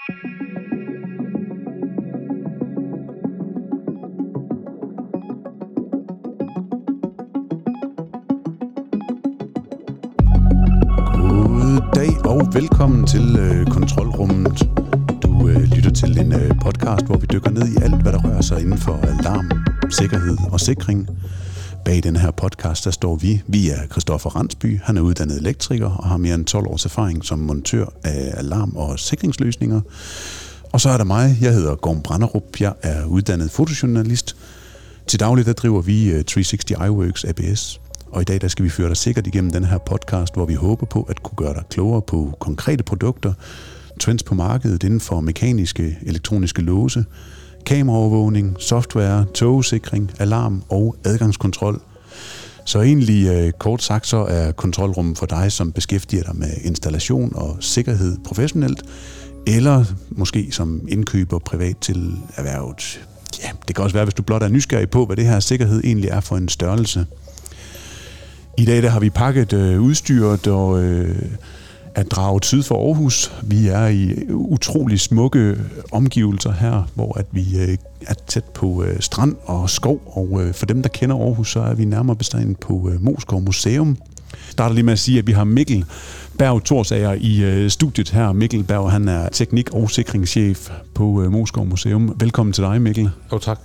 Og 0.00 0.06
velkommen 12.54 13.06
til 13.06 13.36
øh, 13.38 13.66
Kontrolrummet. 13.66 14.68
Du 15.22 15.48
øh, 15.48 15.62
lytter 15.62 15.90
til 15.90 16.18
en 16.18 16.32
øh, 16.32 16.50
podcast, 16.62 17.06
hvor 17.06 17.16
vi 17.16 17.26
dykker 17.32 17.50
ned 17.50 17.62
i 17.62 17.76
alt, 17.82 18.02
hvad 18.02 18.12
der 18.12 18.18
rører 18.18 18.40
sig 18.40 18.60
inden 18.60 18.78
for 18.78 18.92
alarm, 18.92 19.50
sikkerhed 19.90 20.36
og 20.52 20.60
sikring. 20.60 21.08
Bag 21.84 22.02
den 22.02 22.16
her 22.16 22.30
podcast, 22.30 22.84
der 22.84 22.90
står 22.90 23.16
vi. 23.16 23.42
Vi 23.46 23.70
er 23.70 23.86
Christoffer 23.90 24.30
Randsby. 24.36 24.80
Han 24.82 24.96
er 24.96 25.00
uddannet 25.00 25.36
elektriker 25.36 25.90
og 25.90 26.08
har 26.08 26.16
mere 26.16 26.34
end 26.34 26.44
12 26.44 26.66
års 26.66 26.84
erfaring 26.84 27.24
som 27.24 27.38
montør 27.38 27.86
af 28.04 28.32
alarm- 28.36 28.76
og 28.76 28.98
sikringsløsninger. 28.98 29.80
Og 30.72 30.80
så 30.80 30.88
er 30.90 30.96
der 30.96 31.04
mig. 31.04 31.38
Jeg 31.40 31.52
hedder 31.52 31.74
Gorm 31.74 32.02
Branderup. 32.02 32.60
Jeg 32.60 32.72
er 32.82 33.04
uddannet 33.04 33.50
fotojournalist. 33.50 34.36
Til 35.06 35.20
daglig 35.20 35.46
der 35.46 35.52
driver 35.52 35.80
vi 35.80 36.10
øh, 36.10 36.24
360 36.24 36.70
iWorks 36.70 37.24
ABS. 37.24 37.80
Og 38.06 38.22
i 38.22 38.24
dag 38.24 38.40
der 38.40 38.48
skal 38.48 38.64
vi 38.64 38.70
føre 38.70 38.88
dig 38.88 38.96
sikkert 38.96 39.26
igennem 39.26 39.50
den 39.50 39.64
her 39.64 39.78
podcast, 39.78 40.34
hvor 40.34 40.46
vi 40.46 40.54
håber 40.54 40.86
på 40.86 41.02
at 41.02 41.22
kunne 41.22 41.36
gøre 41.36 41.54
dig 41.54 41.62
klogere 41.70 42.02
på 42.02 42.36
konkrete 42.40 42.82
produkter, 42.82 43.32
trends 44.00 44.22
på 44.22 44.34
markedet 44.34 44.82
inden 44.82 45.00
for 45.00 45.20
mekaniske, 45.20 45.98
elektroniske 46.02 46.62
låse, 46.62 47.04
kameraovervågning, 47.66 48.56
software, 48.58 49.24
togsikring, 49.34 50.10
alarm 50.18 50.62
og 50.68 50.96
adgangskontrol. 51.04 51.80
Så 52.64 52.80
egentlig 52.80 53.26
øh, 53.26 53.52
kort 53.52 53.82
sagt 53.82 54.06
så 54.06 54.16
er 54.16 54.52
kontrolrummet 54.52 55.18
for 55.18 55.26
dig, 55.26 55.52
som 55.52 55.72
beskæftiger 55.72 56.22
dig 56.22 56.36
med 56.36 56.50
installation 56.64 57.32
og 57.36 57.56
sikkerhed 57.60 58.18
professionelt, 58.24 58.82
eller 59.46 59.84
måske 60.10 60.48
som 60.50 60.80
indkøber 60.88 61.38
privat 61.38 61.76
til 61.78 62.12
erhvervet. 62.36 63.00
Ja, 63.42 63.50
det 63.68 63.76
kan 63.76 63.84
også 63.84 63.96
være, 63.96 64.04
hvis 64.04 64.14
du 64.14 64.22
blot 64.22 64.42
er 64.42 64.48
nysgerrig 64.48 64.90
på, 64.90 65.06
hvad 65.06 65.16
det 65.16 65.26
her 65.26 65.40
sikkerhed 65.40 65.80
egentlig 65.84 66.10
er 66.10 66.20
for 66.20 66.36
en 66.36 66.48
størrelse. 66.48 67.06
I 68.58 68.64
dag 68.64 68.82
der 68.82 68.88
har 68.88 69.00
vi 69.00 69.10
pakket 69.10 69.52
øh, 69.52 69.80
udstyret 69.80 70.46
og 70.46 70.82
øh, 70.82 71.22
er 72.00 72.04
draget 72.04 72.44
syd 72.44 72.62
for 72.62 72.86
Aarhus. 72.86 73.32
Vi 73.42 73.68
er 73.68 73.86
i 73.86 74.14
utrolig 74.30 75.00
smukke 75.00 75.56
omgivelser 75.92 76.52
her, 76.52 76.82
hvor 76.94 77.18
at 77.18 77.26
vi 77.32 77.58
øh, 77.58 77.76
er 78.06 78.14
tæt 78.26 78.44
på 78.44 78.82
øh, 78.84 79.00
strand 79.00 79.36
og 79.44 79.70
skov. 79.70 80.00
Og 80.06 80.42
øh, 80.42 80.54
for 80.54 80.66
dem, 80.66 80.82
der 80.82 80.88
kender 80.88 81.16
Aarhus, 81.16 81.52
så 81.52 81.60
er 81.60 81.74
vi 81.74 81.84
nærmere 81.84 82.16
bestandet 82.16 82.56
på 82.58 82.90
Moskov 83.00 83.42
Museum. 83.42 83.88
Jeg 84.32 84.52
starter 84.52 84.74
lige 84.74 84.84
med 84.84 84.92
at 84.92 84.98
sige, 84.98 85.18
at 85.18 85.26
vi 85.26 85.32
har 85.32 85.44
Mikkel 85.44 85.84
Berg 86.38 86.64
Torsager 86.64 87.12
i 87.12 87.68
studiet 87.68 88.10
her. 88.10 88.32
Mikkel 88.32 88.62
Berg, 88.62 88.90
han 88.90 89.08
er 89.08 89.28
teknik- 89.28 89.74
og 89.74 89.90
sikringschef 89.90 90.70
på 90.94 91.28
Moskov 91.30 91.66
Museum. 91.66 92.16
Velkommen 92.20 92.52
til 92.52 92.64
dig, 92.64 92.82
Mikkel. 92.82 93.10
Jo, 93.32 93.38
tak. 93.38 93.58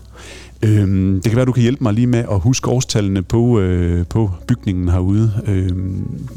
Øhm, 0.62 1.14
det 1.14 1.32
kan 1.32 1.36
være, 1.36 1.46
du 1.46 1.52
kan 1.52 1.62
hjælpe 1.64 1.84
mig 1.84 1.94
lige 1.94 2.08
med 2.08 2.20
at 2.32 2.40
huske 2.40 2.70
årstallene 2.70 3.22
på, 3.22 3.60
øh, 3.60 4.06
på 4.06 4.32
bygningen 4.48 4.90
herude. 4.90 5.32
Øhm, 5.48 6.28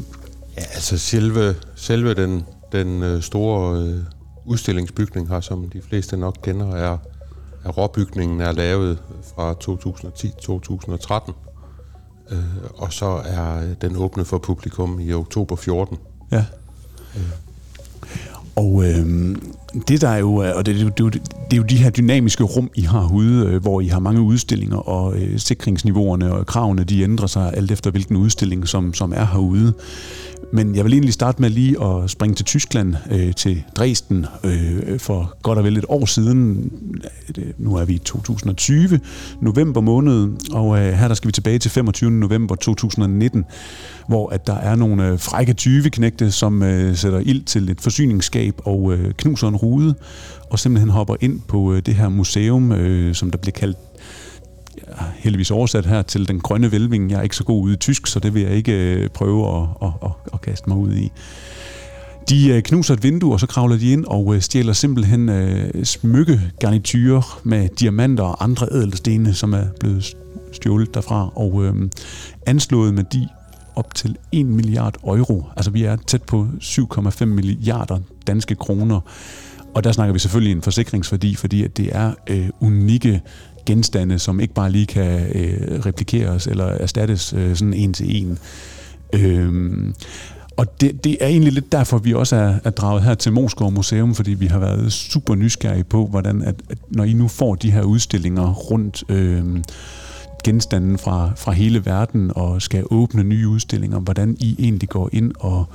Ja, 0.59 0.63
altså 0.73 0.97
selve, 0.97 1.55
selve 1.79 2.13
den, 2.13 2.45
den 2.71 3.03
øh, 3.03 3.21
store 3.21 3.81
øh, 3.81 3.97
udstillingsbygning 4.45 5.29
her, 5.29 5.39
som 5.39 5.69
de 5.69 5.81
fleste 5.81 6.17
nok 6.17 6.37
kender, 6.43 6.75
er, 6.75 6.97
er 7.65 7.69
råbygningen 7.69 8.41
er 8.41 8.51
lavet 8.51 8.99
fra 9.35 9.53
2010-2013. 9.53 11.33
Øh, 12.31 12.39
og 12.75 12.93
så 12.93 13.21
er 13.25 13.73
den 13.81 13.95
åbnet 13.95 14.27
for 14.27 14.37
publikum 14.37 14.99
i 14.99 15.13
oktober 15.13 15.55
14. 15.55 15.97
ja. 16.31 16.45
Og 18.55 18.83
øh, 18.85 19.35
det 19.87 20.01
der 20.01 20.09
er 20.09 20.17
jo, 20.17 20.35
og 20.35 20.65
det, 20.65 20.75
det, 20.75 20.97
det, 20.97 21.13
det 21.13 21.53
er 21.53 21.57
jo 21.57 21.63
de 21.63 21.77
her 21.77 21.89
dynamiske 21.89 22.43
rum, 22.43 22.69
I 22.75 22.81
har 22.81 23.03
øh, 23.47 23.61
hvor 23.61 23.81
I 23.81 23.87
har 23.87 23.99
mange 23.99 24.21
udstillinger, 24.21 24.77
og 24.77 25.17
øh, 25.17 25.39
sikringsniveauerne 25.39 26.33
og 26.33 26.45
kravene, 26.45 26.83
de 26.83 27.01
ændrer 27.01 27.27
sig 27.27 27.53
alt 27.53 27.71
efter 27.71 27.91
hvilken 27.91 28.15
udstilling, 28.15 28.67
som, 28.67 28.93
som 28.93 29.13
er 29.15 29.25
herude. 29.25 29.73
Men 30.53 30.75
jeg 30.75 30.85
vil 30.85 30.93
egentlig 30.93 31.13
starte 31.13 31.41
med 31.41 31.49
lige 31.49 31.83
at 31.83 32.09
springe 32.09 32.35
til 32.35 32.45
Tyskland, 32.45 32.95
øh, 33.11 33.33
til 33.33 33.63
Dresden, 33.75 34.25
øh, 34.43 34.99
for 34.99 35.33
godt 35.41 35.57
og 35.57 35.63
vel 35.63 35.77
et 35.77 35.85
år 35.89 36.05
siden. 36.05 36.71
Nu 37.57 37.75
er 37.75 37.85
vi 37.85 37.93
i 37.93 37.97
2020, 37.97 38.99
november 39.41 39.81
måned, 39.81 40.29
og 40.51 40.79
øh, 40.79 40.93
her 40.93 41.07
der 41.07 41.15
skal 41.15 41.27
vi 41.27 41.31
tilbage 41.31 41.59
til 41.59 41.71
25. 41.71 42.11
november 42.11 42.55
2019, 42.55 43.45
hvor 44.07 44.29
at 44.29 44.47
der 44.47 44.55
er 44.55 44.75
nogle 44.75 45.07
øh, 45.07 45.19
frække 45.19 45.53
tyveknægte, 45.53 46.31
som 46.31 46.63
øh, 46.63 46.95
sætter 46.95 47.19
ild 47.19 47.43
til 47.43 47.69
et 47.69 47.81
forsyningsskab 47.81 48.61
og 48.65 48.93
øh, 48.93 49.13
knuser 49.17 49.47
en 49.47 49.55
rude, 49.55 49.95
og 50.49 50.59
simpelthen 50.59 50.89
hopper 50.89 51.15
ind 51.21 51.41
på 51.47 51.73
øh, 51.73 51.81
det 51.85 51.95
her 51.95 52.09
museum, 52.09 52.71
øh, 52.71 53.15
som 53.15 53.31
der 53.31 53.37
bliver 53.37 53.51
kaldt 53.51 53.77
heldigvis 55.15 55.51
oversat 55.51 55.85
her 55.85 56.01
til 56.01 56.27
den 56.27 56.39
grønne 56.39 56.71
velving. 56.71 57.11
Jeg 57.11 57.19
er 57.19 57.23
ikke 57.23 57.35
så 57.35 57.43
god 57.43 57.63
ude 57.63 57.73
i 57.73 57.77
tysk, 57.77 58.07
så 58.07 58.19
det 58.19 58.33
vil 58.33 58.41
jeg 58.41 58.51
ikke 58.51 58.71
øh, 58.71 59.09
prøve 59.09 59.57
at, 59.57 59.67
at, 59.81 59.89
at, 60.03 60.11
at 60.33 60.41
kaste 60.41 60.69
mig 60.69 60.77
ud 60.77 60.93
i. 60.93 61.11
De 62.29 62.49
øh, 62.49 62.61
knuser 62.61 62.93
et 62.93 63.03
vindue, 63.03 63.33
og 63.33 63.39
så 63.39 63.47
kravler 63.47 63.77
de 63.77 63.91
ind 63.91 64.05
og 64.05 64.35
øh, 64.35 64.41
stjæler 64.41 64.73
simpelthen 64.73 65.29
øh, 65.29 65.85
smykkegarnityrer 65.85 67.39
med 67.43 67.69
diamanter 67.79 68.23
og 68.23 68.43
andre 68.43 68.67
ædelstene, 68.71 69.33
som 69.33 69.53
er 69.53 69.65
blevet 69.79 70.15
stjålet 70.51 70.93
derfra, 70.93 71.31
og 71.35 71.63
øh, 71.65 71.89
anslået 72.45 72.93
med 72.93 73.03
de 73.03 73.27
op 73.75 73.95
til 73.95 74.17
1 74.31 74.45
milliard 74.45 74.95
euro. 75.03 75.45
Altså 75.55 75.71
vi 75.71 75.83
er 75.83 75.97
tæt 76.07 76.23
på 76.23 76.47
7,5 76.61 77.25
milliarder 77.25 77.99
danske 78.27 78.55
kroner. 78.55 78.99
Og 79.73 79.83
der 79.83 79.91
snakker 79.91 80.13
vi 80.13 80.19
selvfølgelig 80.19 80.51
en 80.51 80.61
forsikringsværdi, 80.61 81.35
fordi 81.35 81.63
at 81.63 81.77
det 81.77 81.89
er 81.91 82.13
øh, 82.29 82.49
unikke 82.59 83.21
genstande, 83.69 84.19
som 84.19 84.39
ikke 84.39 84.53
bare 84.53 84.71
lige 84.71 84.85
kan 84.85 85.31
øh, 85.35 85.79
replikeres 85.85 86.47
eller 86.47 86.65
erstattes 86.65 87.33
øh, 87.33 87.55
sådan 87.55 87.73
en 87.73 87.93
til 87.93 88.23
en. 88.23 88.37
Øhm, 89.13 89.93
og 90.57 90.81
det, 90.81 91.03
det 91.03 91.17
er 91.21 91.27
egentlig 91.27 91.53
lidt 91.53 91.71
derfor, 91.71 91.97
vi 91.97 92.13
også 92.13 92.35
er, 92.35 92.53
er 92.63 92.69
draget 92.69 93.03
her 93.03 93.13
til 93.13 93.33
Moskov 93.33 93.71
Museum, 93.71 94.15
fordi 94.15 94.33
vi 94.33 94.45
har 94.45 94.59
været 94.59 94.93
super 94.93 95.35
nysgerrige 95.35 95.83
på, 95.83 96.07
hvordan 96.07 96.41
at, 96.41 96.55
at 96.69 96.77
når 96.89 97.03
I 97.03 97.13
nu 97.13 97.27
får 97.27 97.55
de 97.55 97.71
her 97.71 97.83
udstillinger 97.83 98.53
rundt 98.53 99.03
øh, 99.09 99.43
genstanden 100.43 100.97
fra, 100.97 101.31
fra 101.35 101.51
hele 101.51 101.85
verden 101.85 102.31
og 102.35 102.61
skal 102.61 102.83
åbne 102.91 103.23
nye 103.23 103.47
udstillinger, 103.47 103.99
hvordan 103.99 104.37
I 104.39 104.55
egentlig 104.59 104.89
går 104.89 105.09
ind 105.11 105.31
og 105.39 105.65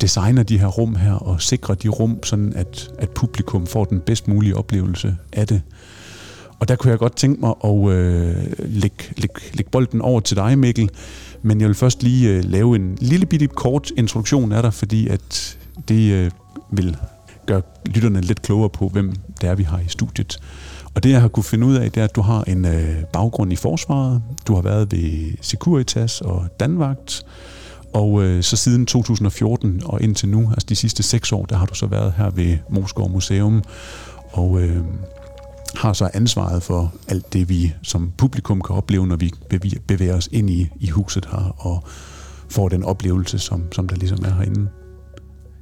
designer 0.00 0.42
de 0.42 0.58
her 0.58 0.66
rum 0.66 0.94
her 0.94 1.12
og 1.12 1.42
sikrer 1.42 1.74
de 1.74 1.88
rum, 1.88 2.18
sådan 2.24 2.52
at, 2.56 2.90
at 2.98 3.10
publikum 3.10 3.66
får 3.66 3.84
den 3.84 4.00
bedst 4.00 4.28
mulige 4.28 4.56
oplevelse 4.56 5.16
af 5.32 5.46
det. 5.46 5.62
Og 6.62 6.68
der 6.68 6.76
kunne 6.76 6.90
jeg 6.90 6.98
godt 6.98 7.16
tænke 7.16 7.40
mig 7.40 7.54
at 7.64 7.90
øh, 7.90 8.34
lægge, 8.58 9.04
lægge, 9.16 9.40
lægge 9.54 9.70
bolden 9.70 10.00
over 10.00 10.20
til 10.20 10.36
dig, 10.36 10.58
Mikkel. 10.58 10.90
Men 11.42 11.60
jeg 11.60 11.68
vil 11.68 11.74
først 11.74 12.02
lige 12.02 12.30
øh, 12.30 12.44
lave 12.44 12.76
en 12.76 12.98
lille 13.00 13.26
bitte 13.26 13.46
kort 13.46 13.90
introduktion 13.96 14.52
af 14.52 14.62
dig, 14.62 14.74
fordi 14.74 15.08
at 15.08 15.58
det 15.88 16.12
øh, 16.12 16.30
vil 16.70 16.96
gøre 17.46 17.62
lytterne 17.86 18.20
lidt 18.20 18.42
klogere 18.42 18.70
på, 18.70 18.88
hvem 18.88 19.12
det 19.40 19.48
er, 19.48 19.54
vi 19.54 19.62
har 19.62 19.78
i 19.78 19.88
studiet. 19.88 20.38
Og 20.94 21.02
det, 21.02 21.10
jeg 21.10 21.20
har 21.20 21.28
kunne 21.28 21.44
finde 21.44 21.66
ud 21.66 21.74
af, 21.74 21.92
det 21.92 22.00
er, 22.00 22.04
at 22.04 22.16
du 22.16 22.20
har 22.20 22.42
en 22.42 22.64
øh, 22.64 23.04
baggrund 23.12 23.52
i 23.52 23.56
forsvaret. 23.56 24.22
Du 24.46 24.54
har 24.54 24.62
været 24.62 24.92
ved 24.92 25.32
Securitas 25.40 26.20
og 26.20 26.46
Danvagt. 26.60 27.26
Og 27.92 28.22
øh, 28.22 28.42
så 28.42 28.56
siden 28.56 28.86
2014 28.86 29.82
og 29.84 30.02
indtil 30.02 30.28
nu, 30.28 30.50
altså 30.50 30.66
de 30.68 30.76
sidste 30.76 31.02
seks 31.02 31.32
år, 31.32 31.44
der 31.44 31.56
har 31.56 31.66
du 31.66 31.74
så 31.74 31.86
været 31.86 32.14
her 32.16 32.30
ved 32.30 32.58
Moskov 32.70 33.10
Museum. 33.10 33.62
Og 34.32 34.60
øh, 34.60 34.84
har 35.74 35.92
så 35.92 36.10
ansvaret 36.14 36.62
for 36.62 36.94
alt 37.08 37.32
det, 37.32 37.48
vi 37.48 37.74
som 37.82 38.12
publikum 38.16 38.60
kan 38.60 38.76
opleve, 38.76 39.06
når 39.06 39.16
vi 39.16 39.32
bevæger 39.86 40.16
os 40.16 40.28
ind 40.32 40.50
i, 40.50 40.68
i 40.80 40.88
huset 40.88 41.28
her, 41.30 41.54
og 41.58 41.84
får 42.48 42.68
den 42.68 42.84
oplevelse, 42.84 43.38
som, 43.38 43.72
som 43.72 43.88
der 43.88 43.96
ligesom 43.96 44.24
er 44.24 44.34
herinde. 44.34 44.68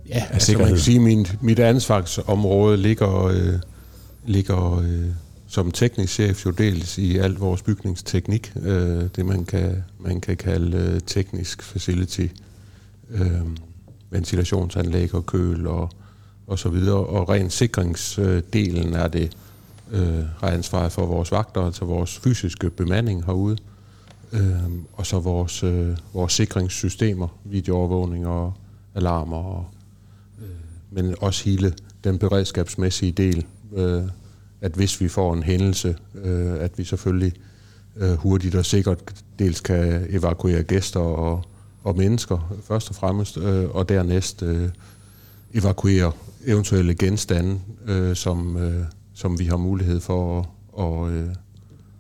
Ja, 0.09 0.15
altså 0.15 0.33
man 0.33 0.41
sikkerhed. 0.41 0.69
kan 0.69 0.79
sige, 0.79 0.97
at 0.97 1.03
min, 1.03 1.27
mit 1.41 1.59
ansvarsområde 1.59 2.77
ligger, 2.77 3.25
øh, 3.25 3.55
ligger 4.27 4.79
øh, 4.79 5.07
som 5.47 5.71
teknisk 5.71 6.13
chef 6.13 6.47
jo 6.47 6.51
dels 6.51 6.99
i 6.99 7.19
alt 7.19 7.41
vores 7.41 7.63
bygningsteknik, 7.63 8.53
øh, 8.63 9.05
det 9.17 9.27
man 9.27 9.45
kan, 9.45 9.85
man 10.01 10.21
kan 10.21 10.37
kalde 10.37 10.77
øh, 10.77 11.01
teknisk 11.07 11.63
facility, 11.63 12.27
øh, 13.11 13.41
ventilationsanlæg 14.11 15.15
og 15.15 15.27
køl 15.27 15.67
og, 15.67 15.91
og 16.47 16.59
så 16.59 16.69
videre. 16.69 16.97
Og 16.97 17.29
rent 17.29 17.53
sikringsdelen 17.53 18.95
er 18.95 19.09
det, 19.09 19.37
øh, 19.93 20.25
har 20.39 20.49
ansvaret 20.49 20.93
for 20.93 21.07
vores 21.07 21.33
vagter, 21.33 21.67
altså 21.67 21.85
vores 21.85 22.19
fysiske 22.19 22.71
bemanding 22.71 23.25
herude, 23.25 23.57
øh, 24.33 24.71
og 24.93 25.07
så 25.07 25.19
vores, 25.19 25.63
øh, 25.63 25.97
vores 26.15 26.33
sikringssystemer, 26.33 27.29
videoovervågning 27.45 28.27
og 28.27 28.55
alarmer, 28.95 29.37
og, 29.37 29.67
øh, 30.43 30.49
men 30.91 31.15
også 31.21 31.45
hele 31.45 31.75
den 32.05 32.19
beredskabsmæssige 32.19 33.13
del, 33.13 33.47
øh, 33.77 34.03
at 34.61 34.73
hvis 34.73 35.01
vi 35.01 35.09
får 35.09 35.35
en 35.35 35.43
hændelse, 35.43 35.97
øh, 36.15 36.61
at 36.61 36.79
vi 36.79 36.85
selvfølgelig 36.85 37.33
øh, 37.97 38.13
hurtigt 38.13 38.55
og 38.55 38.65
sikkert 38.65 38.99
dels 39.39 39.61
kan 39.61 40.07
evakuere 40.11 40.63
gæster 40.63 41.01
og, 41.01 41.45
og 41.85 41.97
mennesker 41.97 42.57
først 42.63 42.89
og 42.89 42.95
fremmest, 42.95 43.37
øh, 43.37 43.71
og 43.71 43.89
dernæst 43.89 44.43
øh, 44.43 44.69
evakuere 45.55 46.13
eventuelle 46.47 46.95
genstande, 46.95 47.61
øh, 47.87 48.17
som, 48.17 48.57
øh, 48.57 48.85
som 49.21 49.39
vi 49.39 49.45
har 49.45 49.57
mulighed 49.57 50.01
for 50.01 50.39
at, 50.39 50.47
og, 50.73 51.11
øh, 51.13 51.29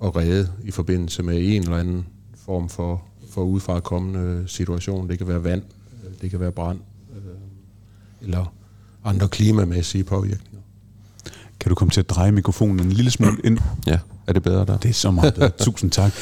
at 0.04 0.16
redde 0.16 0.52
i 0.64 0.70
forbindelse 0.70 1.22
med 1.22 1.36
en 1.38 1.62
eller 1.62 1.76
anden 1.76 2.06
form 2.34 2.68
for, 2.68 3.02
for 3.30 3.42
udefra 3.42 3.80
kommende 3.80 4.48
situation. 4.48 5.08
Det 5.08 5.18
kan 5.18 5.28
være 5.28 5.44
vand, 5.44 5.62
det 6.20 6.30
kan 6.30 6.40
være 6.40 6.52
brand, 6.52 6.78
øh, 7.16 7.22
eller 8.20 8.54
andre 9.04 9.28
klimamæssige 9.28 10.04
påvirkninger. 10.04 10.60
Kan 11.60 11.68
du 11.68 11.74
komme 11.74 11.90
til 11.90 12.00
at 12.00 12.10
dreje 12.10 12.32
mikrofonen 12.32 12.80
en 12.80 12.92
lille 12.92 13.10
smule 13.10 13.36
ind? 13.44 13.58
Ja, 13.86 13.98
er 14.30 14.32
det 14.32 14.42
bedre 14.42 14.64
der? 14.64 14.76
Det 14.76 14.88
er 14.88 14.92
så 14.92 15.10
meget 15.10 15.34
bedre. 15.34 15.50
Tusind 15.64 15.90
tak. 15.90 16.12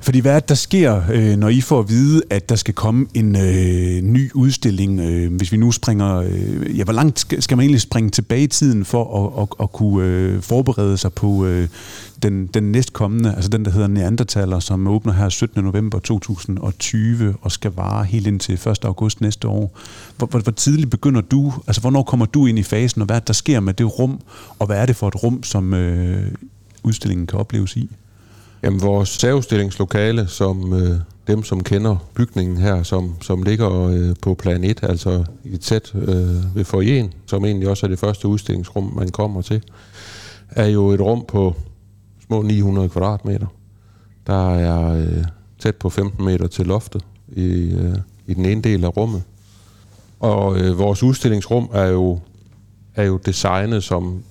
Fordi 0.00 0.18
hvad 0.18 0.34
er 0.34 0.40
det, 0.40 0.48
der 0.48 0.54
sker, 0.54 1.02
øh, 1.12 1.36
når 1.36 1.48
I 1.48 1.60
får 1.60 1.78
at 1.78 1.88
vide, 1.88 2.22
at 2.30 2.48
der 2.48 2.56
skal 2.56 2.74
komme 2.74 3.06
en 3.14 3.36
øh, 3.36 4.02
ny 4.02 4.32
udstilling? 4.34 5.00
Øh, 5.00 5.34
hvis 5.36 5.52
vi 5.52 5.56
nu 5.56 5.72
springer... 5.72 6.16
Øh, 6.16 6.78
ja, 6.78 6.84
hvor 6.84 6.92
langt 6.92 7.20
skal, 7.20 7.42
skal 7.42 7.56
man 7.56 7.64
egentlig 7.64 7.80
springe 7.80 8.10
tilbage 8.10 8.42
i 8.42 8.46
tiden 8.46 8.84
for 8.84 9.26
at, 9.26 9.42
at, 9.42 9.48
at 9.62 9.72
kunne 9.72 10.06
øh, 10.06 10.42
forberede 10.42 10.96
sig 10.96 11.12
på 11.12 11.46
øh, 11.46 11.68
den, 12.22 12.46
den 12.46 12.72
næstkommende, 12.72 13.34
altså 13.34 13.50
den, 13.50 13.64
der 13.64 13.70
hedder 13.70 13.88
Neandertaler, 13.88 14.60
som 14.60 14.88
åbner 14.88 15.12
her 15.12 15.28
17. 15.28 15.64
november 15.64 15.98
2020 15.98 17.34
og 17.42 17.52
skal 17.52 17.72
vare 17.76 18.04
helt 18.04 18.26
indtil 18.26 18.54
1. 18.54 18.84
august 18.84 19.20
næste 19.20 19.48
år. 19.48 19.78
Hvor, 20.18 20.26
hvor, 20.26 20.38
hvor 20.38 20.52
tidligt 20.52 20.90
begynder 20.90 21.20
du, 21.20 21.52
altså 21.66 21.80
hvornår 21.80 22.02
kommer 22.02 22.26
du 22.26 22.46
ind 22.46 22.58
i 22.58 22.62
fasen, 22.62 23.00
og 23.00 23.06
hvad 23.06 23.16
er 23.16 23.20
det, 23.20 23.28
der 23.28 23.34
sker 23.34 23.60
med 23.60 23.74
det 23.74 23.98
rum, 23.98 24.20
og 24.58 24.66
hvad 24.66 24.76
er 24.76 24.86
det 24.86 24.96
for 24.96 25.08
et 25.08 25.22
rum, 25.22 25.42
som 25.42 25.74
øh, 25.74 26.32
udstillingen 26.84 27.26
kan 27.26 27.38
opleves 27.38 27.76
i? 27.76 27.90
Jamen, 28.62 28.82
vores 28.82 29.08
særudstillingslokale, 29.08 30.26
som 30.26 30.72
øh, 30.72 31.00
dem, 31.26 31.42
som 31.42 31.62
kender 31.62 31.96
bygningen 32.14 32.56
her, 32.56 32.82
som, 32.82 33.14
som 33.20 33.42
ligger 33.42 33.86
øh, 33.86 34.14
på 34.22 34.34
plan 34.34 34.64
1, 34.64 34.80
altså 34.82 35.24
i 35.44 35.56
tæt 35.56 35.94
øh, 35.94 36.56
ved 36.56 36.64
forjen, 36.64 37.12
som 37.26 37.44
egentlig 37.44 37.68
også 37.68 37.86
er 37.86 37.88
det 37.88 37.98
første 37.98 38.28
udstillingsrum, 38.28 38.92
man 38.96 39.08
kommer 39.08 39.42
til, 39.42 39.62
er 40.50 40.66
jo 40.66 40.88
et 40.88 41.00
rum 41.00 41.24
på 41.28 41.54
små 42.26 42.42
900 42.42 42.88
kvadratmeter. 42.88 43.46
Der 44.26 44.54
er 44.54 44.94
øh, 44.94 45.24
tæt 45.58 45.76
på 45.76 45.90
15 45.90 46.24
meter 46.24 46.46
til 46.46 46.66
loftet 46.66 47.04
i, 47.28 47.72
øh, 47.72 47.96
i 48.26 48.34
den 48.34 48.44
ene 48.44 48.62
del 48.62 48.84
af 48.84 48.96
rummet. 48.96 49.22
Og 50.20 50.58
øh, 50.58 50.78
vores 50.78 51.02
udstillingsrum 51.02 51.70
er 51.72 51.86
jo, 51.86 52.18
er 52.94 53.04
jo 53.04 53.16
designet 53.16 53.84
som, 53.84 54.22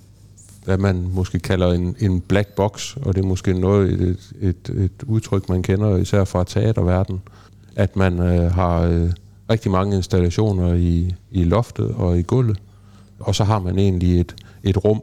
hvad 0.69 0.77
man 0.77 1.09
måske 1.13 1.39
kalder 1.39 1.71
en, 1.73 1.95
en 1.99 2.21
black 2.21 2.55
box, 2.55 2.97
og 2.97 3.15
det 3.15 3.23
er 3.23 3.27
måske 3.27 3.53
noget, 3.53 4.01
et, 4.01 4.31
et, 4.41 4.69
et 4.69 5.03
udtryk, 5.05 5.49
man 5.49 5.63
kender 5.63 5.97
især 5.97 6.23
fra 6.23 6.43
teaterverdenen, 6.43 7.21
at 7.75 7.95
man 7.95 8.19
øh, 8.19 8.51
har 8.51 8.81
øh, 8.81 9.09
rigtig 9.49 9.71
mange 9.71 9.95
installationer 9.95 10.73
i, 10.73 11.15
i 11.31 11.43
loftet 11.43 11.91
og 11.95 12.19
i 12.19 12.21
gulvet, 12.21 12.57
og 13.19 13.35
så 13.35 13.43
har 13.43 13.59
man 13.59 13.79
egentlig 13.79 14.19
et, 14.19 14.35
et 14.63 14.85
rum, 14.85 15.01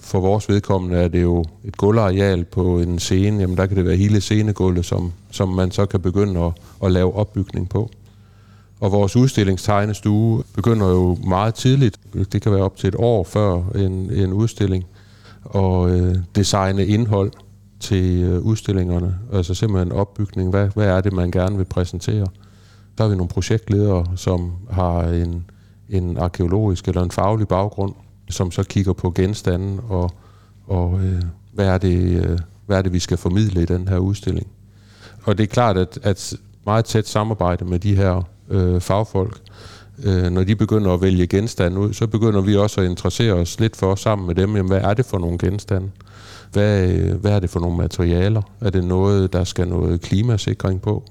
for 0.00 0.20
vores 0.20 0.48
vedkommende 0.48 0.98
er 0.98 1.08
det 1.08 1.22
jo 1.22 1.44
et 1.64 1.76
gulvareal 1.76 2.44
på 2.44 2.78
en 2.78 2.98
scene, 2.98 3.40
jamen 3.40 3.56
der 3.56 3.66
kan 3.66 3.76
det 3.76 3.84
være 3.84 3.96
hele 3.96 4.20
scenegulvet, 4.20 4.84
som, 4.84 5.12
som 5.30 5.48
man 5.48 5.70
så 5.70 5.86
kan 5.86 6.00
begynde 6.00 6.40
at, 6.40 6.52
at 6.84 6.92
lave 6.92 7.14
opbygning 7.14 7.68
på. 7.68 7.90
Og 8.80 8.92
vores 8.92 9.16
udstillingstegnestue 9.16 10.42
begynder 10.54 10.88
jo 10.88 11.18
meget 11.26 11.54
tidligt, 11.54 12.00
det 12.32 12.42
kan 12.42 12.52
være 12.52 12.62
op 12.62 12.76
til 12.76 12.88
et 12.88 12.94
år 12.98 13.24
før 13.24 13.62
en, 13.74 14.10
en 14.10 14.32
udstilling, 14.32 14.84
og 15.44 15.90
øh, 15.90 16.16
designe 16.34 16.86
indhold 16.86 17.32
til 17.80 18.22
øh, 18.22 18.40
udstillingerne. 18.40 19.18
Altså 19.32 19.54
simpelthen 19.54 19.92
opbygning, 19.92 20.50
hvad, 20.50 20.68
hvad 20.74 20.86
er 20.86 21.00
det, 21.00 21.12
man 21.12 21.30
gerne 21.30 21.56
vil 21.56 21.64
præsentere. 21.64 22.26
Der 22.98 23.04
har 23.04 23.08
vi 23.08 23.16
nogle 23.16 23.28
projektledere, 23.28 24.06
som 24.16 24.52
har 24.70 25.02
en, 25.02 25.44
en 25.88 26.18
arkeologisk 26.18 26.88
eller 26.88 27.02
en 27.02 27.10
faglig 27.10 27.48
baggrund, 27.48 27.94
som 28.30 28.50
så 28.50 28.62
kigger 28.62 28.92
på 28.92 29.10
genstanden 29.10 29.80
og, 29.88 30.10
og 30.66 31.00
øh, 31.04 31.22
hvad, 31.52 31.66
er 31.66 31.78
det, 31.78 32.24
øh, 32.24 32.38
hvad 32.66 32.78
er 32.78 32.82
det, 32.82 32.92
vi 32.92 32.98
skal 32.98 33.16
formidle 33.16 33.62
i 33.62 33.66
den 33.66 33.88
her 33.88 33.98
udstilling. 33.98 34.46
Og 35.24 35.38
det 35.38 35.44
er 35.44 35.48
klart, 35.48 35.76
at, 35.76 35.98
at 36.02 36.34
meget 36.66 36.84
tæt 36.84 37.08
samarbejde 37.08 37.64
med 37.64 37.78
de 37.78 37.96
her 37.96 38.22
øh, 38.48 38.80
fagfolk, 38.80 39.40
øh, 40.04 40.30
når 40.30 40.44
de 40.44 40.56
begynder 40.56 40.94
at 40.94 41.02
vælge 41.02 41.26
genstande 41.26 41.78
ud, 41.78 41.92
så 41.92 42.06
begynder 42.06 42.40
vi 42.40 42.56
også 42.56 42.80
at 42.80 42.86
interessere 42.86 43.32
os 43.32 43.60
lidt 43.60 43.76
for 43.76 43.94
sammen 43.94 44.26
med 44.26 44.34
dem, 44.34 44.56
jamen, 44.56 44.70
hvad 44.70 44.80
er 44.80 44.94
det 44.94 45.06
for 45.06 45.18
nogle 45.18 45.38
genstande? 45.38 45.90
Hvad, 46.52 46.90
øh, 46.90 47.14
hvad 47.14 47.32
er 47.32 47.40
det 47.40 47.50
for 47.50 47.60
nogle 47.60 47.76
materialer? 47.76 48.42
Er 48.60 48.70
det 48.70 48.84
noget, 48.84 49.32
der 49.32 49.44
skal 49.44 49.68
noget 49.68 50.00
klimasikring 50.00 50.82
på? 50.82 51.04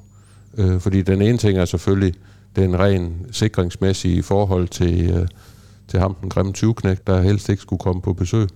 Øh, 0.57 0.80
fordi 0.80 1.01
den 1.01 1.22
ene 1.22 1.38
ting 1.38 1.57
er 1.57 1.66
selvfølgelig 1.66 2.13
den 2.56 2.80
ren 2.80 3.25
sikringsmæssige 3.31 4.24
forhold 4.24 4.68
til, 4.68 5.12
øh, 5.12 5.28
til 5.88 6.00
ham, 6.00 6.16
den 6.22 6.30
grimme 6.30 6.54
20 6.54 6.74
der 7.07 7.22
helst 7.22 7.50
ikke 7.50 7.62
skulle 7.62 7.80
komme 7.80 8.01
på 8.01 8.13
besøg. 8.13 8.48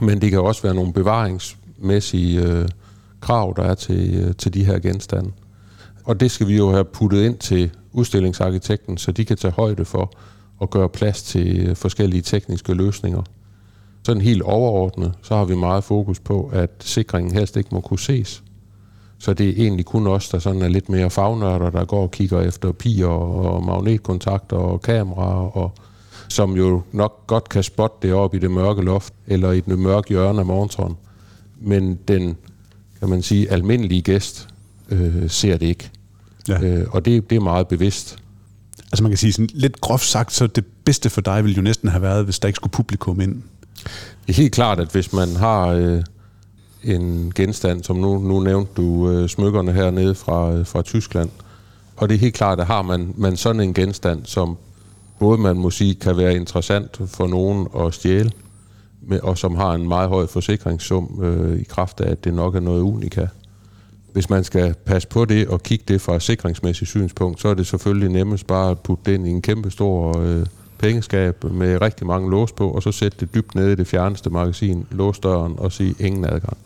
Men 0.00 0.20
det 0.20 0.30
kan 0.30 0.40
også 0.40 0.62
være 0.62 0.74
nogle 0.74 0.92
bevaringsmæssige 0.92 2.42
øh, 2.42 2.68
krav, 3.20 3.54
der 3.56 3.62
er 3.62 3.74
til, 3.74 4.14
øh, 4.14 4.34
til 4.34 4.54
de 4.54 4.64
her 4.64 4.78
genstande. 4.78 5.30
Og 6.04 6.20
det 6.20 6.30
skal 6.30 6.48
vi 6.48 6.56
jo 6.56 6.70
have 6.70 6.84
puttet 6.84 7.22
ind 7.22 7.38
til 7.38 7.70
udstillingsarkitekten, 7.94 8.98
så 8.98 9.12
de 9.12 9.24
kan 9.24 9.36
tage 9.36 9.52
højde 9.52 9.84
for 9.84 10.12
at 10.62 10.70
gøre 10.70 10.88
plads 10.88 11.22
til 11.22 11.68
øh, 11.68 11.76
forskellige 11.76 12.22
tekniske 12.22 12.74
løsninger. 12.74 13.22
Sådan 14.06 14.22
helt 14.22 14.42
overordnet, 14.42 15.12
så 15.22 15.36
har 15.36 15.44
vi 15.44 15.54
meget 15.54 15.84
fokus 15.84 16.20
på, 16.20 16.50
at 16.52 16.70
sikringen 16.80 17.34
helst 17.34 17.56
ikke 17.56 17.68
må 17.72 17.80
kunne 17.80 17.98
ses. 17.98 18.42
Så 19.18 19.34
det 19.34 19.48
er 19.48 19.52
egentlig 19.62 19.84
kun 19.84 20.06
os, 20.06 20.28
der 20.28 20.38
sådan 20.38 20.62
er 20.62 20.68
lidt 20.68 20.88
mere 20.88 21.10
fagnørder, 21.10 21.70
der 21.70 21.84
går 21.84 22.02
og 22.02 22.10
kigger 22.10 22.40
efter 22.40 22.72
piger 22.72 23.06
og 23.06 23.64
magnetkontakter 23.64 24.56
og 24.56 24.82
kameraer, 24.82 25.56
og 25.56 25.72
som 26.28 26.56
jo 26.56 26.82
nok 26.92 27.26
godt 27.26 27.48
kan 27.48 27.62
spotte 27.62 27.96
det 28.02 28.14
op 28.14 28.34
i 28.34 28.38
det 28.38 28.50
mørke 28.50 28.82
loft, 28.82 29.14
eller 29.26 29.52
i 29.52 29.60
den 29.60 29.82
mørke 29.82 30.08
hjørne 30.08 30.40
af 30.40 30.46
morgentårn. 30.46 30.96
Men 31.60 31.98
den, 32.08 32.36
kan 32.98 33.08
man 33.08 33.22
sige, 33.22 33.50
almindelige 33.50 34.02
gæst 34.02 34.48
øh, 34.90 35.30
ser 35.30 35.56
det 35.56 35.66
ikke. 35.66 35.90
Ja. 36.48 36.62
Øh, 36.62 36.86
og 36.90 37.04
det, 37.04 37.30
det 37.30 37.36
er 37.36 37.40
meget 37.40 37.68
bevidst. 37.68 38.18
Altså 38.92 39.02
man 39.02 39.10
kan 39.10 39.18
sige 39.18 39.32
sådan 39.32 39.48
lidt 39.54 39.80
groft 39.80 40.06
sagt, 40.06 40.32
så 40.32 40.46
det 40.46 40.64
bedste 40.84 41.10
for 41.10 41.20
dig 41.20 41.44
ville 41.44 41.56
jo 41.56 41.62
næsten 41.62 41.88
have 41.88 42.02
været, 42.02 42.24
hvis 42.24 42.38
der 42.38 42.48
ikke 42.48 42.56
skulle 42.56 42.72
publikum 42.72 43.20
ind. 43.20 43.42
Det 44.26 44.28
er 44.28 44.32
helt 44.32 44.52
klart, 44.52 44.80
at 44.80 44.88
hvis 44.88 45.12
man 45.12 45.36
har 45.36 45.66
øh, 45.66 46.02
en 46.84 47.32
genstand, 47.34 47.84
som 47.84 47.96
nu, 47.96 48.18
nu 48.18 48.40
nævnte 48.40 48.72
du 48.76 49.10
øh, 49.10 49.28
smykkerne 49.28 49.72
hernede 49.72 50.14
fra, 50.14 50.52
øh, 50.52 50.66
fra 50.66 50.82
Tyskland, 50.82 51.30
og 51.96 52.08
det 52.08 52.14
er 52.14 52.18
helt 52.18 52.34
klart, 52.34 52.60
at 52.60 52.66
har 52.66 52.82
man, 52.82 53.14
man 53.16 53.36
sådan 53.36 53.60
en 53.60 53.74
genstand, 53.74 54.20
som 54.24 54.56
både 55.18 55.38
man 55.38 55.56
må 55.56 55.70
sige 55.70 55.94
kan 55.94 56.16
være 56.16 56.36
interessant 56.36 57.00
for 57.06 57.26
nogen 57.26 57.68
at 57.86 57.94
stjæle, 57.94 58.30
med, 59.02 59.20
og 59.20 59.38
som 59.38 59.56
har 59.56 59.74
en 59.74 59.88
meget 59.88 60.08
høj 60.08 60.26
forsikringssum 60.26 61.20
øh, 61.22 61.60
i 61.60 61.64
kraft 61.64 62.00
af, 62.00 62.10
at 62.10 62.24
det 62.24 62.34
nok 62.34 62.54
er 62.54 62.60
noget 62.60 62.82
unika, 62.82 63.26
hvis 64.14 64.30
man 64.30 64.44
skal 64.44 64.74
passe 64.74 65.08
på 65.08 65.24
det 65.24 65.48
og 65.48 65.62
kigge 65.62 65.84
det 65.88 66.00
fra 66.00 66.16
et 66.16 66.22
sikringsmæssigt 66.22 66.90
synspunkt, 66.90 67.40
så 67.40 67.48
er 67.48 67.54
det 67.54 67.66
selvfølgelig 67.66 68.08
nemmest 68.08 68.46
bare 68.46 68.70
at 68.70 68.78
putte 68.78 69.02
det 69.06 69.14
ind 69.14 69.26
i 69.26 69.30
en 69.30 69.42
kæmpe 69.42 69.70
stor 69.70 70.18
øh, 70.18 70.46
pengeskab 70.78 71.44
med 71.44 71.80
rigtig 71.80 72.06
mange 72.06 72.30
lås 72.30 72.52
på, 72.52 72.70
og 72.70 72.82
så 72.82 72.92
sætte 72.92 73.18
det 73.20 73.34
dybt 73.34 73.54
nede 73.54 73.72
i 73.72 73.74
det 73.74 73.86
fjerneste 73.86 74.30
magasin, 74.30 74.86
låse 74.90 75.20
døren 75.20 75.54
og 75.58 75.72
sige 75.72 75.94
ingen 75.98 76.24
adgang. 76.24 76.56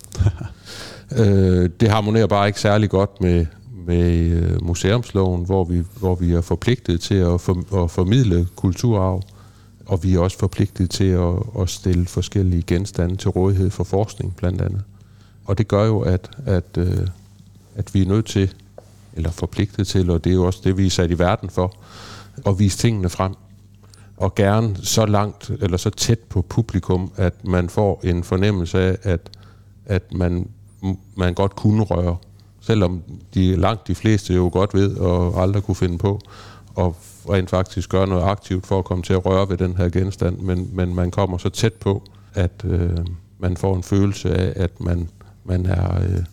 øh, 1.18 1.70
det 1.80 1.88
harmonerer 1.88 2.26
bare 2.26 2.46
ikke 2.46 2.60
særlig 2.60 2.90
godt 2.90 3.20
med, 3.20 3.46
med 3.86 4.30
øh, 4.30 4.64
museumsloven, 4.64 5.44
hvor 5.44 5.64
vi, 5.64 5.82
hvor 5.98 6.14
vi 6.14 6.32
er 6.32 6.40
forpligtet 6.40 7.00
til 7.00 7.14
at, 7.14 7.40
for, 7.40 7.84
at 7.84 7.90
formidle 7.90 8.46
kulturarv, 8.56 9.22
og 9.86 10.04
vi 10.04 10.14
er 10.14 10.20
også 10.20 10.38
forpligtet 10.38 10.90
til 10.90 11.08
at, 11.08 11.34
at 11.60 11.70
stille 11.70 12.06
forskellige 12.06 12.62
genstande 12.66 13.16
til 13.16 13.30
rådighed 13.30 13.70
for 13.70 13.84
forskning, 13.84 14.36
blandt 14.36 14.60
andet. 14.60 14.82
Og 15.44 15.58
det 15.58 15.68
gør 15.68 15.84
jo, 15.84 16.00
at, 16.00 16.30
at 16.46 16.78
øh, 16.78 17.06
at 17.76 17.94
vi 17.94 18.02
er 18.02 18.06
nødt 18.06 18.26
til, 18.26 18.54
eller 19.12 19.30
forpligtet 19.30 19.86
til, 19.86 20.10
og 20.10 20.24
det 20.24 20.30
er 20.30 20.34
jo 20.34 20.46
også 20.46 20.60
det, 20.64 20.76
vi 20.76 20.86
er 20.86 20.90
sat 20.90 21.10
i 21.10 21.18
verden 21.18 21.50
for, 21.50 21.74
at 22.46 22.58
vise 22.58 22.78
tingene 22.78 23.08
frem. 23.08 23.34
Og 24.16 24.34
gerne 24.34 24.76
så 24.82 25.06
langt, 25.06 25.50
eller 25.60 25.76
så 25.76 25.90
tæt 25.90 26.18
på 26.18 26.42
publikum, 26.42 27.12
at 27.16 27.44
man 27.44 27.68
får 27.68 28.00
en 28.04 28.24
fornemmelse 28.24 28.78
af, 28.78 28.98
at, 29.02 29.30
at 29.86 30.12
man, 30.12 30.48
man 31.14 31.34
godt 31.34 31.56
kunne 31.56 31.82
røre. 31.82 32.16
Selvom 32.60 33.02
de 33.34 33.56
langt 33.56 33.88
de 33.88 33.94
fleste 33.94 34.34
jo 34.34 34.50
godt 34.52 34.74
ved, 34.74 34.96
og 34.96 35.42
aldrig 35.42 35.62
kunne 35.62 35.74
finde 35.74 35.98
på, 35.98 36.20
og 36.74 36.96
rent 37.30 37.50
faktisk 37.50 37.90
gøre 37.90 38.06
noget 38.06 38.22
aktivt 38.22 38.66
for 38.66 38.78
at 38.78 38.84
komme 38.84 39.02
til 39.02 39.12
at 39.12 39.26
røre 39.26 39.48
ved 39.48 39.56
den 39.56 39.76
her 39.76 39.88
genstand, 39.88 40.38
men, 40.38 40.70
men 40.72 40.94
man 40.94 41.10
kommer 41.10 41.38
så 41.38 41.48
tæt 41.48 41.72
på, 41.72 42.02
at 42.34 42.64
øh, 42.64 42.98
man 43.38 43.56
får 43.56 43.76
en 43.76 43.82
følelse 43.82 44.34
af, 44.34 44.52
at 44.56 44.80
man, 44.80 45.08
man 45.44 45.66
er 45.66 46.02
øh, 46.02 46.24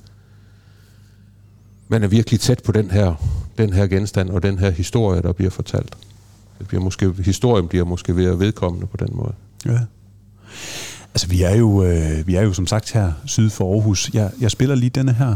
man 1.87 2.03
er 2.03 2.07
virkelig 2.07 2.39
tæt 2.39 2.61
på 2.65 2.71
den 2.71 2.91
her, 2.91 3.13
den 3.57 3.73
her 3.73 3.87
genstand 3.87 4.29
og 4.29 4.43
den 4.43 4.59
her 4.59 4.69
historie, 4.69 5.21
der 5.21 5.31
bliver 5.31 5.51
fortalt. 5.51 5.97
Det 6.59 6.67
bliver 6.67 6.83
måske, 6.83 7.11
historien 7.11 7.67
bliver 7.67 7.85
måske 7.85 8.15
ved 8.15 8.25
at 8.25 8.39
vedkommende 8.39 8.87
på 8.87 8.97
den 8.97 9.09
måde. 9.11 9.33
Ja. 9.65 9.79
Altså, 11.13 11.27
vi 11.27 11.43
er 11.43 11.55
jo, 11.55 11.83
øh, 11.83 12.27
vi 12.27 12.35
er 12.35 12.41
jo 12.41 12.53
som 12.53 12.67
sagt 12.67 12.91
her 12.91 13.11
syd 13.25 13.49
for 13.49 13.73
Aarhus. 13.73 14.09
Jeg, 14.13 14.31
jeg 14.41 14.51
spiller 14.51 14.75
lige 14.75 14.89
denne 14.89 15.13
her. 15.13 15.35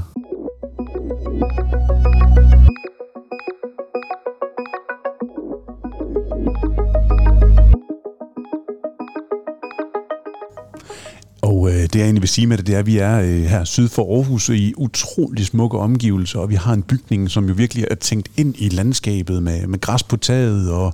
Jeg 12.00 12.06
egentlig 12.06 12.22
vil 12.22 12.30
sige 12.30 12.48
med 12.48 12.58
det, 12.58 12.68
det 12.68 12.76
er, 12.76 12.80
at 12.80 12.86
vi 12.86 12.98
er 12.98 13.20
øh, 13.20 13.44
her 13.44 13.64
syd 13.64 13.90
for 13.90 14.16
Aarhus 14.16 14.50
i 14.50 14.74
utrolig 14.78 15.46
smukke 15.46 15.78
omgivelser, 15.78 16.40
og 16.40 16.50
vi 16.50 16.56
har 16.56 16.74
en 16.74 16.84
bygning, 16.84 17.32
som 17.32 17.48
jo 17.48 17.54
virkelig 17.54 17.86
er 17.92 17.96
tænkt 17.96 18.32
ind 18.38 18.56
i 18.58 18.70
landskabet 18.70 19.44
med, 19.44 19.68
med 19.68 19.82
græs 19.82 20.04
på 20.04 20.18
taget 20.18 20.72
og 20.72 20.94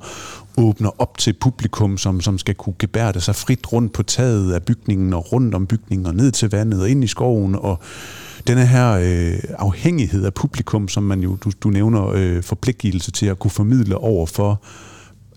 åbner 0.58 1.02
op 1.02 1.18
til 1.18 1.34
publikum, 1.34 1.98
som, 1.98 2.22
som 2.22 2.38
skal 2.38 2.56
kunne 2.56 2.76
gebærde 2.80 3.22
sig 3.22 3.36
frit 3.36 3.74
rundt 3.74 3.94
på 3.94 4.04
taget 4.04 4.54
af 4.54 4.64
bygningen 4.64 5.14
og 5.14 5.32
rundt 5.32 5.56
om 5.56 5.68
bygningen 5.68 6.08
og 6.08 6.16
ned 6.16 6.32
til 6.32 6.50
vandet 6.50 6.82
og 6.82 6.90
ind 6.90 7.04
i 7.04 7.08
skoven. 7.08 7.56
Og 7.56 7.80
denne 8.48 8.66
her 8.66 8.92
øh, 8.92 9.40
afhængighed 9.58 10.26
af 10.26 10.34
publikum, 10.34 10.88
som 10.88 11.04
man 11.04 11.20
jo, 11.20 11.38
du, 11.44 11.52
du 11.64 11.70
nævner, 11.70 12.08
øh, 12.16 12.44
forpligtelse 12.44 13.12
til 13.12 13.26
at 13.26 13.40
kunne 13.40 13.52
formidle 13.52 13.98
over 13.98 14.26
for 14.26 14.62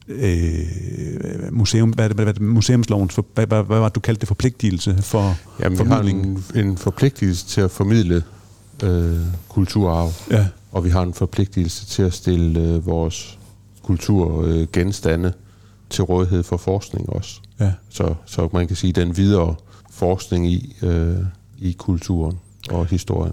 øh, 0.08 1.52
museum, 1.52 1.90
hvad, 1.90 2.08
hvad, 2.10 2.24
hvad, 2.24 2.34
museumsloven, 2.40 3.10
for, 3.10 3.26
hvad, 3.34 3.46
hvad, 3.46 3.62
hvad 3.62 3.78
var 3.78 3.88
du 3.88 4.00
kaldte 4.00 4.20
det 4.20 4.28
forpligtelse 4.28 5.02
for 5.02 5.36
Jamen, 5.60 5.78
vi 5.78 5.84
har 5.84 6.00
en, 6.02 6.44
en 6.54 6.78
forpligtelse 6.78 7.46
til 7.46 7.60
at 7.60 7.70
formidle 7.70 8.22
øh, 8.82 9.16
kulturarv, 9.48 10.12
Ja. 10.30 10.46
og 10.72 10.84
vi 10.84 10.90
har 10.90 11.02
en 11.02 11.14
forpligtelse 11.14 11.86
til 11.86 12.02
at 12.02 12.12
stille 12.12 12.60
øh, 12.60 12.86
vores 12.86 13.38
kulturgenstande 13.82 15.32
til 15.90 16.04
rådighed 16.04 16.42
for 16.42 16.56
forskning 16.56 17.08
også. 17.10 17.40
Ja. 17.60 17.72
Så, 17.88 18.14
så 18.26 18.48
man 18.52 18.66
kan 18.66 18.76
sige, 18.76 18.92
den 18.92 19.16
videre 19.16 19.54
forskning 19.90 20.46
i, 20.52 20.76
øh, 20.82 21.16
i 21.58 21.72
kulturen 21.72 22.38
og 22.70 22.86
historien. 22.86 23.32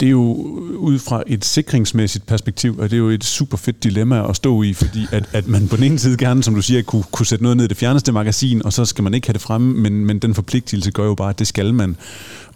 Det 0.00 0.06
er 0.06 0.10
jo 0.10 0.32
øh, 0.70 0.76
ud 0.76 0.98
fra 0.98 1.22
et 1.26 1.44
sikringsmæssigt 1.44 2.26
perspektiv, 2.26 2.78
og 2.78 2.90
det 2.90 2.96
er 2.96 3.00
jo 3.00 3.08
et 3.08 3.24
super 3.24 3.56
fedt 3.56 3.84
dilemma 3.84 4.28
at 4.28 4.36
stå 4.36 4.62
i, 4.62 4.72
fordi 4.72 5.06
at, 5.12 5.28
at 5.32 5.48
man 5.48 5.68
på 5.68 5.76
den 5.76 5.84
ene 5.84 5.98
side 5.98 6.16
gerne, 6.16 6.42
som 6.42 6.54
du 6.54 6.62
siger, 6.62 6.82
kunne, 6.82 7.04
kunne 7.12 7.26
sætte 7.26 7.42
noget 7.42 7.56
ned 7.56 7.64
i 7.64 7.68
det 7.68 7.76
fjerneste 7.76 8.12
magasin, 8.12 8.64
og 8.64 8.72
så 8.72 8.84
skal 8.84 9.04
man 9.04 9.14
ikke 9.14 9.28
have 9.28 9.32
det 9.32 9.40
fremme, 9.42 9.74
men, 9.74 10.04
men 10.04 10.18
den 10.18 10.34
forpligtelse 10.34 10.90
gør 10.90 11.04
jo 11.04 11.14
bare, 11.14 11.30
at 11.30 11.38
det 11.38 11.46
skal 11.46 11.74
man. 11.74 11.96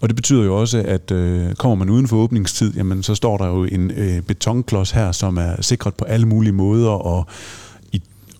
Og 0.00 0.08
det 0.08 0.16
betyder 0.16 0.44
jo 0.44 0.60
også, 0.60 0.82
at 0.86 1.10
øh, 1.10 1.54
kommer 1.54 1.74
man 1.74 1.90
uden 1.90 2.08
for 2.08 2.16
åbningstid, 2.16 2.74
jamen 2.76 3.02
så 3.02 3.14
står 3.14 3.36
der 3.36 3.46
jo 3.46 3.64
en 3.64 3.90
øh, 3.90 4.22
betonklods 4.22 4.90
her, 4.90 5.12
som 5.12 5.36
er 5.36 5.62
sikret 5.62 5.94
på 5.94 6.04
alle 6.04 6.26
mulige 6.26 6.52
måder, 6.52 6.90
og 6.90 7.26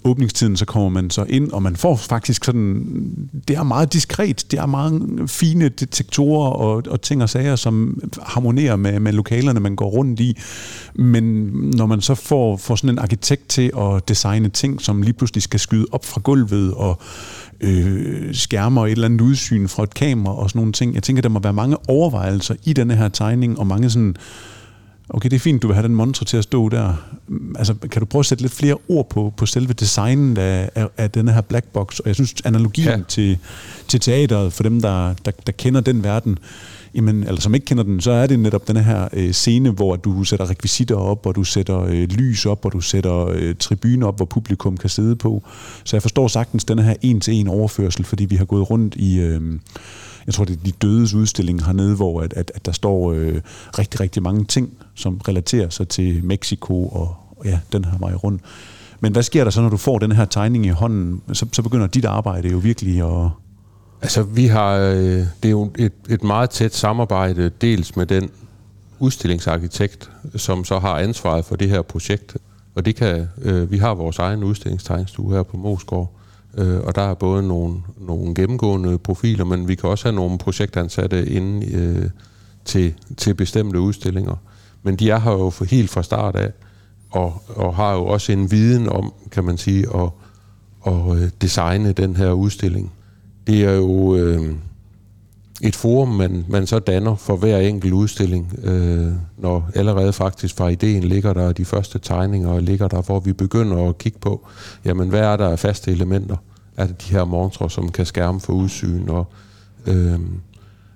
åbningstiden, 0.04 0.56
så 0.56 0.64
kommer 0.64 0.88
man 0.88 1.10
så 1.10 1.24
ind, 1.28 1.50
og 1.50 1.62
man 1.62 1.76
får 1.76 1.96
faktisk 1.96 2.44
sådan, 2.44 2.84
det 3.48 3.56
er 3.56 3.62
meget 3.62 3.92
diskret, 3.92 4.46
det 4.50 4.58
er 4.58 4.66
meget 4.66 5.30
fine 5.30 5.68
detektorer 5.68 6.50
og, 6.50 6.82
og 6.88 7.02
ting 7.02 7.22
og 7.22 7.30
sager, 7.30 7.56
som 7.56 8.00
harmonerer 8.22 8.76
med, 8.76 9.00
med 9.00 9.12
lokalerne, 9.12 9.60
man 9.60 9.76
går 9.76 9.88
rundt 9.88 10.20
i. 10.20 10.38
Men 10.94 11.24
når 11.52 11.86
man 11.86 12.00
så 12.00 12.14
får, 12.14 12.56
får 12.56 12.76
sådan 12.76 12.90
en 12.90 12.98
arkitekt 12.98 13.48
til 13.48 13.70
at 13.78 14.08
designe 14.08 14.48
ting, 14.48 14.82
som 14.82 15.02
lige 15.02 15.12
pludselig 15.12 15.42
skal 15.42 15.60
skyde 15.60 15.86
op 15.92 16.04
fra 16.04 16.20
gulvet, 16.24 16.74
og 16.74 17.00
øh, 17.60 18.34
skærmer 18.34 18.80
og 18.80 18.86
et 18.86 18.92
eller 18.92 19.04
andet 19.04 19.20
udsyn 19.20 19.68
fra 19.68 19.82
et 19.82 19.94
kamera 19.94 20.34
og 20.34 20.50
sådan 20.50 20.58
nogle 20.58 20.72
ting. 20.72 20.94
Jeg 20.94 21.02
tænker, 21.02 21.22
der 21.22 21.28
må 21.28 21.40
være 21.40 21.52
mange 21.52 21.76
overvejelser 21.88 22.54
i 22.64 22.72
denne 22.72 22.96
her 22.96 23.08
tegning, 23.08 23.58
og 23.58 23.66
mange 23.66 23.90
sådan, 23.90 24.16
okay, 25.08 25.28
det 25.28 25.36
er 25.36 25.40
fint, 25.40 25.62
du 25.62 25.66
vil 25.66 25.74
have 25.74 25.88
den 25.88 25.94
montre 25.94 26.26
til 26.26 26.36
at 26.36 26.44
stå 26.44 26.68
der. 26.68 26.94
Altså, 27.58 27.74
kan 27.74 28.00
du 28.00 28.06
prøve 28.06 28.20
at 28.20 28.26
sætte 28.26 28.42
lidt 28.42 28.52
flere 28.52 28.76
ord 28.88 29.08
på, 29.08 29.32
på 29.36 29.46
selve 29.46 29.72
designen 29.72 30.36
af, 30.36 30.70
af, 30.74 30.88
af 30.96 31.10
denne 31.10 31.32
her 31.32 31.40
black 31.40 31.66
box? 31.66 31.98
Og 31.98 32.06
jeg 32.06 32.14
synes, 32.14 32.34
analogien. 32.44 32.88
Ja. 32.88 32.98
til, 33.08 33.38
til 33.88 34.00
teateret, 34.00 34.52
for 34.52 34.62
dem, 34.62 34.80
der, 34.80 35.14
der, 35.24 35.30
der 35.46 35.52
kender 35.52 35.80
den 35.80 36.04
verden, 36.04 36.38
jamen, 36.94 37.22
eller 37.22 37.40
som 37.40 37.54
ikke 37.54 37.66
kender 37.66 37.84
den, 37.84 38.00
så 38.00 38.10
er 38.10 38.26
det 38.26 38.38
netop 38.38 38.68
den 38.68 38.76
her 38.76 39.08
øh, 39.12 39.32
scene, 39.32 39.70
hvor 39.70 39.96
du 39.96 40.24
sætter 40.24 40.50
rekvisitter 40.50 40.96
op, 40.96 41.26
og 41.26 41.34
du 41.34 41.44
sætter 41.44 41.80
øh, 41.80 42.02
lys 42.02 42.46
op, 42.46 42.64
og 42.64 42.72
du 42.72 42.80
sætter 42.80 43.26
øh, 43.26 43.54
tribuner 43.54 44.06
op, 44.06 44.16
hvor 44.16 44.26
publikum 44.26 44.76
kan 44.76 44.90
sidde 44.90 45.16
på. 45.16 45.42
Så 45.84 45.96
jeg 45.96 46.02
forstår 46.02 46.28
sagtens 46.28 46.64
den 46.64 46.78
her 46.78 46.94
en-til-en 47.02 47.48
overførsel, 47.48 48.04
fordi 48.04 48.24
vi 48.24 48.36
har 48.36 48.44
gået 48.44 48.70
rundt 48.70 48.94
i... 48.94 49.18
Øh, 49.18 49.40
jeg 50.26 50.34
tror, 50.34 50.44
det 50.44 50.56
er 50.56 50.64
de 50.64 50.72
dødes 50.72 51.14
udstilling 51.14 51.64
hernede, 51.64 51.96
hvor 51.96 52.20
at, 52.20 52.32
at, 52.32 52.52
at 52.54 52.66
der 52.66 52.72
står 52.72 53.12
øh, 53.12 53.40
rigtig, 53.78 54.00
rigtig 54.00 54.22
mange 54.22 54.44
ting, 54.44 54.70
som 54.94 55.20
relaterer 55.28 55.68
sig 55.68 55.88
til 55.88 56.24
Mexico 56.24 56.86
og 56.86 57.16
og 57.36 57.46
ja, 57.46 57.60
den 57.72 57.84
her 57.84 57.98
vej 57.98 58.14
rundt. 58.14 58.42
Men 59.00 59.12
hvad 59.12 59.22
sker 59.22 59.44
der 59.44 59.50
så, 59.50 59.60
når 59.60 59.68
du 59.68 59.76
får 59.76 59.98
den 59.98 60.12
her 60.12 60.24
tegning 60.24 60.66
i 60.66 60.68
hånden? 60.68 61.22
Så, 61.32 61.46
så 61.52 61.62
begynder 61.62 61.86
dit 61.86 62.04
arbejde 62.04 62.48
jo 62.48 62.58
virkelig 62.58 63.02
at... 63.02 63.30
Altså, 64.02 64.22
vi 64.22 64.46
har, 64.46 64.74
øh, 64.76 64.96
det 64.96 65.28
er 65.44 65.50
jo 65.50 65.70
et, 65.78 65.92
et 66.08 66.22
meget 66.22 66.50
tæt 66.50 66.74
samarbejde, 66.74 67.50
dels 67.60 67.96
med 67.96 68.06
den 68.06 68.30
udstillingsarkitekt, 68.98 70.10
som 70.36 70.64
så 70.64 70.78
har 70.78 70.98
ansvaret 70.98 71.44
for 71.44 71.56
det 71.56 71.70
her 71.70 71.82
projekt. 71.82 72.36
Og 72.74 72.84
det 72.84 72.96
kan, 72.96 73.28
øh, 73.42 73.70
vi 73.70 73.78
har 73.78 73.94
vores 73.94 74.18
egen 74.18 74.44
udstillingstegnstue 74.44 75.32
her 75.32 75.42
på 75.42 75.56
Mosgård, 75.56 76.12
øh, 76.56 76.80
og 76.80 76.94
der 76.94 77.02
er 77.02 77.14
både 77.14 77.48
nogle, 77.48 77.74
nogle 78.00 78.34
gennemgående 78.34 78.98
profiler, 78.98 79.44
men 79.44 79.68
vi 79.68 79.74
kan 79.74 79.90
også 79.90 80.04
have 80.04 80.16
nogle 80.16 80.38
projektansatte 80.38 81.28
inde 81.28 81.66
øh, 81.72 82.10
til, 82.64 82.94
til 83.16 83.34
bestemte 83.34 83.80
udstillinger. 83.80 84.36
Men 84.82 84.96
de 84.96 85.10
er 85.10 85.18
her 85.18 85.32
jo 85.32 85.50
for 85.50 85.64
helt 85.64 85.90
fra 85.90 86.02
start 86.02 86.36
af, 86.36 86.52
og, 87.10 87.42
og 87.48 87.76
har 87.76 87.92
jo 87.92 88.06
også 88.06 88.32
en 88.32 88.50
viden 88.50 88.88
om, 88.88 89.12
kan 89.30 89.44
man 89.44 89.58
sige, 89.58 89.86
at, 89.94 90.10
at 90.86 91.16
øh, 91.16 91.30
designe 91.40 91.92
den 91.92 92.16
her 92.16 92.32
udstilling. 92.32 92.92
Det 93.46 93.64
er 93.64 93.72
jo 93.72 94.16
øh, 94.16 94.54
et 95.64 95.76
forum, 95.76 96.08
man, 96.08 96.44
man 96.48 96.66
så 96.66 96.78
danner 96.78 97.14
for 97.14 97.36
hver 97.36 97.58
enkelt 97.58 97.92
udstilling, 97.92 98.58
øh, 98.62 99.12
når 99.38 99.70
allerede 99.74 100.12
faktisk 100.12 100.56
fra 100.56 100.68
ideen 100.68 101.04
ligger 101.04 101.32
der 101.32 101.52
de 101.52 101.64
første 101.64 101.98
tegninger 101.98 102.60
ligger 102.60 102.88
der, 102.88 103.02
hvor 103.02 103.20
vi 103.20 103.32
begynder 103.32 103.88
at 103.88 103.98
kigge 103.98 104.18
på, 104.18 104.46
jamen 104.84 105.08
hvad 105.08 105.20
er 105.20 105.36
der 105.36 105.48
af 105.48 105.58
faste 105.58 105.90
elementer? 105.90 106.36
Er 106.76 106.86
det 106.86 107.02
de 107.02 107.12
her 107.12 107.24
montrer, 107.24 107.68
som 107.68 107.88
kan 107.88 108.06
skærme 108.06 108.40
for 108.40 108.52
udsyn? 108.52 109.08
Og, 109.08 109.26
øh, 109.86 110.20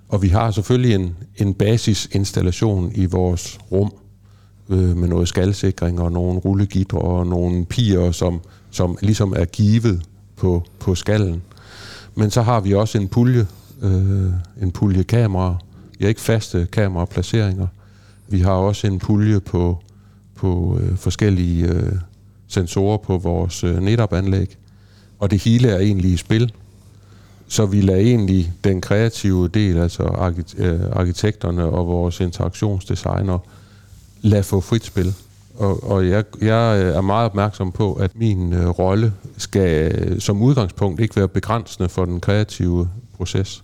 og 0.09 0.21
vi 0.21 0.27
har 0.27 0.51
selvfølgelig 0.51 0.95
en, 0.95 1.15
en 1.35 1.53
basisinstallation 1.53 2.91
i 2.95 3.05
vores 3.05 3.59
rum, 3.71 3.91
øh, 4.69 4.97
med 4.97 5.07
noget 5.07 5.27
skalsikring 5.27 6.01
og 6.01 6.11
nogle 6.11 6.39
rullegitter 6.39 6.97
og 6.97 7.27
nogle 7.27 7.65
piger, 7.65 8.11
som, 8.11 8.41
som 8.71 8.97
ligesom 9.01 9.33
er 9.37 9.45
givet 9.45 10.01
på, 10.35 10.63
på 10.79 10.95
skallen. 10.95 11.41
Men 12.15 12.31
så 12.31 12.41
har 12.41 12.59
vi 12.59 12.73
også 12.73 12.97
en 12.97 13.07
pulje, 13.07 13.47
øh, 13.81 14.31
en 14.61 14.71
pulje 14.71 15.03
kameraer. 15.03 15.55
Vi 15.97 16.05
har 16.05 16.09
ikke 16.09 16.21
faste 16.21 16.67
kameraplaceringer. 16.71 17.67
Vi 18.27 18.39
har 18.39 18.51
også 18.51 18.87
en 18.87 18.99
pulje 18.99 19.39
på, 19.39 19.77
på 20.35 20.79
øh, 20.81 20.97
forskellige 20.97 21.67
øh, 21.67 21.93
sensorer 22.47 22.97
på 22.97 23.17
vores 23.17 23.63
øh, 23.63 23.79
netop-anlæg. 23.79 24.57
Og 25.19 25.31
det 25.31 25.43
hele 25.43 25.69
er 25.69 25.79
egentlig 25.79 26.11
i 26.11 26.17
spil. 26.17 26.53
Så 27.47 27.65
vi 27.65 27.81
lader 27.81 27.99
egentlig 27.99 28.53
den 28.63 28.81
kreative 28.81 29.47
del, 29.47 29.77
altså 29.77 30.03
arkite- 30.03 30.63
øh, 30.63 30.79
arkitekterne 30.91 31.63
og 31.63 31.87
vores 31.87 32.19
interaktionsdesigner, 32.19 33.39
lade 34.21 34.43
få 34.43 34.61
frit 34.61 34.85
spil. 34.85 35.13
Og, 35.55 35.83
og 35.83 36.09
jeg, 36.09 36.23
jeg 36.41 36.83
øh, 36.83 36.95
er 36.95 37.01
meget 37.01 37.25
opmærksom 37.25 37.71
på, 37.71 37.93
at 37.93 38.15
min 38.15 38.53
øh, 38.53 38.67
rolle 38.67 39.13
skal 39.37 39.91
øh, 39.95 40.19
som 40.19 40.41
udgangspunkt 40.41 41.01
ikke 41.01 41.15
være 41.15 41.27
begrænsende 41.27 41.89
for 41.89 42.05
den 42.05 42.19
kreative 42.19 42.89
proces. 43.17 43.63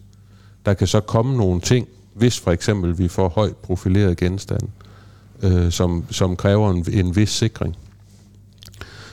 Der 0.65 0.74
kan 0.74 0.88
så 0.88 1.00
komme 1.00 1.38
nogle 1.38 1.62
ting, 1.62 1.88
hvis 2.13 2.39
for 2.39 2.51
eksempel 2.51 2.98
vi 2.98 3.07
får 3.07 3.29
højt 3.29 3.55
profileret 3.55 4.17
genstand, 4.17 4.62
øh, 5.43 5.72
som, 5.72 6.05
som 6.12 6.36
kræver 6.36 6.72
en, 6.72 6.86
en 6.91 7.15
vis 7.15 7.29
sikring. 7.29 7.75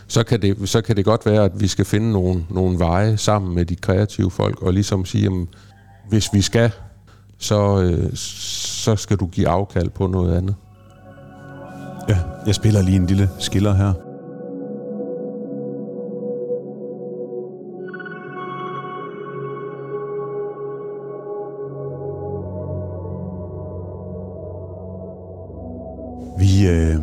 Så 0.07 0.23
kan, 0.25 0.43
det, 0.43 0.69
så 0.69 0.81
kan 0.81 0.97
det 0.97 1.05
godt 1.05 1.27
være, 1.27 1.45
at 1.45 1.61
vi 1.61 1.67
skal 1.67 1.85
finde 1.85 2.13
nogle, 2.13 2.45
nogle 2.51 2.79
veje 2.79 3.17
sammen 3.17 3.55
med 3.55 3.65
de 3.65 3.77
kreative 3.77 4.31
folk, 4.31 4.63
og 4.63 4.73
ligesom 4.73 5.05
sige, 5.05 5.27
at 5.27 5.33
hvis 6.09 6.29
vi 6.33 6.43
skal, 6.43 6.71
så, 7.39 7.83
øh, 7.83 8.11
så 8.17 8.97
skal 8.97 9.17
du 9.17 9.27
give 9.27 9.49
afkald 9.49 9.91
på 9.91 10.07
noget 10.07 10.37
andet. 10.37 10.55
Ja, 12.09 12.19
jeg 12.47 12.55
spiller 12.55 12.83
lige 12.83 12.97
en 12.97 13.07
lille 13.07 13.31
skiller 13.39 13.75
her. 13.75 14.12
Vi 26.53 26.67
øh, 26.67 26.97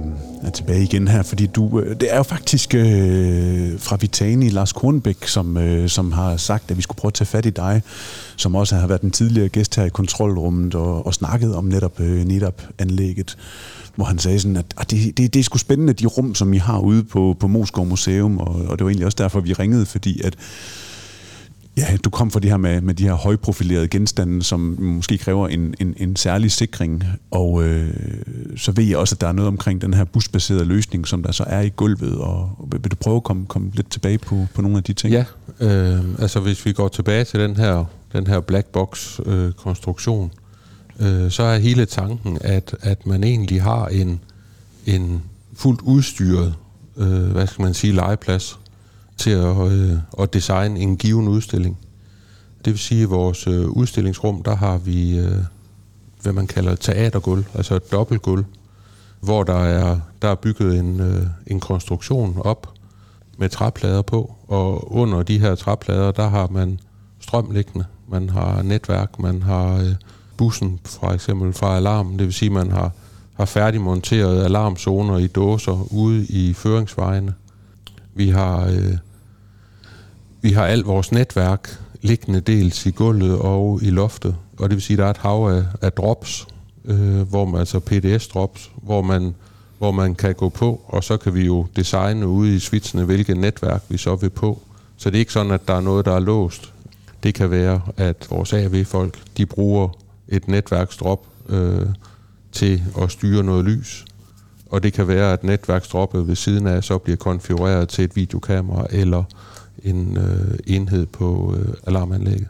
er 0.44 0.50
tilbage 0.50 0.84
igen 0.84 1.08
her, 1.08 1.24
fordi 1.24 1.46
du, 1.46 1.79
øh, 1.79 2.00
det 2.00 2.13
er 2.13 2.18
jo 2.18 2.24
faktisk 2.24 2.75
øh, 2.75 3.79
fra 3.79 3.98
Vitani, 4.01 4.50
Lars 4.50 4.74
Kornbæk, 4.74 5.27
som, 5.27 5.58
øh, 5.58 5.89
som 5.89 6.12
har 6.12 6.38
sagt, 6.38 6.72
at 6.72 6.77
vi 6.77 6.82
skulle 6.82 6.98
prøve 6.98 7.10
at 7.10 7.13
tage 7.13 7.25
fat 7.25 7.46
i 7.46 7.50
dig, 7.50 7.82
som 8.36 8.56
også 8.56 8.75
har 8.75 8.88
været 8.88 9.01
den 9.01 9.12
tidligere 9.12 9.50
gæst 9.50 9.75
her 9.75 9.84
i 9.84 9.89
kontrolrummet 9.89 10.75
og, 10.75 11.06
og 11.06 11.13
snakket 11.13 11.56
om 11.56 11.65
netop 11.65 12.00
øh, 12.00 12.25
netop-anlægget, 12.25 13.38
hvor 13.96 14.06
han 14.06 14.20
sagde 14.20 14.39
sådan, 14.39 14.58
at, 14.58 14.65
at 14.77 14.91
det, 14.91 15.18
det, 15.18 15.34
det 15.34 15.39
er 15.39 15.44
sgu 15.44 15.58
spændende, 15.58 15.94
de 15.94 16.06
rum, 16.06 16.36
som 16.36 16.53
I 16.53 16.58
har 16.58 16.79
ude 16.79 17.03
på, 17.03 17.36
på 17.39 17.48
Moskov 17.48 17.86
Museum, 17.86 18.38
og, 18.38 18.56
og 18.68 18.77
det 18.77 18.84
var 18.86 18.89
egentlig 18.89 19.06
også 19.06 19.18
derfor, 19.18 19.39
vi 19.39 19.53
ringede, 19.53 19.86
fordi 19.86 20.22
at 20.22 20.36
Ja, 21.79 21.98
du 22.03 22.09
kom 22.09 22.31
for 22.31 22.39
det 22.39 22.50
her 22.50 22.57
med, 22.57 22.81
med 22.81 22.93
de 22.93 23.03
her 23.03 23.13
højprofilerede 23.13 23.88
genstande, 23.88 24.43
som 24.43 24.59
måske 24.79 25.17
kræver 25.17 25.48
en, 25.48 25.75
en, 25.79 25.93
en 25.98 26.15
særlig 26.15 26.51
sikring, 26.51 27.03
og 27.31 27.63
øh, 27.63 27.93
så 28.57 28.71
ved 28.71 28.83
jeg 28.83 28.98
også, 28.98 29.15
at 29.15 29.21
der 29.21 29.27
er 29.27 29.31
noget 29.31 29.48
omkring 29.48 29.81
den 29.81 29.93
her 29.93 30.03
busbaserede 30.03 30.65
løsning, 30.65 31.07
som 31.07 31.24
der 31.24 31.31
så 31.31 31.43
er 31.48 31.62
i 31.62 31.69
gulvet, 31.69 32.17
og 32.17 32.67
vil 32.71 32.83
vil 32.83 32.91
du 32.91 32.95
prøve 32.95 33.15
at 33.15 33.24
komme, 33.24 33.45
komme 33.45 33.71
lidt 33.74 33.91
tilbage 33.91 34.17
på, 34.17 34.48
på 34.53 34.62
nogle 34.62 34.77
af 34.77 34.83
de 34.83 34.93
ting? 34.93 35.13
Ja, 35.13 35.25
øh, 35.59 36.03
altså 36.19 36.39
hvis 36.39 36.65
vi 36.65 36.74
går 36.74 36.88
tilbage 36.88 37.24
til 37.24 37.39
den 37.39 37.55
her 37.55 37.86
den 38.13 38.27
her 38.27 38.39
black 38.39 38.67
box 38.67 39.19
øh, 39.25 39.51
konstruktion, 39.51 40.31
øh, 41.00 41.31
så 41.31 41.43
er 41.43 41.57
hele 41.57 41.86
tanken, 41.86 42.38
at, 42.41 42.75
at 42.81 43.05
man 43.05 43.24
egentlig 43.24 43.62
har 43.62 43.88
en, 43.88 44.19
en 44.86 45.24
fuldt 45.53 45.81
udstyret, 45.81 46.55
øh, 46.98 47.31
hvad 47.31 47.48
skal 47.48 47.63
man 47.63 47.74
sige, 47.74 47.93
legeplads 47.93 48.59
til 49.19 49.29
at, 49.29 49.71
øh, 49.71 49.97
at 50.19 50.33
designe 50.33 50.79
en 50.79 50.97
given 50.97 51.27
udstilling. 51.27 51.77
Det 52.65 52.73
vil 52.73 52.79
sige, 52.79 53.01
at 53.01 53.07
i 53.07 53.09
vores 53.09 53.47
øh, 53.47 53.69
udstillingsrum, 53.69 54.43
der 54.43 54.55
har 54.55 54.77
vi, 54.77 55.19
øh, 55.19 55.38
hvad 56.21 56.33
man 56.33 56.47
kalder 56.47 56.75
teatergulv, 56.75 57.45
altså 57.53 57.75
et 57.75 57.91
dobbeltgulv, 57.91 58.45
hvor 59.19 59.43
der 59.43 59.63
er, 59.63 59.99
der 60.21 60.27
er 60.27 60.35
bygget 60.35 60.79
en, 60.79 60.99
øh, 60.99 61.23
en 61.47 61.59
konstruktion 61.59 62.41
op 62.43 62.73
med 63.38 63.49
træplader 63.49 64.01
på, 64.01 64.35
og 64.47 64.95
under 64.95 65.23
de 65.23 65.39
her 65.39 65.55
træplader, 65.55 66.11
der 66.11 66.27
har 66.27 66.47
man 66.47 66.79
strøm 67.19 67.51
liggende, 67.51 67.85
man 68.07 68.29
har 68.29 68.61
netværk, 68.61 69.19
man 69.19 69.43
har 69.43 69.75
øh, 69.77 69.95
bussen 70.38 70.79
for 70.85 71.11
eksempel 71.11 71.53
fra 71.53 71.77
alarmen, 71.77 72.19
det 72.19 72.25
vil 72.25 72.33
sige, 72.33 72.49
man 72.49 72.71
har, 72.71 72.91
har 73.33 73.45
færdigmonteret 73.45 74.43
alarmzoner 74.43 75.17
i 75.17 75.27
dåser 75.27 75.93
ude 75.93 76.25
i 76.25 76.53
føringsvejene. 76.53 77.33
Vi 78.13 78.29
har, 78.29 78.65
øh, 78.65 78.97
vi 80.41 80.51
har 80.51 80.65
alt 80.65 80.88
vores 80.88 81.12
netværk 81.12 81.79
liggende 82.01 82.39
dels 82.39 82.86
i 82.86 82.91
gulvet 82.91 83.38
og 83.38 83.79
i 83.84 83.89
loftet, 83.89 84.36
og 84.58 84.69
det 84.69 84.75
vil 84.75 84.81
sige, 84.81 84.96
at 84.96 85.00
der 85.00 85.05
er 85.05 85.10
et 85.10 85.17
hav 85.17 85.48
af, 85.48 85.86
af 85.86 85.93
drops, 85.93 86.48
øh, 86.86 87.22
hvor 87.22 87.46
man, 87.46 87.60
altså 87.60 87.79
PDS-drops, 87.79 88.72
hvor 88.84 89.01
man, 89.01 89.36
hvor 89.77 89.91
man 89.91 90.15
kan 90.15 90.36
gå 90.36 90.50
på, 90.50 90.81
og 90.88 91.03
så 91.03 91.17
kan 91.17 91.34
vi 91.34 91.46
jo 91.46 91.65
designe 91.75 92.27
ude 92.27 92.55
i 92.55 92.60
svitsene, 92.60 93.03
hvilket 93.03 93.38
netværk 93.38 93.84
vi 93.89 93.98
så 93.98 94.15
vil 94.15 94.29
på. 94.29 94.62
Så 94.98 95.10
det 95.10 95.15
er 95.15 95.19
ikke 95.19 95.34
sådan, 95.34 95.51
at 95.51 95.67
der 95.67 95.74
er 95.74 95.81
noget, 95.81 96.05
der 96.05 96.12
er 96.15 96.19
låst. 96.19 96.74
Det 97.24 97.34
kan 97.34 97.51
være, 97.51 97.81
at 97.98 98.27
vores 98.29 98.53
AV-folk, 98.53 99.17
de 99.38 99.46
bruger 99.46 99.89
et 100.27 100.48
netværksdrop 100.48 101.25
øh, 101.50 101.86
til 102.51 102.84
at 103.01 103.12
styre 103.12 103.43
noget 103.43 103.65
lys. 103.65 104.05
Og 104.69 104.84
det 104.84 104.93
kan 104.93 105.08
være, 105.08 105.34
at 105.34 105.43
netværksdroppet 105.43 106.27
ved 106.27 106.36
siden 106.36 106.67
af 106.67 106.84
så 106.84 106.98
bliver 106.98 107.17
konfigureret 107.17 107.89
til 107.89 108.03
et 108.03 108.15
videokamera 108.15 108.88
eller 108.89 109.24
en 109.83 110.17
øh, 110.17 110.59
enhed 110.67 111.05
på 111.05 111.55
øh, 111.57 111.74
alarmanlægget. 111.88 112.48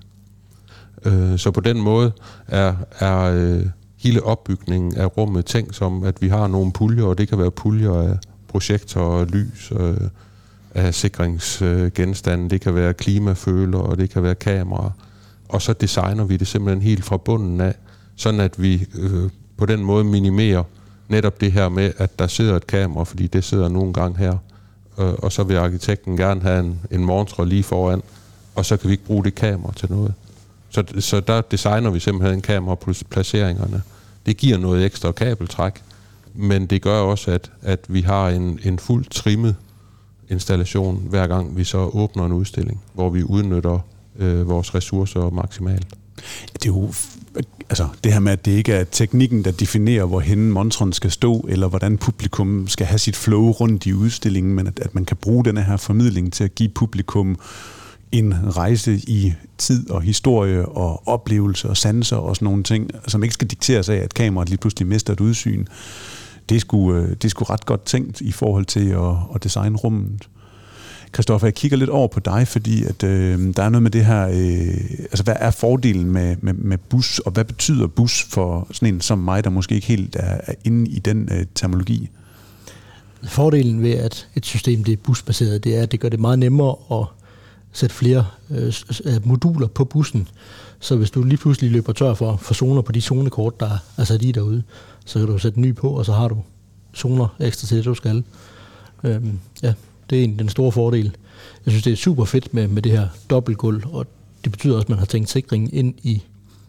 Øh, 1.05 1.37
så 1.37 1.51
på 1.51 1.59
den 1.59 1.81
måde 1.81 2.11
er, 2.47 2.75
er 2.99 3.19
øh, 3.21 3.65
hele 3.97 4.23
opbygningen 4.23 4.95
af 4.95 5.17
rummet 5.17 5.45
tænkt 5.45 5.75
som, 5.75 6.03
at 6.03 6.21
vi 6.21 6.27
har 6.27 6.47
nogle 6.47 6.71
puljer, 6.71 7.03
og 7.03 7.17
det 7.17 7.27
kan 7.27 7.37
være 7.37 7.51
puljer 7.51 7.93
af 7.93 8.17
projektorer, 8.47 9.25
lys, 9.25 9.71
øh, 9.79 9.97
af 10.75 10.93
sikringsgenstande, 10.93 12.49
det 12.49 12.61
kan 12.61 12.75
være 12.75 12.93
klimaføler, 12.93 13.77
og 13.77 13.97
det 13.97 14.09
kan 14.09 14.23
være 14.23 14.35
kameraer. 14.35 14.91
Og 15.49 15.61
så 15.61 15.73
designer 15.73 16.23
vi 16.23 16.37
det 16.37 16.47
simpelthen 16.47 16.81
helt 16.81 17.05
fra 17.05 17.17
bunden 17.17 17.61
af, 17.61 17.75
sådan 18.15 18.39
at 18.39 18.61
vi 18.61 18.87
øh, 18.95 19.29
på 19.57 19.65
den 19.65 19.83
måde 19.83 20.03
minimerer 20.03 20.63
netop 21.07 21.41
det 21.41 21.51
her 21.51 21.69
med, 21.69 21.91
at 21.97 22.19
der 22.19 22.27
sidder 22.27 22.55
et 22.55 22.67
kamera, 22.67 23.03
fordi 23.03 23.27
det 23.27 23.43
sidder 23.43 23.69
nogle 23.69 23.93
gange 23.93 24.17
her, 24.17 24.37
øh, 24.99 25.13
og 25.13 25.31
så 25.31 25.43
vil 25.43 25.55
arkitekten 25.55 26.17
gerne 26.17 26.41
have 26.41 26.59
en, 26.59 26.79
en 26.91 27.05
montre 27.05 27.47
lige 27.47 27.63
foran, 27.63 28.01
og 28.55 28.65
så 28.65 28.77
kan 28.77 28.87
vi 28.87 28.93
ikke 28.93 29.05
bruge 29.05 29.23
det 29.23 29.35
kamera 29.35 29.73
til 29.73 29.91
noget. 29.91 30.13
Så, 30.69 30.83
så 30.99 31.19
der 31.19 31.41
designer 31.41 31.89
vi 31.89 31.99
simpelthen 31.99 32.41
kamera 32.41 32.75
på 32.75 32.93
placeringerne. 33.09 33.81
Det 34.25 34.37
giver 34.37 34.57
noget 34.57 34.85
ekstra 34.85 35.11
kabeltræk, 35.11 35.81
men 36.33 36.65
det 36.65 36.81
gør 36.81 36.99
også, 36.99 37.31
at, 37.31 37.51
at 37.61 37.79
vi 37.87 38.01
har 38.01 38.29
en, 38.29 38.59
en 38.63 38.79
fuldt 38.79 39.11
trimmet 39.11 39.55
installation, 40.29 41.03
hver 41.09 41.27
gang 41.27 41.57
vi 41.57 41.63
så 41.63 41.77
åbner 41.77 42.25
en 42.25 42.31
udstilling, 42.31 42.81
hvor 42.93 43.09
vi 43.09 43.23
udnytter 43.23 43.79
øh, 44.19 44.49
vores 44.49 44.75
ressourcer 44.75 45.29
maksimalt. 45.29 45.87
Det 46.53 46.65
er 46.65 46.73
jo 46.73 46.93
altså 47.69 47.87
det 48.03 48.13
her 48.13 48.19
med, 48.19 48.31
at 48.31 48.45
det 48.45 48.51
ikke 48.51 48.73
er 48.73 48.83
teknikken, 48.83 49.43
der 49.43 49.51
definerer, 49.51 50.05
hvorhen 50.05 50.51
montren 50.51 50.93
skal 50.93 51.11
stå, 51.11 51.45
eller 51.49 51.67
hvordan 51.67 51.97
publikum 51.97 52.67
skal 52.67 52.87
have 52.87 52.99
sit 52.99 53.15
flow 53.15 53.51
rundt 53.51 53.85
i 53.85 53.93
udstillingen, 53.93 54.55
men 54.55 54.67
at, 54.67 54.79
at 54.79 54.95
man 54.95 55.05
kan 55.05 55.17
bruge 55.17 55.45
den 55.45 55.57
her 55.57 55.77
formidling 55.77 56.33
til 56.33 56.43
at 56.43 56.55
give 56.55 56.69
publikum 56.69 57.39
en 58.11 58.55
rejse 58.57 58.93
i 58.93 59.33
tid 59.57 59.89
og 59.89 60.01
historie 60.01 60.65
og 60.65 61.07
oplevelse 61.07 61.69
og 61.69 61.77
sanser 61.77 62.17
og 62.17 62.35
sådan 62.35 62.45
nogle 62.45 62.63
ting, 62.63 62.89
som 63.07 63.23
ikke 63.23 63.33
skal 63.33 63.47
dikteres 63.47 63.89
af, 63.89 63.95
at 63.95 64.13
kameraet 64.13 64.49
lige 64.49 64.57
pludselig 64.57 64.87
mister 64.87 65.13
et 65.13 65.19
udsyn. 65.19 65.65
Det 66.49 66.55
er 66.55 66.59
sgu, 66.59 66.93
øh, 66.93 67.09
det 67.09 67.25
er 67.25 67.29
sgu 67.29 67.43
ret 67.43 67.65
godt 67.65 67.85
tænkt 67.85 68.21
i 68.21 68.31
forhold 68.31 68.65
til 68.65 68.89
at, 68.89 69.15
at 69.35 69.43
designe 69.43 69.77
rummet. 69.77 70.27
Kristoffer, 71.11 71.47
jeg 71.47 71.53
kigger 71.53 71.77
lidt 71.77 71.89
over 71.89 72.07
på 72.07 72.19
dig, 72.19 72.47
fordi 72.47 72.83
at, 72.83 73.03
øh, 73.03 73.53
der 73.55 73.63
er 73.63 73.69
noget 73.69 73.83
med 73.83 73.91
det 73.91 74.05
her, 74.05 74.27
øh, 74.27 74.97
altså 75.01 75.23
hvad 75.23 75.35
er 75.39 75.51
fordelen 75.51 76.11
med, 76.11 76.35
med, 76.41 76.53
med 76.53 76.77
bus, 76.77 77.19
og 77.19 77.31
hvad 77.31 77.45
betyder 77.45 77.87
bus 77.87 78.23
for 78.23 78.67
sådan 78.71 78.93
en 78.93 79.01
som 79.01 79.17
mig, 79.17 79.43
der 79.43 79.49
måske 79.49 79.75
ikke 79.75 79.87
helt 79.87 80.15
er, 80.15 80.37
er 80.43 80.53
inde 80.63 80.91
i 80.91 80.99
den 80.99 81.29
øh, 81.31 81.45
terminologi? 81.55 82.09
Fordelen 83.23 83.81
ved, 83.81 83.93
at 83.93 84.27
et 84.35 84.45
system 84.45 84.83
det 84.83 84.93
er 84.93 84.97
busbaseret, 84.97 85.63
det 85.63 85.77
er, 85.77 85.83
at 85.83 85.91
det 85.91 85.99
gør 85.99 86.09
det 86.09 86.19
meget 86.19 86.39
nemmere 86.39 86.75
at 86.91 87.05
sætte 87.71 87.95
flere 87.95 88.25
øh, 88.49 88.73
øh 89.05 89.27
moduler 89.27 89.67
på 89.67 89.85
bussen. 89.85 90.27
Så 90.79 90.95
hvis 90.95 91.11
du 91.11 91.23
lige 91.23 91.37
pludselig 91.37 91.71
løber 91.71 91.93
tør 91.93 92.13
for, 92.13 92.37
for 92.37 92.53
zoner 92.53 92.81
på 92.81 92.91
de 92.91 93.01
zonekort, 93.01 93.59
der 93.59 93.69
altså, 93.69 94.13
er 94.13 94.17
sat 94.17 94.25
i 94.25 94.31
derude, 94.31 94.63
så 95.05 95.19
kan 95.19 95.27
du 95.27 95.37
sætte 95.37 95.57
en 95.57 95.61
ny 95.61 95.75
på, 95.75 95.89
og 95.89 96.05
så 96.05 96.13
har 96.13 96.27
du 96.27 96.37
zoner 96.95 97.27
ekstra 97.39 97.67
til 97.67 97.77
det, 97.77 97.85
du 97.85 97.93
skal. 97.93 98.23
Øhm, 99.03 99.39
ja, 99.63 99.73
det 100.09 100.19
er 100.19 100.23
en, 100.23 100.39
den 100.39 100.49
store 100.49 100.71
fordel. 100.71 101.15
Jeg 101.65 101.71
synes, 101.71 101.83
det 101.83 101.93
er 101.93 101.97
super 101.97 102.25
fedt 102.25 102.53
med, 102.53 102.67
med 102.67 102.81
det 102.81 102.91
her 102.91 103.07
dobbeltgulv, 103.29 103.83
og 103.91 104.07
det 104.43 104.51
betyder 104.51 104.75
også, 104.75 104.85
at 104.85 104.89
man 104.89 104.99
har 104.99 105.05
tænkt 105.05 105.29
sikringen 105.29 105.69
ind 105.73 105.93
i, 106.03 106.23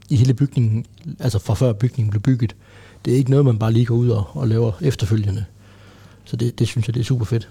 i 0.08 0.16
hele 0.16 0.34
bygningen, 0.34 0.84
altså 1.18 1.38
fra 1.38 1.54
før 1.54 1.72
bygningen 1.72 2.10
blev 2.10 2.22
bygget. 2.22 2.56
Det 3.04 3.12
er 3.12 3.16
ikke 3.16 3.30
noget, 3.30 3.46
man 3.46 3.58
bare 3.58 3.72
lige 3.72 3.84
går 3.84 3.94
ud 3.94 4.08
og, 4.08 4.24
og 4.32 4.48
laver 4.48 4.72
efterfølgende. 4.80 5.44
Så 6.24 6.36
det, 6.36 6.58
det 6.58 6.68
synes 6.68 6.88
jeg, 6.88 6.94
det 6.94 7.00
er 7.00 7.04
super 7.04 7.24
fedt. 7.24 7.48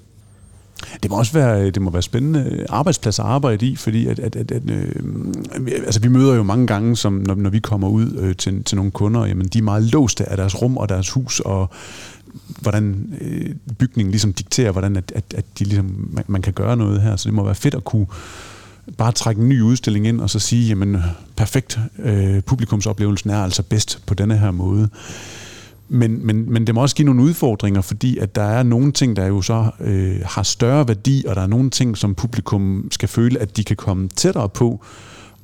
Det 1.04 1.12
må 1.12 1.18
også 1.18 1.34
være, 1.34 1.62
øh, 1.62 1.74
det 1.74 1.82
må 1.82 1.92
være 1.92 2.02
spændende 2.02 2.50
øh, 2.52 2.66
arbejdsplads 2.70 3.20
at 3.20 3.26
arbejde 3.26 3.66
i, 3.66 3.76
fordi 3.76 4.08
at, 4.08 4.20
at, 4.20 4.36
at, 4.36 4.52
at 4.52 4.70
øh, 4.70 4.92
altså 5.86 6.00
vi 6.02 6.08
møder 6.08 6.36
jo 6.36 6.44
mange 6.44 6.68
gange, 6.68 6.96
som 6.96 7.14
når, 7.14 7.36
når 7.36 7.50
vi 7.50 7.60
kommer 7.60 7.88
ud 7.90 8.16
øh, 8.20 8.36
til, 8.36 8.64
til 8.64 8.76
nogle 8.76 8.92
kunder, 8.92 9.26
jamen 9.26 9.48
de 9.48 9.58
er 9.58 9.64
meget 9.64 9.84
låste 9.84 10.30
af 10.30 10.38
deres 10.38 10.62
rum 10.62 10.78
og 10.78 10.90
deres 10.90 11.10
hus, 11.10 11.40
og 11.40 11.70
hvordan 12.62 13.14
øh, 13.22 13.56
bygningen 13.78 14.12
ligesom 14.12 14.34
dikterer, 14.34 14.72
hvordan 14.72 14.96
at, 14.96 15.12
at, 15.16 15.24
at 15.36 15.46
de 15.60 15.64
ligesom, 15.64 16.10
man, 16.12 16.24
man 16.28 16.42
kan 16.42 16.54
gøre 16.54 16.78
noget 16.78 17.02
her. 17.02 17.16
Så 17.16 17.30
det 17.30 17.34
må 17.34 17.44
være 17.44 17.56
fedt 17.56 17.76
at 17.76 17.84
kunne 17.84 18.08
bare 18.98 19.12
trække 19.12 19.42
en 19.42 19.50
ny 19.50 19.62
udstilling 19.62 20.08
ind 20.08 20.22
og 20.22 20.30
så 20.30 20.40
sige, 20.40 20.68
jamen 20.68 20.98
perfekt, 21.36 21.80
øh, 22.00 22.42
publikumsoplevelsen 22.42 23.30
er 23.30 23.44
altså 23.44 23.64
bedst 23.64 24.04
på 24.06 24.14
denne 24.14 24.38
her 24.38 24.52
måde. 24.52 24.90
Men, 25.90 26.26
men, 26.26 26.54
men 26.54 26.68
det 26.68 26.76
må 26.76 26.82
også 26.82 26.96
give 26.96 27.06
nogle 27.06 27.22
udfordringer, 27.22 27.82
fordi 27.82 28.18
at 28.18 28.36
der 28.36 28.42
er 28.42 28.64
nogle 28.64 28.92
ting, 28.92 29.16
der 29.16 29.26
jo 29.26 29.42
så 29.42 29.72
øh, 29.80 30.20
har 30.26 30.44
større 30.44 30.88
værdi, 30.88 31.26
og 31.28 31.36
der 31.36 31.42
er 31.42 31.48
nogle 31.48 31.70
ting, 31.70 31.98
som 31.98 32.16
publikum 32.16 32.88
skal 32.92 33.10
føle, 33.10 33.40
at 33.40 33.58
de 33.58 33.64
kan 33.64 33.76
komme 33.76 34.10
tættere 34.16 34.50
på. 34.50 34.86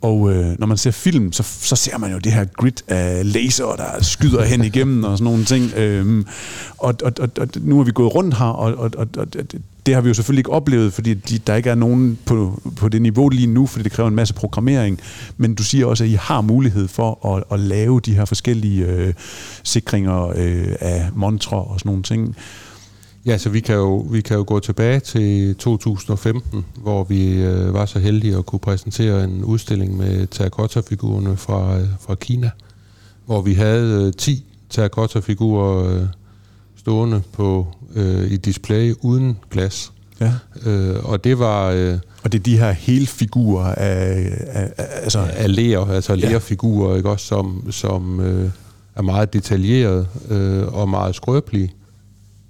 Og 0.05 0.33
øh, 0.33 0.55
når 0.59 0.67
man 0.67 0.77
ser 0.77 0.91
film, 0.91 1.31
så, 1.31 1.43
så 1.43 1.75
ser 1.75 1.97
man 1.97 2.11
jo 2.11 2.17
det 2.17 2.31
her 2.31 2.45
grid 2.45 2.81
af 2.87 3.33
laser, 3.33 3.75
der 3.77 4.03
skyder 4.03 4.43
hen 4.43 4.63
igennem 4.63 5.03
og 5.03 5.17
sådan 5.17 5.31
nogle 5.31 5.45
ting. 5.45 5.73
Øhm, 5.75 6.25
og, 6.77 6.93
og, 7.03 7.11
og, 7.19 7.29
og 7.39 7.47
nu 7.61 7.79
er 7.79 7.83
vi 7.83 7.91
gået 7.91 8.15
rundt 8.15 8.37
her, 8.37 8.45
og, 8.45 8.73
og, 8.73 8.91
og, 8.97 9.07
og 9.17 9.27
det 9.85 9.93
har 9.93 10.01
vi 10.01 10.07
jo 10.07 10.13
selvfølgelig 10.13 10.39
ikke 10.39 10.49
oplevet, 10.49 10.93
fordi 10.93 11.13
de, 11.13 11.37
der 11.37 11.55
ikke 11.55 11.69
er 11.69 11.75
nogen 11.75 12.17
på, 12.25 12.61
på 12.75 12.89
det 12.89 13.01
niveau 13.01 13.29
lige 13.29 13.47
nu, 13.47 13.65
fordi 13.65 13.83
det 13.83 13.91
kræver 13.91 14.09
en 14.09 14.15
masse 14.15 14.33
programmering. 14.33 14.99
Men 15.37 15.55
du 15.55 15.63
siger 15.63 15.85
også, 15.85 16.03
at 16.03 16.09
I 16.09 16.17
har 16.19 16.41
mulighed 16.41 16.87
for 16.87 17.35
at, 17.35 17.43
at 17.51 17.59
lave 17.59 17.99
de 17.99 18.15
her 18.15 18.25
forskellige 18.25 18.85
øh, 18.85 19.13
sikringer 19.63 20.27
øh, 20.35 20.75
af 20.79 21.09
montre 21.13 21.57
og 21.57 21.79
sådan 21.79 21.89
nogle 21.89 22.03
ting. 22.03 22.35
Ja, 23.25 23.37
så 23.37 23.49
vi 23.49 23.59
kan 23.59 23.75
jo, 23.75 23.97
vi 23.97 24.21
kan 24.21 24.37
jo 24.37 24.43
gå 24.47 24.59
tilbage 24.59 24.99
til 24.99 25.55
2015, 25.55 26.65
hvor 26.75 27.03
vi 27.03 27.33
øh, 27.33 27.73
var 27.73 27.85
så 27.85 27.99
heldige 27.99 28.37
at 28.37 28.45
kunne 28.45 28.59
præsentere 28.59 29.23
en 29.23 29.43
udstilling 29.43 29.97
med 29.97 30.27
terracotta-figurerne 30.27 31.37
fra, 31.37 31.77
øh, 31.77 31.87
fra 31.99 32.15
Kina, 32.15 32.49
hvor 33.25 33.41
vi 33.41 33.53
havde 33.53 34.05
øh, 34.07 34.13
10 34.13 34.43
terracotta-figurer 34.69 35.93
øh, 35.93 36.07
stående 36.75 37.21
på 37.31 37.67
øh, 37.95 38.31
i 38.31 38.37
display 38.37 38.93
uden 39.01 39.37
glas. 39.51 39.91
Ja. 40.21 40.33
Øh, 40.65 41.05
og 41.05 41.23
det 41.23 41.39
var... 41.39 41.69
Øh, 41.69 41.97
og 42.23 42.31
det 42.31 42.39
er 42.39 42.43
de 42.43 42.57
her 42.57 42.71
hele 42.71 43.07
figurer 43.07 43.73
af, 43.75 44.31
af, 44.47 44.73
af, 44.77 44.87
altså, 45.03 45.19
af 45.19 45.55
ler, 45.55 45.85
altså 45.85 46.15
lerfigurer, 46.15 46.95
ikke 46.95 47.09
også, 47.09 47.25
som, 47.25 47.71
som 47.71 48.19
øh, 48.19 48.49
er 48.95 49.01
meget 49.01 49.33
detaljeret 49.33 50.07
øh, 50.29 50.73
og 50.73 50.89
meget 50.89 51.15
skrøbelige 51.15 51.73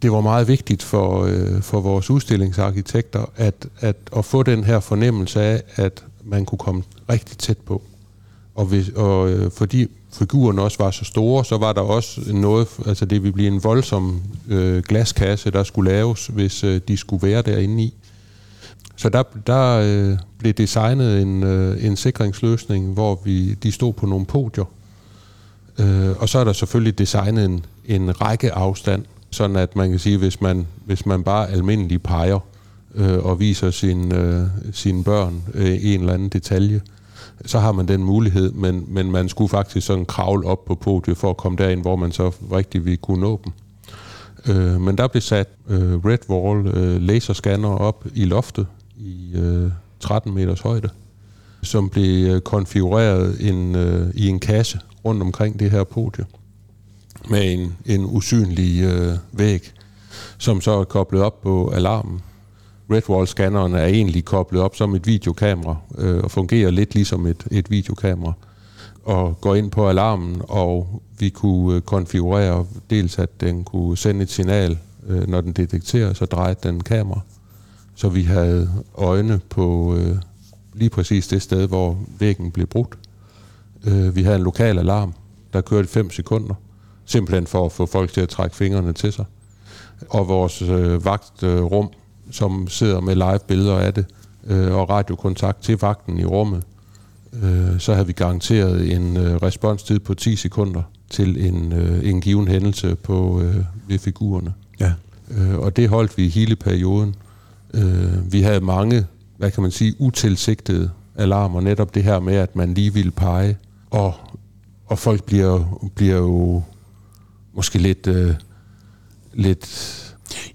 det 0.02 0.12
var 0.12 0.22
meget 0.22 0.48
vigtigt 0.48 0.84
for, 0.84 1.24
øh, 1.24 1.62
for 1.62 1.82
vores 1.82 2.10
udstillingsarkitekter 2.10 3.26
at, 3.36 3.68
at, 3.80 3.96
at 4.18 4.26
få 4.26 4.44
den 4.44 4.64
her 4.64 4.80
fornemmelse 4.80 5.42
af, 5.42 5.64
at 5.76 6.04
man 6.24 6.46
kunne 6.46 6.60
komme 6.60 6.84
rigtig 7.10 7.38
tæt 7.38 7.58
på. 7.58 7.82
Og, 8.56 8.66
hvis, 8.66 8.90
og 8.90 9.30
øh, 9.30 9.52
fordi 9.52 9.88
figurerne 10.14 10.62
også 10.62 10.78
var 10.80 10.92
så 10.92 11.06
store, 11.06 11.46
så 11.46 11.58
var 11.58 11.74
der 11.74 11.82
også 11.82 12.22
noget, 12.34 12.68
altså 12.86 13.06
det 13.06 13.24
ville 13.24 13.34
blive 13.34 13.48
en 13.48 13.64
voldsom 13.64 14.22
øh, 14.50 14.84
glaskasse, 14.84 15.52
der 15.52 15.64
skulle 15.64 15.92
laves, 15.92 16.28
hvis 16.28 16.64
øh, 16.64 16.82
de 16.88 16.98
skulle 16.98 17.28
være 17.28 17.42
derinde 17.42 17.84
i. 17.84 17.94
Så 18.96 19.10
der, 19.10 19.24
der 19.48 19.80
øh, 19.84 20.18
blev 20.38 20.54
designet 20.54 21.22
en, 21.22 21.44
øh, 21.44 21.86
en 21.86 21.96
sikringsløsning, 21.96 22.94
hvor 22.94 23.22
vi 23.24 23.54
de 23.54 23.72
stod 23.72 23.94
på 23.94 24.06
nogle 24.06 24.26
podier. 24.26 24.66
Øh, 25.80 26.10
og 26.20 26.30
så 26.30 26.40
er 26.40 26.44
der 26.44 26.54
selvfølgelig 26.54 26.98
designet 26.98 27.46
en, 27.46 27.66
en 27.86 28.22
række 28.22 28.54
afstand, 28.54 29.06
sådan 29.36 29.56
at 29.56 29.76
man 29.76 29.90
kan 29.90 30.00
sige, 30.00 30.18
hvis 30.18 30.42
man, 30.42 30.68
hvis 30.86 31.06
man 31.06 31.24
bare 31.24 31.50
almindelig 31.50 32.04
peger 32.04 32.40
øh, 32.96 33.26
og 33.26 33.40
viser 33.40 33.72
sin, 33.72 34.14
øh, 34.14 34.48
sine 34.72 35.04
børn 35.04 35.44
øh, 35.54 35.78
en 35.82 36.00
eller 36.00 36.14
anden 36.14 36.30
detalje, 36.30 36.82
så 37.46 37.60
har 37.60 37.72
man 37.72 37.88
den 37.88 38.04
mulighed, 38.04 38.52
men, 38.52 38.86
men 38.88 39.12
man 39.12 39.30
skulle 39.30 39.50
faktisk 39.50 39.88
sådan 39.88 40.06
kravle 40.06 40.48
op 40.48 40.66
på 40.66 40.76
podiet 40.76 41.18
for 41.18 41.30
at 41.30 41.38
komme 41.38 41.58
derind, 41.58 41.82
hvor 41.82 41.96
man 41.96 42.12
så 42.12 42.32
rigtig 42.52 42.86
ville 42.86 42.98
kunne 42.98 43.22
nå 43.22 43.42
dem. 43.44 43.54
Øh, 44.56 44.82
men 44.82 44.98
der 44.98 45.08
blev 45.08 45.22
sat 45.22 45.48
øh, 45.70 46.06
Red 46.06 46.30
Wall 46.30 46.68
øh, 46.68 47.02
laserscanner 47.02 47.70
op 47.70 48.06
i 48.14 48.26
loftet 48.26 48.68
i 48.98 49.32
øh, 49.36 49.72
13 50.00 50.34
meters 50.34 50.62
højde, 50.62 50.90
som 51.64 51.90
blev 51.90 52.32
øh, 52.32 52.42
konfigureret 52.42 53.50
en, 53.50 53.76
øh, 53.76 54.10
i 54.14 54.28
en 54.28 54.40
kasse 54.40 54.80
rundt 55.06 55.22
omkring 55.22 55.60
det 55.60 55.72
her 55.72 55.84
podie 55.84 56.26
med 57.30 57.54
en, 57.54 57.78
en 57.86 58.06
usynlig 58.06 58.84
øh, 58.84 59.14
væg, 59.32 59.72
som 60.38 60.62
så 60.62 60.72
er 60.72 60.84
koblet 60.84 61.22
op 61.22 61.42
på 61.42 61.72
alarmen. 61.76 62.22
Redwall-scanneren 62.92 63.74
er 63.74 63.86
egentlig 63.86 64.26
koblet 64.26 64.62
op 64.62 64.76
som 64.76 64.96
et 64.96 65.08
videokamera 65.08 65.76
øh, 65.98 66.24
og 66.24 66.32
fungerer 66.32 66.72
lidt 66.72 66.96
ligesom 66.96 67.26
et, 67.26 67.48
et 67.52 67.72
videokamera 67.72 68.34
og 69.04 69.42
går 69.42 69.56
ind 69.56 69.72
på 69.72 69.90
alarmen, 69.90 70.42
og 70.48 71.02
vi 71.20 71.30
kunne 71.30 71.76
øh, 71.76 71.82
konfigurere 71.82 72.66
dels, 72.90 73.20
at 73.20 73.42
den 73.42 73.64
kunne 73.64 73.98
sende 73.98 74.22
et 74.22 74.32
signal, 74.32 74.78
øh, 75.08 75.28
når 75.28 75.42
den 75.42 75.52
detekterer, 75.52 76.14
så 76.14 76.26
drejer 76.26 76.54
den 76.54 76.84
kamera. 76.84 77.20
Så 77.96 78.10
vi 78.10 78.22
havde 78.22 78.70
øjne 78.96 79.40
på 79.50 79.96
øh, 79.96 80.18
lige 80.74 80.90
præcis 80.90 81.28
det 81.28 81.42
sted, 81.42 81.68
hvor 81.68 81.98
væggen 82.20 82.52
blev 82.52 82.68
brudt. 82.68 82.98
Øh, 83.88 84.16
vi 84.16 84.24
havde 84.24 84.36
en 84.36 84.44
lokal 84.44 84.80
alarm, 84.80 85.14
der 85.54 85.62
kørte 85.62 85.88
5 85.88 86.12
sekunder, 86.12 86.56
simpelthen 87.06 87.48
for 87.48 87.66
at 87.66 87.72
få 87.72 87.86
folk 87.86 88.14
til 88.14 88.22
at 88.22 88.30
trække 88.30 88.56
fingrene 88.56 88.94
til 88.94 89.14
sig. 89.14 89.26
Og 90.10 90.28
vores 90.28 90.62
øh, 90.62 91.06
vagtrum, 91.06 91.86
øh, 91.86 91.92
som 92.32 92.68
sidder 92.68 93.00
med 93.00 93.16
live 93.16 93.40
billeder 93.48 93.78
af 93.78 93.94
det, 93.94 94.06
øh, 94.48 94.76
og 94.76 94.90
radiokontakt 94.90 95.64
til 95.64 95.78
vagten 95.82 96.20
i 96.20 96.26
rummet, 96.26 96.64
øh, 97.44 97.80
så 97.80 97.94
havde 97.94 98.08
vi 98.08 98.14
garanteret 98.14 98.94
en 98.94 99.18
øh, 99.18 99.36
responstid 99.36 100.00
på 100.00 100.14
10 100.14 100.36
sekunder 100.36 100.82
til 101.10 101.48
en, 101.48 101.74
øh, 101.74 102.10
en 102.10 102.22
given 102.22 102.48
hændelse 102.48 102.96
på 102.96 103.42
øh, 103.42 103.56
ved 103.88 104.00
figurerne. 104.00 104.54
Ja. 104.80 104.94
Øh, 105.32 105.60
og 105.60 105.76
det 105.76 105.90
holdt 105.90 106.18
vi 106.18 106.28
hele 106.28 106.56
perioden. 106.56 107.16
Øh, 107.74 108.34
vi 108.34 108.42
havde 108.42 108.62
mange, 108.62 109.06
hvad 109.38 109.52
kan 109.52 109.64
man 109.64 109.72
sige, 109.72 109.96
utilsigtede 110.00 110.90
alarmer, 111.16 111.62
netop 111.62 111.96
det 111.96 112.04
her 112.04 112.20
med, 112.20 112.36
at 112.36 112.56
man 112.56 112.74
lige 112.74 112.94
ville 112.94 113.12
pege, 113.12 113.58
og, 113.90 114.14
og 114.86 115.00
folk 115.00 115.24
bliver, 115.24 115.80
bliver 115.96 116.18
jo 116.18 116.64
måske 117.56 117.80
lidt, 117.80 118.08
øh, 118.08 118.34
lidt 119.34 119.66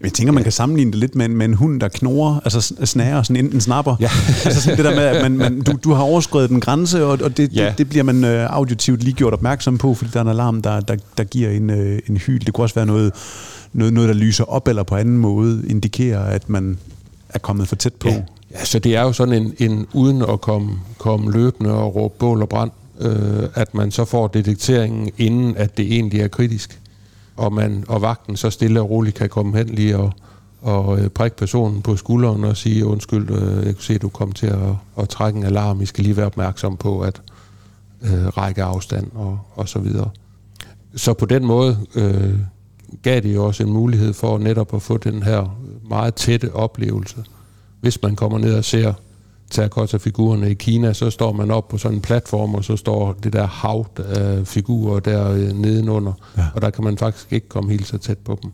jeg 0.00 0.12
tænker, 0.12 0.32
man 0.32 0.42
kan 0.42 0.52
sammenligne 0.52 0.92
det 0.92 1.00
lidt 1.00 1.14
med 1.14 1.26
en, 1.26 1.36
med 1.36 1.46
en 1.46 1.54
hund, 1.54 1.80
der 1.80 1.88
knurrer, 1.88 2.40
altså 2.44 2.74
snager, 2.84 3.22
sådan 3.22 3.44
enten 3.44 3.60
snapper. 3.60 3.96
Ja. 4.00 4.10
altså 4.44 4.62
sådan 4.62 4.76
det 4.76 4.84
der 4.84 4.94
med, 4.94 5.04
at 5.04 5.22
man, 5.22 5.38
man, 5.38 5.60
du, 5.60 5.72
du 5.84 5.92
har 5.92 6.02
overskrevet 6.02 6.50
den 6.50 6.60
grænse, 6.60 7.04
og, 7.04 7.18
og 7.22 7.36
det, 7.36 7.56
ja. 7.56 7.68
det, 7.68 7.78
det 7.78 7.88
bliver 7.88 8.02
man 8.02 8.24
øh, 8.24 8.46
auditivt 8.50 9.02
lige 9.02 9.14
gjort 9.14 9.32
opmærksom 9.32 9.78
på, 9.78 9.94
fordi 9.94 10.10
der 10.10 10.18
er 10.18 10.24
en 10.24 10.28
alarm, 10.28 10.62
der, 10.62 10.80
der, 10.80 10.96
der 11.18 11.24
giver 11.24 11.50
en, 11.50 11.70
øh, 11.70 11.98
en 12.08 12.16
hyl. 12.16 12.40
Det 12.40 12.54
kunne 12.54 12.64
også 12.64 12.74
være 12.74 12.86
noget, 12.86 13.12
noget, 13.72 13.92
noget, 13.92 14.08
der 14.08 14.14
lyser 14.14 14.44
op, 14.44 14.68
eller 14.68 14.82
på 14.82 14.96
anden 14.96 15.18
måde 15.18 15.62
indikerer, 15.68 16.24
at 16.24 16.48
man 16.48 16.78
er 17.28 17.38
kommet 17.38 17.68
for 17.68 17.76
tæt 17.76 17.94
på. 17.94 18.08
Ja. 18.08 18.22
Ja, 18.50 18.64
så 18.64 18.78
det 18.78 18.96
er 18.96 19.02
jo 19.02 19.12
sådan 19.12 19.34
en, 19.34 19.54
en 19.58 19.86
uden 19.92 20.22
at 20.22 20.40
komme, 20.40 20.70
komme 20.98 21.32
løbende 21.32 21.72
og 21.72 21.96
råbe 21.96 22.14
bål 22.18 22.42
og 22.42 22.48
brand, 22.48 22.70
øh, 23.00 23.48
at 23.54 23.74
man 23.74 23.90
så 23.90 24.04
får 24.04 24.28
detekteringen, 24.28 25.10
inden 25.18 25.56
at 25.56 25.76
det 25.76 25.92
egentlig 25.92 26.20
er 26.20 26.28
kritisk 26.28 26.80
og, 27.40 27.53
man, 27.53 27.85
og 27.88 28.03
vagten 28.03 28.37
så 28.37 28.50
stille 28.50 28.81
og 28.81 28.90
roligt 28.90 29.16
kan 29.16 29.29
komme 29.29 29.59
hen 29.59 29.66
lige 29.66 29.96
og, 29.96 30.12
og 30.62 31.00
øh, 31.00 31.09
prikke 31.09 31.37
personen 31.37 31.83
på 31.83 31.96
skulderen 31.96 32.44
og 32.44 32.57
sige, 32.57 32.87
undskyld, 32.87 33.31
øh, 33.31 33.66
jeg 33.66 33.74
kan 33.74 33.83
se, 33.83 33.94
at 33.94 34.03
du 34.03 34.09
kom 34.09 34.33
til 34.33 34.46
at, 34.46 34.74
at 34.98 35.09
trække 35.09 35.38
en 35.38 35.44
alarm. 35.44 35.81
I 35.81 35.87
skal 35.87 36.05
lige 36.05 36.16
være 36.16 36.26
opmærksom 36.26 36.76
på 36.76 37.00
at 37.00 37.22
øh, 38.03 38.26
række 38.26 38.62
afstand 38.62 39.11
og, 39.14 39.38
og 39.55 39.68
så 39.68 39.79
videre. 39.79 40.11
Så 40.96 41.14
på 41.14 41.26
den 41.26 41.46
måde 41.46 41.79
øh, 41.94 42.38
gav 43.03 43.20
det 43.20 43.35
jo 43.35 43.46
også 43.46 43.62
en 43.62 43.72
mulighed 43.72 44.12
for 44.12 44.38
netop 44.38 44.74
at 44.74 44.83
få 44.83 44.96
den 44.96 45.22
her 45.22 45.59
meget 45.88 46.14
tætte 46.14 46.55
oplevelse. 46.55 47.24
Hvis 47.81 48.03
man 48.03 48.16
kommer 48.16 48.38
ned 48.38 48.55
og 48.55 48.64
ser 48.64 48.92
terracotta-figurerne 49.50 50.50
i 50.50 50.54
Kina, 50.54 50.92
så 50.92 51.10
står 51.10 51.32
man 51.32 51.50
op 51.50 51.68
på 51.68 51.78
sådan 51.78 51.96
en 51.96 52.02
platform, 52.02 52.54
og 52.54 52.64
så 52.64 52.76
står 52.76 53.12
det 53.12 53.32
der 53.32 53.46
hav 53.46 53.86
af 53.98 54.46
figurer 54.46 55.00
der 55.00 55.30
øh, 55.30 55.52
nedenunder, 55.52 56.12
ja. 56.36 56.46
og 56.54 56.62
der 56.62 56.70
kan 56.70 56.84
man 56.84 56.98
faktisk 56.98 57.32
ikke 57.32 57.48
komme 57.48 57.70
helt 57.70 57.86
så 57.86 57.98
tæt 57.98 58.18
på 58.18 58.38
dem. 58.42 58.50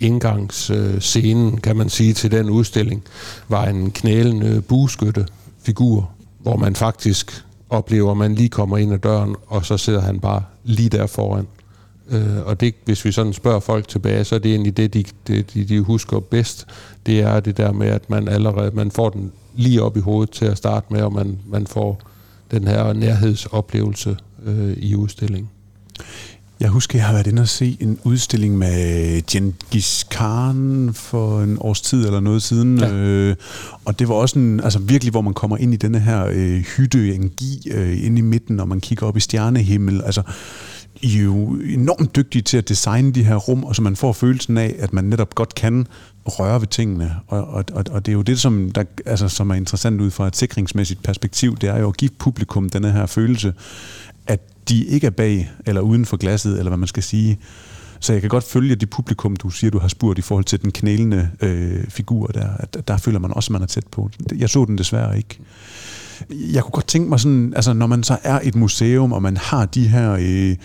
Indgangsscenen, 0.00 1.56
kan 1.56 1.76
man 1.76 1.88
sige, 1.88 2.12
til 2.12 2.30
den 2.30 2.50
udstilling, 2.50 3.02
var 3.48 3.64
en 3.64 3.90
knælende 3.90 4.62
bueskytte-figur, 4.62 6.10
hvor 6.38 6.56
man 6.56 6.76
faktisk 6.76 7.44
oplever, 7.70 8.10
at 8.10 8.16
man 8.16 8.34
lige 8.34 8.48
kommer 8.48 8.78
ind 8.78 8.92
ad 8.92 8.98
døren, 8.98 9.36
og 9.46 9.66
så 9.66 9.76
sidder 9.76 10.00
han 10.00 10.20
bare 10.20 10.42
lige 10.64 10.88
der 10.88 11.06
foran. 11.06 11.46
Øh, 12.10 12.46
og 12.46 12.60
det, 12.60 12.74
hvis 12.84 13.04
vi 13.04 13.12
sådan 13.12 13.32
spørger 13.32 13.60
folk 13.60 13.88
tilbage, 13.88 14.24
så 14.24 14.34
er 14.34 14.38
det 14.38 14.50
egentlig 14.50 14.76
det, 14.76 14.94
de, 14.94 15.04
de, 15.28 15.42
de 15.42 15.80
husker 15.80 16.20
bedst. 16.20 16.66
Det 17.06 17.20
er 17.20 17.40
det 17.40 17.56
der 17.56 17.72
med, 17.72 17.86
at 17.86 18.10
man 18.10 18.28
allerede 18.28 18.70
man 18.74 18.90
får 18.90 19.10
den 19.10 19.32
lige 19.56 19.82
op 19.82 19.96
i 19.96 20.00
hovedet 20.00 20.30
til 20.30 20.44
at 20.44 20.56
starte 20.56 20.86
med, 20.90 21.02
og 21.02 21.12
man, 21.12 21.38
man 21.46 21.66
får 21.66 22.00
den 22.50 22.68
her 22.68 22.92
nærhedsoplevelse 22.92 24.16
øh, 24.46 24.76
i 24.76 24.94
udstillingen. 24.94 25.50
Jeg 26.60 26.68
husker, 26.68 26.98
jeg 26.98 27.06
har 27.06 27.12
været 27.12 27.26
inde 27.26 27.42
og 27.42 27.48
se 27.48 27.76
en 27.80 27.98
udstilling 28.04 28.58
med 28.58 29.26
Genghis 29.26 30.06
Khan 30.10 30.90
for 30.94 31.40
en 31.40 31.56
års 31.60 31.80
tid 31.80 32.06
eller 32.06 32.20
noget 32.20 32.42
siden. 32.42 32.78
Ja. 32.78 32.92
Øh, 32.92 33.36
og 33.84 33.98
det 33.98 34.08
var 34.08 34.14
også 34.14 34.38
en, 34.38 34.60
altså 34.60 34.78
virkelig, 34.78 35.10
hvor 35.10 35.20
man 35.20 35.34
kommer 35.34 35.56
ind 35.56 35.74
i 35.74 35.76
denne 35.76 36.00
her 36.00 36.26
øh, 36.32 36.58
hytte-energi 36.76 37.70
øh, 37.70 38.04
inde 38.06 38.18
i 38.18 38.22
midten, 38.22 38.60
og 38.60 38.68
man 38.68 38.80
kigger 38.80 39.06
op 39.06 39.16
i 39.16 39.20
stjernehimmel. 39.20 40.02
Altså, 40.04 40.22
i 41.00 41.18
er 41.18 41.22
jo 41.22 41.54
enormt 41.54 42.16
dygtige 42.16 42.42
til 42.42 42.56
at 42.56 42.68
designe 42.68 43.12
de 43.12 43.24
her 43.24 43.36
rum, 43.36 43.64
og 43.64 43.76
så 43.76 43.82
man 43.82 43.96
får 43.96 44.12
følelsen 44.12 44.58
af, 44.58 44.74
at 44.78 44.92
man 44.92 45.04
netop 45.04 45.34
godt 45.34 45.54
kan 45.54 45.86
røre 46.26 46.60
ved 46.60 46.68
tingene. 46.68 47.16
Og, 47.26 47.44
og, 47.44 47.64
og, 47.72 47.84
og 47.90 48.06
det 48.06 48.12
er 48.12 48.16
jo 48.16 48.22
det, 48.22 48.40
som, 48.40 48.70
der, 48.70 48.84
altså, 49.06 49.28
som 49.28 49.50
er 49.50 49.54
interessant 49.54 50.00
ud 50.00 50.10
fra 50.10 50.26
et 50.26 50.36
sikringsmæssigt 50.36 51.02
perspektiv, 51.02 51.56
det 51.56 51.68
er 51.68 51.78
jo 51.78 51.88
at 51.88 51.96
give 51.96 52.10
publikum 52.18 52.70
denne 52.70 52.92
her 52.92 53.06
følelse, 53.06 53.54
at 54.26 54.40
de 54.68 54.84
ikke 54.84 55.06
er 55.06 55.10
bag 55.10 55.50
eller 55.66 55.80
uden 55.80 56.06
for 56.06 56.16
glasset, 56.16 56.58
eller 56.58 56.70
hvad 56.70 56.78
man 56.78 56.88
skal 56.88 57.02
sige. 57.02 57.38
Så 58.00 58.12
jeg 58.12 58.20
kan 58.20 58.30
godt 58.30 58.44
følge 58.44 58.74
det 58.74 58.90
publikum, 58.90 59.36
du 59.36 59.50
siger, 59.50 59.70
du 59.70 59.78
har 59.78 59.88
spurgt 59.88 60.18
i 60.18 60.22
forhold 60.22 60.44
til 60.44 60.62
den 60.62 60.72
knælende 60.72 61.30
øh, 61.40 61.84
figur 61.88 62.26
der. 62.26 62.48
At, 62.58 62.88
der 62.88 62.96
føler 62.96 63.18
man 63.18 63.32
også, 63.34 63.48
at 63.48 63.52
man 63.52 63.62
er 63.62 63.66
tæt 63.66 63.86
på. 63.86 64.10
Jeg 64.36 64.50
så 64.50 64.64
den 64.64 64.78
desværre 64.78 65.16
ikke. 65.16 65.38
Jeg 66.30 66.62
kunne 66.62 66.72
godt 66.72 66.86
tænke 66.86 67.08
mig 67.08 67.20
sådan, 67.20 67.52
altså 67.56 67.72
når 67.72 67.86
man 67.86 68.02
så 68.02 68.18
er 68.22 68.40
et 68.42 68.54
museum, 68.54 69.12
og 69.12 69.22
man 69.22 69.36
har 69.36 69.66
de 69.66 69.88
her 69.88 70.12
øh, 70.20 70.56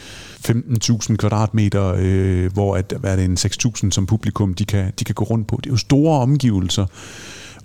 15.000 0.48 1.16
kvadratmeter, 1.16 1.96
øh, 1.98 2.54
hvor 2.54 2.76
at, 2.76 2.94
hvad 3.00 3.12
er 3.12 3.16
det, 3.16 3.26
en 3.26 3.38
6.000 3.86 3.92
som 3.92 4.06
publikum, 4.06 4.54
de 4.54 4.66
kan, 4.66 4.92
de 5.00 5.04
kan 5.04 5.16
gå 5.16 5.24
rundt 5.24 5.48
på. 5.48 5.60
Det 5.64 5.66
er 5.70 5.74
jo 5.74 5.78
store 5.78 6.20
omgivelser, 6.20 6.86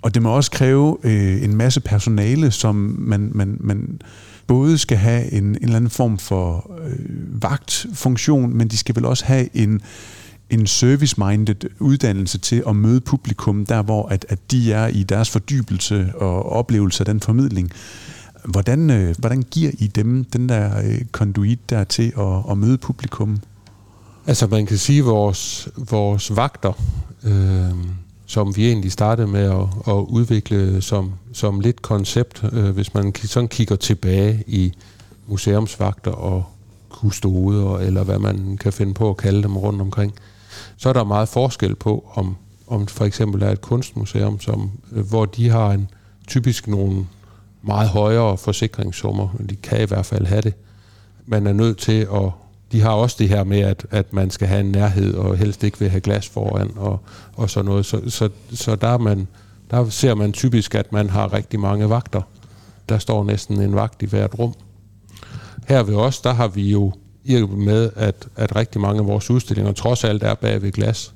og 0.01 0.13
det 0.13 0.21
må 0.21 0.29
også 0.29 0.51
kræve 0.51 0.97
øh, 1.03 1.43
en 1.43 1.55
masse 1.55 1.79
personale, 1.79 2.51
som 2.51 2.75
man, 2.99 3.31
man, 3.33 3.57
man 3.59 4.01
både 4.47 4.77
skal 4.77 4.97
have 4.97 5.31
en, 5.33 5.43
en 5.43 5.57
eller 5.61 5.75
anden 5.75 5.89
form 5.89 6.17
for 6.17 6.71
øh, 6.87 7.43
vagtfunktion, 7.43 8.57
men 8.57 8.67
de 8.67 8.77
skal 8.77 8.95
vel 8.95 9.05
også 9.05 9.25
have 9.25 9.57
en 9.57 9.81
en 10.49 10.67
service-minded 10.67 11.55
uddannelse 11.79 12.37
til 12.37 12.63
at 12.67 12.75
møde 12.75 13.01
publikum, 13.01 13.65
der 13.65 13.81
hvor 13.81 14.07
at, 14.07 14.25
at 14.29 14.51
de 14.51 14.73
er 14.73 14.87
i 14.87 15.03
deres 15.03 15.29
fordybelse 15.29 16.11
og 16.15 16.51
oplevelse 16.51 17.01
af 17.01 17.05
den 17.05 17.19
formidling. 17.19 17.71
Hvordan, 18.45 18.89
øh, 18.89 19.15
hvordan 19.19 19.41
giver 19.41 19.71
I 19.79 19.87
dem 19.87 20.23
den 20.23 20.49
der 20.49 20.77
øh, 20.83 21.01
konduit 21.11 21.69
der 21.69 21.83
til 21.83 22.13
at, 22.17 22.51
at 22.51 22.57
møde 22.57 22.77
publikum? 22.77 23.39
Altså 24.27 24.47
man 24.47 24.65
kan 24.65 24.77
sige, 24.77 24.99
at 24.99 25.05
vores, 25.05 25.69
vores 25.77 26.35
vagter, 26.35 26.73
øh, 27.23 27.75
som 28.25 28.55
vi 28.55 28.67
egentlig 28.67 28.91
startede 28.91 29.27
med 29.27 29.43
at, 29.43 29.67
at 29.87 30.05
udvikle 30.07 30.81
som, 30.81 31.11
som 31.33 31.59
lidt 31.59 31.81
koncept, 31.81 32.43
øh, 32.51 32.69
hvis 32.69 32.93
man 32.93 33.13
sådan 33.15 33.49
kigger 33.49 33.75
tilbage 33.75 34.43
i 34.47 34.73
museumsvagter 35.27 36.11
og 36.11 36.45
kustoder, 36.89 37.77
eller 37.77 38.03
hvad 38.03 38.19
man 38.19 38.57
kan 38.57 38.73
finde 38.73 38.93
på 38.93 39.09
at 39.09 39.17
kalde 39.17 39.43
dem 39.43 39.57
rundt 39.57 39.81
omkring, 39.81 40.13
øh, 40.13 40.28
så 40.79 40.89
er 40.89 40.93
der 40.93 41.03
meget 41.03 41.29
forskel 41.29 41.75
på, 41.75 42.11
om, 42.13 42.35
om 42.67 42.87
for 42.87 43.05
eksempel 43.05 43.43
er 43.43 43.49
et 43.49 43.61
kunstmuseum, 43.61 44.39
som, 44.39 44.71
øh, 44.91 45.09
hvor 45.09 45.25
de 45.25 45.49
har 45.49 45.71
en 45.71 45.89
typisk 46.27 46.67
nogle 46.67 47.07
meget 47.61 47.89
højere 47.89 48.37
forsikringssummer. 48.37 49.29
De 49.49 49.55
kan 49.55 49.81
i 49.81 49.85
hvert 49.85 50.05
fald 50.05 50.25
have 50.25 50.41
det. 50.41 50.53
Man 51.25 51.47
er 51.47 51.53
nødt 51.53 51.77
til 51.77 52.07
at... 52.13 52.31
De 52.71 52.81
har 52.81 52.91
også 52.91 53.15
det 53.19 53.29
her 53.29 53.43
med, 53.43 53.59
at, 53.59 53.85
at 53.91 54.13
man 54.13 54.29
skal 54.29 54.47
have 54.47 54.59
en 54.59 54.71
nærhed, 54.71 55.13
og 55.13 55.37
helst 55.37 55.63
ikke 55.63 55.79
vil 55.79 55.89
have 55.89 56.01
glas 56.01 56.29
foran, 56.29 56.71
og, 56.75 56.99
og 57.33 57.49
sådan 57.49 57.65
noget. 57.65 57.85
Så, 57.85 58.09
så, 58.09 58.29
så 58.51 58.75
der 58.75 58.87
er 58.87 58.97
man 58.97 59.27
der 59.71 59.89
ser 59.89 60.15
man 60.15 60.33
typisk, 60.33 60.75
at 60.75 60.91
man 60.91 61.09
har 61.09 61.33
rigtig 61.33 61.59
mange 61.59 61.89
vagter. 61.89 62.21
Der 62.89 62.97
står 62.97 63.23
næsten 63.23 63.61
en 63.61 63.75
vagt 63.75 64.01
i 64.01 64.05
hvert 64.05 64.39
rum. 64.39 64.53
Her 65.67 65.83
ved 65.83 65.95
os, 65.95 66.21
der 66.21 66.33
har 66.33 66.47
vi 66.47 66.71
jo 66.71 66.91
i 67.29 67.45
med, 67.45 67.89
at, 67.95 68.27
at 68.35 68.55
rigtig 68.55 68.81
mange 68.81 68.99
af 68.99 69.07
vores 69.07 69.29
udstillinger 69.29 69.71
trods 69.71 70.03
alt 70.03 70.23
er 70.23 70.33
bag 70.33 70.61
ved 70.61 70.71
glas. 70.71 71.13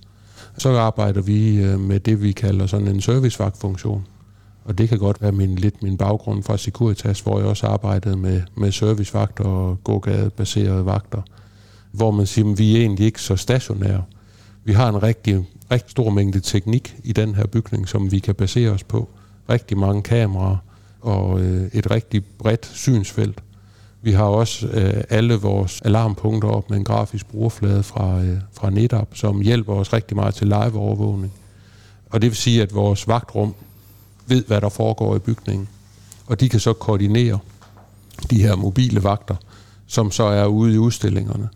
Så 0.58 0.78
arbejder 0.78 1.22
vi 1.22 1.58
øh, 1.58 1.80
med 1.80 2.00
det, 2.00 2.22
vi 2.22 2.32
kalder 2.32 2.68
sådan 2.68 2.88
en 2.88 3.02
servicevagtfunktion. 3.02 4.06
Og 4.66 4.78
det 4.78 4.90
kan 4.90 4.98
godt 4.98 5.22
være 5.22 5.32
min, 5.32 5.56
lidt 5.56 5.84
min 5.84 5.98
baggrund 5.98 6.44
fra 6.44 6.58
Securitas, 6.58 7.20
hvor 7.20 7.40
jeg 7.40 7.48
også 7.48 7.68
arbejdede 7.68 8.18
med, 8.18 8.42
med 8.56 8.72
servicevagter 8.72 9.44
og 9.44 9.84
gågadebaserede 9.84 10.86
vagter, 10.86 11.22
hvor 11.92 12.12
man 12.12 12.26
siger, 12.26 12.52
at 12.52 12.60
vi 12.60 12.76
er 12.76 12.82
egentlig 12.82 13.06
ikke 13.06 13.22
så 13.22 13.36
stationære. 13.36 14.04
Vi 14.64 14.74
har 14.74 14.90
en 14.90 15.04
rigtig, 15.04 15.46
rigtig 15.72 15.92
stor 15.92 16.10
mængde 16.10 16.40
teknik 16.40 16.96
i 17.04 17.14
den 17.14 17.36
her 17.36 17.46
bygning, 17.46 17.88
som 17.88 18.12
vi 18.12 18.20
kan 18.20 18.36
basere 18.36 18.70
os 18.70 18.84
på. 18.84 19.10
Rigtig 19.50 19.78
mange 19.78 20.02
kameraer 20.02 20.58
og 21.02 21.42
øh, 21.42 21.68
et 21.74 21.92
rigtig 21.92 22.24
bredt 22.38 22.66
synsfelt. 22.74 23.44
Vi 24.04 24.12
har 24.12 24.24
også 24.24 24.68
øh, 24.68 25.04
alle 25.10 25.34
vores 25.34 25.82
alarmpunkter 25.82 26.50
op 26.50 26.70
med 26.70 26.78
en 26.78 26.84
grafisk 26.84 27.28
brugerflade 27.28 27.84
fra, 27.84 28.22
øh, 28.22 28.38
fra 28.54 28.70
NetApp, 28.70 29.16
som 29.16 29.42
hjælper 29.42 29.74
os 29.74 29.94
rigtig 29.94 30.18
meget 30.18 30.36
til 30.36 30.48
live-overvågning. 30.48 31.34
Og 32.10 32.22
det 32.22 32.30
vil 32.30 32.38
sige, 32.38 32.62
at 32.62 32.74
vores 32.74 33.08
vagtrum 33.08 33.54
ved, 34.28 34.44
hvad 34.46 34.62
der 34.62 34.70
foregår 34.70 35.16
i 35.16 35.20
bygningen. 35.20 35.68
Og 36.28 36.40
de 36.40 36.50
kan 36.50 36.60
så 36.60 36.74
koordinere 36.74 37.40
de 38.30 38.42
her 38.42 38.56
mobile 38.56 39.04
vagter, 39.04 39.36
som 39.88 40.12
så 40.12 40.24
er 40.24 40.46
ude 40.46 40.74
i 40.74 40.78
udstillingerne. 40.78 41.50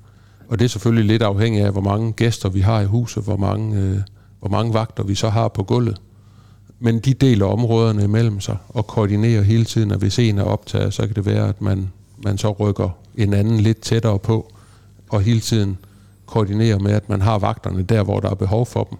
Og 0.48 0.60
det 0.60 0.66
er 0.66 0.70
selvfølgelig 0.70 1.06
lidt 1.06 1.24
afhængigt 1.24 1.66
af, 1.66 1.72
hvor 1.72 1.82
mange 1.82 2.12
gæster 2.12 2.50
vi 2.50 2.62
har 2.62 2.82
i 2.82 2.86
huset, 2.86 3.24
hvor 3.24 3.38
mange, 3.38 3.78
øh, 3.78 4.00
hvor 4.40 4.50
mange 4.50 4.74
vagter 4.74 5.04
vi 5.04 5.16
så 5.16 5.30
har 5.30 5.48
på 5.48 5.64
gulvet. 5.64 6.02
Men 6.80 7.00
de 7.00 7.14
deler 7.14 7.46
områderne 7.46 8.04
imellem 8.04 8.40
sig 8.40 8.58
og 8.70 8.88
koordinerer 8.88 9.42
hele 9.42 9.66
tiden, 9.66 9.92
og 9.92 9.98
hvis 9.98 10.20
en 10.20 10.38
er 10.38 10.44
optaget, 10.44 10.94
så 10.94 11.08
kan 11.08 11.16
det 11.16 11.26
være, 11.26 11.50
at 11.50 11.62
man, 11.62 11.92
man 12.24 12.38
så 12.38 12.52
rykker 12.52 12.90
en 13.16 13.34
anden 13.34 13.60
lidt 13.60 13.82
tættere 13.82 14.20
på, 14.20 14.54
og 15.10 15.22
hele 15.22 15.40
tiden 15.40 15.78
koordinerer 16.26 16.80
med, 16.80 16.92
at 16.92 17.10
man 17.10 17.22
har 17.22 17.40
vagterne 17.40 17.84
der, 17.84 18.04
hvor 18.04 18.20
der 18.20 18.30
er 18.30 18.36
behov 18.36 18.66
for 18.66 18.84
dem 18.84 18.98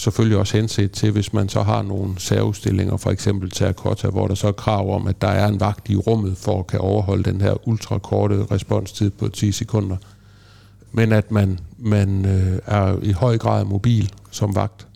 selvfølgelig 0.00 0.38
også 0.38 0.56
henset 0.56 0.92
til, 0.92 1.10
hvis 1.10 1.32
man 1.32 1.48
så 1.48 1.62
har 1.62 1.82
nogle 1.82 2.14
særudstillinger, 2.18 2.96
for 2.96 3.10
eksempel 3.10 3.50
Terracotta, 3.50 4.08
hvor 4.08 4.26
der 4.26 4.34
så 4.34 4.48
er 4.48 4.52
krav 4.52 4.94
om, 4.94 5.06
at 5.06 5.22
der 5.22 5.28
er 5.28 5.48
en 5.48 5.60
vagt 5.60 5.90
i 5.90 5.96
rummet 5.96 6.36
for 6.36 6.58
at 6.58 6.66
kan 6.66 6.80
overholde 6.80 7.30
den 7.30 7.40
her 7.40 7.68
ultrakorte 7.68 8.44
responstid 8.50 9.10
på 9.10 9.28
10 9.28 9.52
sekunder. 9.52 9.96
Men 10.92 11.12
at 11.12 11.30
man, 11.30 11.58
man 11.78 12.26
øh, 12.26 12.58
er 12.66 12.96
i 13.02 13.12
høj 13.12 13.38
grad 13.38 13.64
mobil 13.64 14.12
som 14.30 14.54
vagt. 14.54 14.86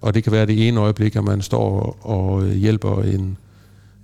Og 0.00 0.14
det 0.14 0.24
kan 0.24 0.32
være 0.32 0.46
det 0.46 0.68
ene 0.68 0.80
øjeblik, 0.80 1.16
at 1.16 1.24
man 1.24 1.42
står 1.42 1.98
og 2.00 2.42
øh, 2.42 2.52
hjælper 2.52 3.02
en, 3.02 3.36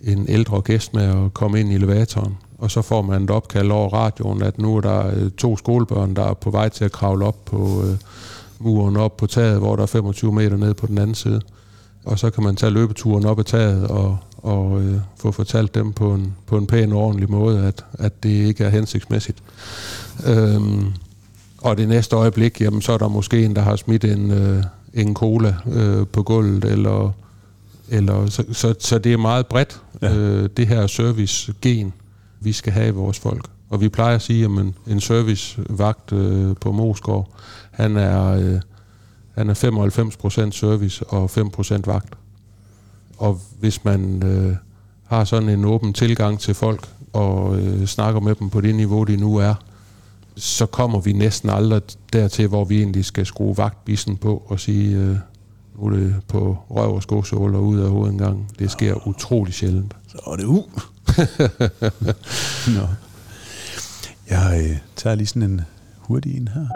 en 0.00 0.26
ældre 0.28 0.60
gæst 0.60 0.94
med 0.94 1.24
at 1.24 1.34
komme 1.34 1.60
ind 1.60 1.72
i 1.72 1.74
elevatoren, 1.74 2.36
og 2.60 2.70
så 2.70 2.82
får 2.82 3.02
man 3.02 3.24
et 3.24 3.30
opkald 3.30 3.70
over 3.70 3.88
radioen, 3.88 4.42
at 4.42 4.58
nu 4.58 4.76
er 4.76 4.80
der 4.80 5.06
øh, 5.06 5.30
to 5.30 5.56
skolebørn, 5.56 6.16
der 6.16 6.24
er 6.24 6.34
på 6.34 6.50
vej 6.50 6.68
til 6.68 6.84
at 6.84 6.92
kravle 6.92 7.24
op 7.24 7.44
på... 7.44 7.82
Øh, 7.84 7.96
muren 8.60 8.96
op 8.96 9.16
på 9.16 9.26
taget, 9.26 9.58
hvor 9.58 9.76
der 9.76 9.82
er 9.82 9.86
25 9.86 10.32
meter 10.32 10.56
ned 10.56 10.74
på 10.74 10.86
den 10.86 10.98
anden 10.98 11.14
side. 11.14 11.40
Og 12.04 12.18
så 12.18 12.30
kan 12.30 12.44
man 12.44 12.56
tage 12.56 12.72
løbeturen 12.72 13.26
op 13.26 13.38
ad 13.38 13.44
taget 13.44 13.86
og, 13.86 14.18
og 14.36 14.82
øh, 14.82 15.00
få 15.16 15.32
fortalt 15.32 15.74
dem 15.74 15.92
på 15.92 16.14
en, 16.14 16.36
på 16.46 16.56
en 16.56 16.66
pæn 16.66 16.92
og 16.92 16.98
ordentlig 16.98 17.30
måde, 17.30 17.66
at, 17.66 17.84
at 17.92 18.22
det 18.22 18.30
ikke 18.30 18.64
er 18.64 18.68
hensigtsmæssigt. 18.68 19.38
Øhm, 20.26 20.86
og 21.58 21.76
det 21.76 21.88
næste 21.88 22.16
øjeblik, 22.16 22.60
jamen, 22.60 22.82
så 22.82 22.92
er 22.92 22.98
der 22.98 23.08
måske 23.08 23.44
en, 23.44 23.56
der 23.56 23.62
har 23.62 23.76
smidt 23.76 24.04
en, 24.04 24.30
øh, 24.30 24.64
en 24.94 25.14
cola 25.14 25.54
øh, 25.72 26.06
på 26.06 26.22
gulvet, 26.22 26.64
eller, 26.64 27.12
eller 27.88 28.26
så, 28.26 28.44
så, 28.52 28.74
så 28.78 28.98
det 28.98 29.12
er 29.12 29.16
meget 29.16 29.46
bredt, 29.46 29.80
ja. 30.02 30.14
øh, 30.14 30.48
det 30.56 30.66
her 30.66 30.86
service-gen, 30.86 31.92
vi 32.40 32.52
skal 32.52 32.72
have 32.72 32.88
i 32.88 32.90
vores 32.90 33.18
folk. 33.18 33.46
Og 33.70 33.80
vi 33.80 33.88
plejer 33.88 34.14
at 34.14 34.22
sige, 34.22 34.44
at 34.44 34.50
en, 34.50 34.74
en 34.86 35.00
servicevagt 35.00 36.12
øh, 36.12 36.56
på 36.60 36.72
Moskov, 36.72 37.34
han 37.70 37.96
er, 37.96 38.26
øh, 38.26 38.60
han 39.34 39.50
er 39.50 40.48
95% 40.48 40.50
service 40.50 41.04
og 41.06 41.30
5% 41.30 41.80
vagt. 41.86 42.14
Og 43.18 43.40
hvis 43.58 43.84
man 43.84 44.22
øh, 44.22 44.56
har 45.04 45.24
sådan 45.24 45.48
en 45.48 45.64
åben 45.64 45.92
tilgang 45.92 46.40
til 46.40 46.54
folk 46.54 46.88
og 47.12 47.60
øh, 47.60 47.86
snakker 47.86 48.20
med 48.20 48.34
dem 48.34 48.50
på 48.50 48.60
det 48.60 48.74
niveau, 48.74 49.04
de 49.04 49.16
nu 49.16 49.36
er, 49.36 49.54
så 50.36 50.66
kommer 50.66 51.00
vi 51.00 51.12
næsten 51.12 51.50
aldrig 51.50 51.82
dertil, 52.12 52.48
hvor 52.48 52.64
vi 52.64 52.78
egentlig 52.78 53.04
skal 53.04 53.26
skrue 53.26 53.56
vagtbissen 53.56 54.16
på 54.16 54.42
og 54.46 54.60
sige, 54.60 54.96
øh, 54.96 55.16
nu 55.78 55.86
er 55.86 55.90
det 55.90 56.14
på 56.28 56.58
røv 56.70 56.94
og 56.94 57.02
skosål 57.02 57.54
og 57.54 57.64
ud 57.64 57.78
af 57.78 57.90
hovedet 57.90 58.12
en 58.12 58.18
gang. 58.18 58.48
Det 58.58 58.70
sker 58.70 59.08
utrolig 59.08 59.54
sjældent. 59.54 59.96
Så 60.08 60.18
er 60.26 60.36
det 60.36 60.44
u. 60.44 60.64
Nå. 62.76 62.86
Jeg 64.30 64.70
øh, 64.70 64.76
tager 64.96 65.16
lige 65.16 65.26
sådan 65.26 65.42
en 65.42 65.60
hurtig 65.98 66.36
en 66.36 66.48
her. 66.48 66.66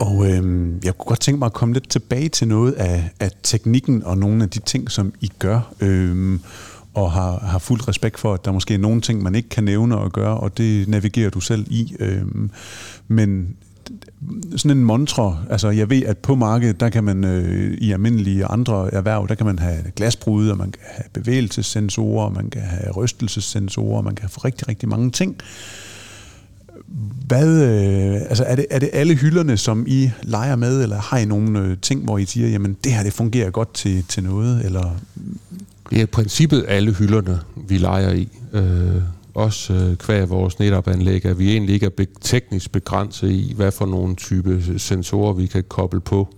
Og 0.00 0.26
øh, 0.26 0.72
jeg 0.84 0.98
kunne 0.98 1.08
godt 1.08 1.20
tænke 1.20 1.38
mig 1.38 1.46
at 1.46 1.52
komme 1.52 1.74
lidt 1.74 1.88
tilbage 1.88 2.28
til 2.28 2.48
noget 2.48 2.72
af, 2.72 3.10
af 3.20 3.30
teknikken 3.42 4.02
og 4.02 4.18
nogle 4.18 4.42
af 4.42 4.50
de 4.50 4.58
ting, 4.58 4.90
som 4.90 5.12
I 5.20 5.30
gør. 5.38 5.74
Øh, 5.80 6.38
og 6.94 7.12
har, 7.12 7.38
har 7.38 7.58
fuld 7.58 7.88
respekt 7.88 8.18
for, 8.18 8.34
at 8.34 8.44
der 8.44 8.52
måske 8.52 8.74
er 8.74 8.78
nogle 8.78 9.00
ting, 9.00 9.22
man 9.22 9.34
ikke 9.34 9.48
kan 9.48 9.64
nævne 9.64 9.98
og 9.98 10.12
gøre, 10.12 10.36
og 10.36 10.58
det 10.58 10.88
navigerer 10.88 11.30
du 11.30 11.40
selv 11.40 11.66
i. 11.70 11.96
Øh, 12.00 12.22
men 13.08 13.56
sådan 14.56 14.78
en 14.78 14.84
mantra, 14.84 15.36
altså 15.50 15.70
jeg 15.70 15.90
ved, 15.90 16.02
at 16.02 16.18
på 16.18 16.34
markedet, 16.34 16.80
der 16.80 16.88
kan 16.88 17.04
man 17.04 17.24
øh, 17.24 17.78
i 17.78 17.92
almindelige 17.92 18.44
andre 18.44 18.94
erhverv, 18.94 19.26
der 19.28 19.34
kan 19.34 19.46
man 19.46 19.58
have 19.58 19.78
glasbrud, 19.96 20.48
og 20.48 20.56
man 20.56 20.70
kan 20.70 20.80
have 20.84 21.04
bevægelsessensorer, 21.12 22.24
og 22.24 22.32
man 22.32 22.50
kan 22.50 22.62
have 22.62 22.92
rystelsessensorer, 22.92 23.96
og 23.96 24.04
man 24.04 24.14
kan 24.14 24.28
få 24.28 24.40
rigtig, 24.44 24.68
rigtig 24.68 24.88
mange 24.88 25.10
ting. 25.10 25.36
Hvad, 27.26 27.62
øh, 27.62 28.14
altså 28.14 28.44
er, 28.44 28.56
det, 28.56 28.66
er 28.70 28.78
det 28.78 28.90
alle 28.92 29.14
hylderne, 29.14 29.56
som 29.56 29.84
I 29.88 30.10
leger 30.22 30.56
med, 30.56 30.82
eller 30.82 31.00
har 31.00 31.18
I 31.18 31.24
nogle 31.24 31.60
øh, 31.60 31.76
ting, 31.82 32.04
hvor 32.04 32.18
I 32.18 32.24
siger, 32.24 32.48
jamen 32.48 32.76
det 32.84 32.92
her 32.92 33.02
det 33.02 33.12
fungerer 33.12 33.50
godt 33.50 33.74
til, 33.74 34.04
til 34.08 34.24
noget, 34.24 34.64
eller... 34.64 34.96
Det 35.90 35.98
er 35.98 36.02
i 36.02 36.06
princippet 36.06 36.64
alle 36.68 36.92
hylderne, 36.92 37.40
vi 37.68 37.78
leger 37.78 38.12
i. 38.12 38.28
Øh, 38.52 39.02
også 39.36 39.72
øh, 39.72 39.96
kvæg 39.96 40.30
vores 40.30 40.58
netopanlæg, 40.58 41.26
at 41.26 41.38
vi 41.38 41.52
egentlig 41.52 41.74
ikke 41.74 41.86
er 41.86 41.90
be- 41.90 42.06
teknisk 42.20 42.72
begrænset 42.72 43.30
i, 43.30 43.52
hvad 43.56 43.72
for 43.72 43.86
nogle 43.86 44.14
type 44.14 44.78
sensorer 44.78 45.32
vi 45.32 45.46
kan 45.46 45.64
koble 45.68 46.00
på 46.00 46.28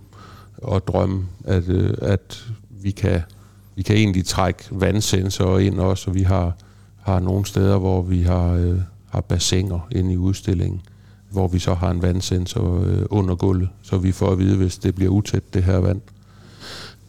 og 0.57 0.87
drømme, 0.87 1.25
at, 1.45 1.69
øh, 1.69 1.93
at 2.01 2.45
vi, 2.69 2.91
kan, 2.91 3.21
vi 3.75 3.81
kan 3.81 3.95
egentlig 3.95 4.25
trække 4.25 4.63
vandsensorer 4.71 5.59
ind 5.59 5.79
også, 5.79 6.09
og 6.09 6.15
vi 6.15 6.23
har, 6.23 6.53
har 7.01 7.19
nogle 7.19 7.45
steder, 7.45 7.77
hvor 7.77 8.01
vi 8.01 8.21
har, 8.21 8.53
øh, 8.53 8.79
har 9.09 9.21
bassiner 9.21 9.87
inde 9.91 10.13
i 10.13 10.17
udstillingen, 10.17 10.81
hvor 11.31 11.47
vi 11.47 11.59
så 11.59 11.73
har 11.73 11.91
en 11.91 12.01
vandsensor 12.01 12.83
øh, 12.83 13.05
under 13.09 13.35
gulvet, 13.35 13.69
så 13.81 13.97
vi 13.97 14.11
får 14.11 14.31
at 14.31 14.39
vide, 14.39 14.57
hvis 14.57 14.77
det 14.77 14.95
bliver 14.95 15.11
utæt, 15.11 15.53
det 15.53 15.63
her 15.63 15.77
vand. 15.77 16.01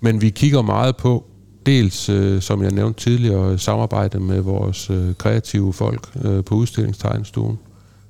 Men 0.01 0.21
vi 0.21 0.31
kigger 0.31 0.63
meget 0.63 0.97
på, 0.97 1.30
dels, 1.67 2.09
øh, 2.09 2.43
som 2.43 2.63
jeg 2.63 2.71
nævnte 2.71 3.01
tidligere, 3.01 3.59
samarbejde 3.59 4.21
med 4.21 4.41
vores 4.41 4.91
øh, 4.91 5.15
kreative 5.15 5.73
folk 5.73 6.09
øh, 6.25 6.45
på 6.45 6.55
udstillingstegnestuen. 6.55 7.59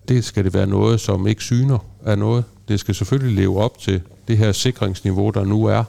Det 0.08 0.24
skal 0.24 0.44
det 0.44 0.54
være 0.54 0.66
noget, 0.66 1.00
som 1.00 1.26
ikke 1.26 1.42
syner 1.42 1.78
af 2.04 2.18
noget. 2.18 2.44
Det 2.68 2.80
skal 2.80 2.94
selvfølgelig 2.94 3.36
leve 3.36 3.62
op 3.62 3.78
til 3.78 4.00
det 4.28 4.38
her 4.38 4.52
sikringsniveau, 4.52 5.30
der 5.30 5.44
nu 5.44 5.64
er 5.64 5.84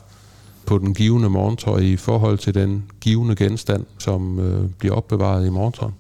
på 0.65 0.77
den 0.77 0.93
givende 0.93 1.29
morgentøj 1.29 1.79
i 1.79 1.95
forhold 1.95 2.37
til 2.37 2.53
den 2.53 2.83
givende 3.01 3.35
genstand, 3.35 3.85
som 3.97 4.39
øh, 4.39 4.69
bliver 4.79 4.95
opbevaret 4.95 5.47
i 5.47 5.49
morgentøjen. 5.49 5.93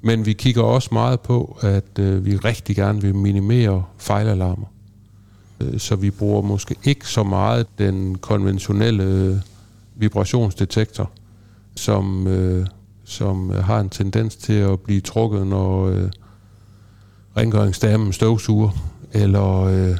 Men 0.00 0.26
vi 0.26 0.32
kigger 0.32 0.62
også 0.62 0.88
meget 0.92 1.20
på, 1.20 1.58
at 1.60 1.98
øh, 1.98 2.26
vi 2.26 2.36
rigtig 2.36 2.76
gerne 2.76 3.02
vil 3.02 3.14
minimere 3.14 3.84
fejlalarmer. 3.98 4.66
Øh, 5.60 5.78
så 5.78 5.96
vi 5.96 6.10
bruger 6.10 6.42
måske 6.42 6.74
ikke 6.84 7.08
så 7.08 7.22
meget 7.22 7.66
den 7.78 8.18
konventionelle 8.18 9.04
øh, 9.04 9.36
vibrationsdetektor, 9.96 11.10
som, 11.76 12.26
øh, 12.26 12.66
som 13.04 13.50
har 13.50 13.80
en 13.80 13.88
tendens 13.88 14.36
til 14.36 14.52
at 14.52 14.80
blive 14.80 15.00
trukket, 15.00 15.46
når 15.46 15.86
øh, 15.86 16.10
rengøringsdamen 17.36 18.12
støvsuger, 18.12 18.70
eller 19.12 19.60
øh, 19.60 19.96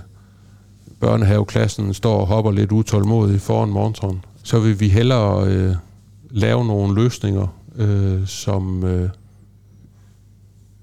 børnehaveklassen 1.00 1.94
står 1.94 2.20
og 2.20 2.26
hopper 2.26 2.50
lidt 2.50 2.72
utålmodigt 2.72 3.42
foran 3.42 3.68
morgentræen. 3.68 4.24
Så 4.42 4.60
vil 4.60 4.80
vi 4.80 4.88
hellere 4.88 5.46
øh, 5.46 5.74
lave 6.30 6.64
nogle 6.64 6.94
løsninger, 6.94 7.46
øh, 7.76 8.26
som, 8.26 8.84
øh, 8.84 9.08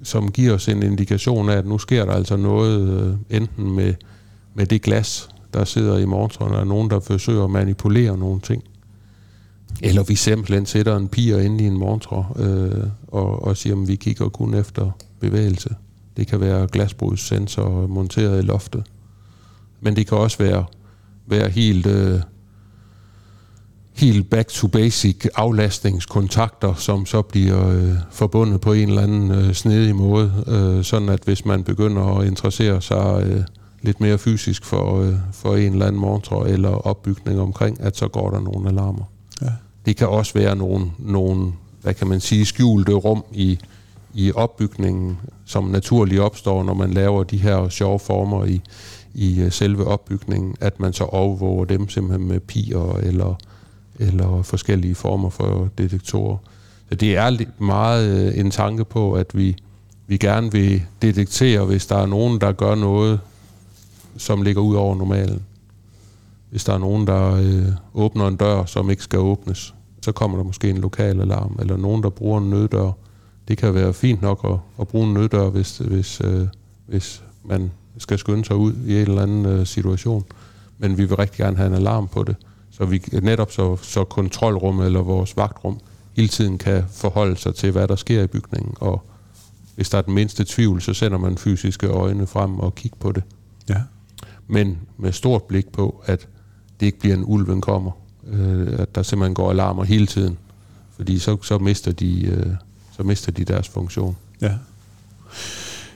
som 0.03 0.31
giver 0.31 0.53
os 0.53 0.67
en 0.67 0.83
indikation 0.83 1.49
af, 1.49 1.55
at 1.55 1.65
nu 1.65 1.77
sker 1.77 2.05
der 2.05 2.13
altså 2.13 2.37
noget, 2.37 2.89
øh, 2.89 3.37
enten 3.37 3.71
med, 3.71 3.93
med 4.53 4.65
det 4.65 4.81
glas, 4.81 5.29
der 5.53 5.63
sidder 5.63 5.97
i 5.97 6.05
morgentræen, 6.05 6.51
eller 6.51 6.65
nogen, 6.65 6.89
der 6.89 6.99
forsøger 6.99 7.43
at 7.43 7.49
manipulere 7.49 8.17
nogle 8.17 8.39
ting. 8.39 8.63
Eller 9.81 10.03
vi 10.03 10.15
simpelthen 10.15 10.65
sætter 10.65 10.97
en 10.97 11.07
piger 11.07 11.39
ind 11.39 11.61
i 11.61 11.67
en 11.67 11.77
montre 11.77 12.25
øh, 12.35 12.83
og, 13.07 13.43
og 13.43 13.57
siger, 13.57 13.81
at 13.81 13.87
vi 13.87 13.95
kigger 13.95 14.29
kun 14.29 14.53
efter 14.53 14.91
bevægelse. 15.19 15.75
Det 16.17 16.27
kan 16.27 16.39
være 16.39 16.67
glasbrudssensor 16.67 17.87
monteret 17.87 18.39
i 18.39 18.45
loftet. 18.45 18.83
Men 19.81 19.95
det 19.95 20.07
kan 20.07 20.17
også 20.17 20.37
være 20.37 20.65
være 21.29 21.49
helt, 21.49 21.85
øh, 21.85 22.19
helt 23.93 24.29
back 24.29 24.49
to 24.49 24.67
basic 24.67 25.25
aflastningskontakter, 25.35 26.73
som 26.73 27.05
så 27.05 27.21
bliver 27.21 27.69
øh, 27.69 27.93
forbundet 28.11 28.61
på 28.61 28.73
en 28.73 28.89
eller 28.89 29.01
anden 29.01 29.31
øh, 29.31 29.53
snedig 29.53 29.95
måde, 29.95 30.31
øh, 30.47 30.83
sådan 30.83 31.09
at 31.09 31.19
hvis 31.25 31.45
man 31.45 31.63
begynder 31.63 32.17
at 32.17 32.27
interessere 32.27 32.81
sig 32.81 33.23
øh, 33.25 33.41
lidt 33.81 34.01
mere 34.01 34.17
fysisk 34.17 34.65
for, 34.65 35.01
øh, 35.01 35.13
for 35.33 35.55
en 35.55 35.73
eller 35.73 35.85
anden 35.85 36.01
motor 36.01 36.45
eller 36.45 36.69
opbygning 36.69 37.39
omkring, 37.39 37.81
at 37.81 37.97
så 37.97 38.07
går 38.07 38.29
der 38.29 38.39
nogle 38.39 38.69
alarmer. 38.69 39.03
Det 39.85 39.97
kan 39.97 40.07
også 40.07 40.33
være 40.33 40.55
nogle, 40.55 40.91
nogle, 40.97 41.53
hvad 41.81 41.93
kan 41.93 42.07
man 42.07 42.19
sige, 42.19 42.45
skjulte 42.45 42.93
rum 42.93 43.23
i, 43.33 43.59
i 44.13 44.31
opbygningen, 44.31 45.17
som 45.45 45.63
naturligt 45.63 46.21
opstår, 46.21 46.63
når 46.63 46.73
man 46.73 46.93
laver 46.93 47.23
de 47.23 47.37
her 47.37 47.69
sjove 47.69 47.99
former 47.99 48.45
i, 48.45 48.61
i 49.13 49.41
øh, 49.41 49.51
selve 49.51 49.87
opbygningen, 49.87 50.55
at 50.59 50.79
man 50.79 50.93
så 50.93 51.03
overvåger 51.03 51.65
dem 51.65 51.89
simpelthen 51.89 52.27
med 52.27 52.39
piger 52.39 52.97
eller, 52.97 53.35
eller 53.99 54.41
forskellige 54.41 54.95
former 54.95 55.29
for 55.29 55.69
detektorer. 55.77 56.37
Så 56.89 56.95
det 56.95 57.17
er 57.17 57.37
meget 57.57 58.27
øh, 58.27 58.39
en 58.39 58.51
tanke 58.51 58.85
på, 58.85 59.13
at 59.13 59.27
vi, 59.33 59.55
vi 60.07 60.17
gerne 60.17 60.51
vil 60.51 60.81
detektere, 61.01 61.65
hvis 61.65 61.85
der 61.85 61.95
er 61.95 62.05
nogen, 62.05 62.41
der 62.41 62.51
gør 62.51 62.75
noget, 62.75 63.19
som 64.17 64.41
ligger 64.41 64.61
ud 64.61 64.75
over 64.75 64.95
normalen. 64.95 65.41
Hvis 66.49 66.63
der 66.63 66.73
er 66.73 66.77
nogen, 66.77 67.07
der 67.07 67.35
øh, 67.35 67.73
åbner 67.93 68.27
en 68.27 68.35
dør, 68.35 68.65
som 68.65 68.89
ikke 68.89 69.03
skal 69.03 69.19
åbnes, 69.19 69.73
så 70.01 70.11
kommer 70.11 70.37
der 70.37 70.43
måske 70.43 70.69
en 70.69 70.77
lokal 70.77 71.21
alarm, 71.21 71.57
eller 71.59 71.77
nogen, 71.77 72.03
der 72.03 72.09
bruger 72.09 72.41
en 72.41 72.49
nøddør. 72.49 72.91
Det 73.47 73.57
kan 73.57 73.73
være 73.73 73.93
fint 73.93 74.21
nok 74.21 74.39
at, 74.43 74.57
at 74.81 74.87
bruge 74.87 75.07
en 75.07 75.13
nøddør, 75.13 75.49
hvis, 75.49 75.77
hvis, 75.77 76.21
øh, 76.23 76.47
hvis 76.87 77.23
man 77.43 77.71
skal 77.97 78.17
skynde 78.17 78.45
sig 78.45 78.55
ud 78.55 78.73
i 78.85 78.95
en 78.95 79.09
eller 79.09 79.21
anden 79.21 79.45
øh, 79.45 79.65
situation. 79.65 80.25
Men 80.77 80.97
vi 80.97 81.05
vil 81.05 81.15
rigtig 81.15 81.37
gerne 81.37 81.57
have 81.57 81.67
en 81.67 81.73
alarm 81.73 82.07
på 82.07 82.23
det, 82.23 82.35
så 82.71 82.85
vi 82.85 83.03
netop 83.21 83.51
så, 83.51 83.75
så 83.75 84.03
kontrolrummet 84.03 84.85
eller 84.85 85.01
vores 85.01 85.37
vagtrum 85.37 85.79
hele 86.15 86.27
tiden 86.27 86.57
kan 86.57 86.83
forholde 86.91 87.37
sig 87.37 87.55
til, 87.55 87.71
hvad 87.71 87.87
der 87.87 87.95
sker 87.95 88.23
i 88.23 88.27
bygningen, 88.27 88.73
og 88.79 89.01
hvis 89.75 89.89
der 89.89 89.97
er 89.97 90.01
den 90.01 90.13
mindste 90.13 90.43
tvivl, 90.47 90.81
så 90.81 90.93
sender 90.93 91.17
man 91.17 91.37
fysiske 91.37 91.87
øjne 91.87 92.27
frem 92.27 92.59
og 92.59 92.75
kigger 92.75 92.97
på 92.99 93.11
det. 93.11 93.23
Ja. 93.69 93.81
Men 94.47 94.77
med 94.97 95.11
stort 95.11 95.43
blik 95.43 95.71
på, 95.71 96.03
at 96.05 96.27
det 96.79 96.85
ikke 96.85 96.99
bliver 96.99 97.15
en 97.15 97.23
ulven 97.25 97.61
kommer. 97.61 97.91
Øh, 98.27 98.79
at 98.79 98.95
der 98.95 99.03
simpelthen 99.03 99.33
går 99.33 99.49
alarmer 99.49 99.83
hele 99.83 100.07
tiden. 100.07 100.37
Fordi 100.95 101.19
så, 101.19 101.37
så, 101.43 101.57
mister 101.57 101.91
de, 101.91 102.25
øh, 102.25 102.45
så 102.97 103.03
mister 103.03 103.31
de 103.31 103.43
deres 103.43 103.67
funktion. 103.67 104.15
Ja. 104.41 104.51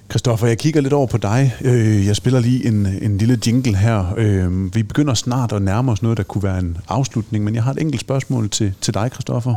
Kristoffer, 0.07 0.47
jeg 0.47 0.57
kigger 0.57 0.81
lidt 0.81 0.93
over 0.93 1.07
på 1.07 1.17
dig. 1.17 1.55
Øh, 1.61 2.05
jeg 2.05 2.15
spiller 2.15 2.39
lige 2.39 2.67
en, 2.67 2.85
en 2.85 3.17
lille 3.17 3.39
jingle 3.47 3.77
her. 3.77 4.13
Øh, 4.17 4.75
vi 4.75 4.83
begynder 4.83 5.13
snart 5.13 5.51
at 5.51 5.61
nærme 5.61 5.91
os 5.91 6.01
noget, 6.01 6.17
der 6.17 6.23
kunne 6.23 6.43
være 6.43 6.59
en 6.59 6.77
afslutning, 6.87 7.43
men 7.43 7.55
jeg 7.55 7.63
har 7.63 7.71
et 7.71 7.81
enkelt 7.81 8.01
spørgsmål 8.01 8.49
til, 8.49 8.73
til 8.81 8.93
dig, 8.93 9.11
Kristoffer. 9.11 9.55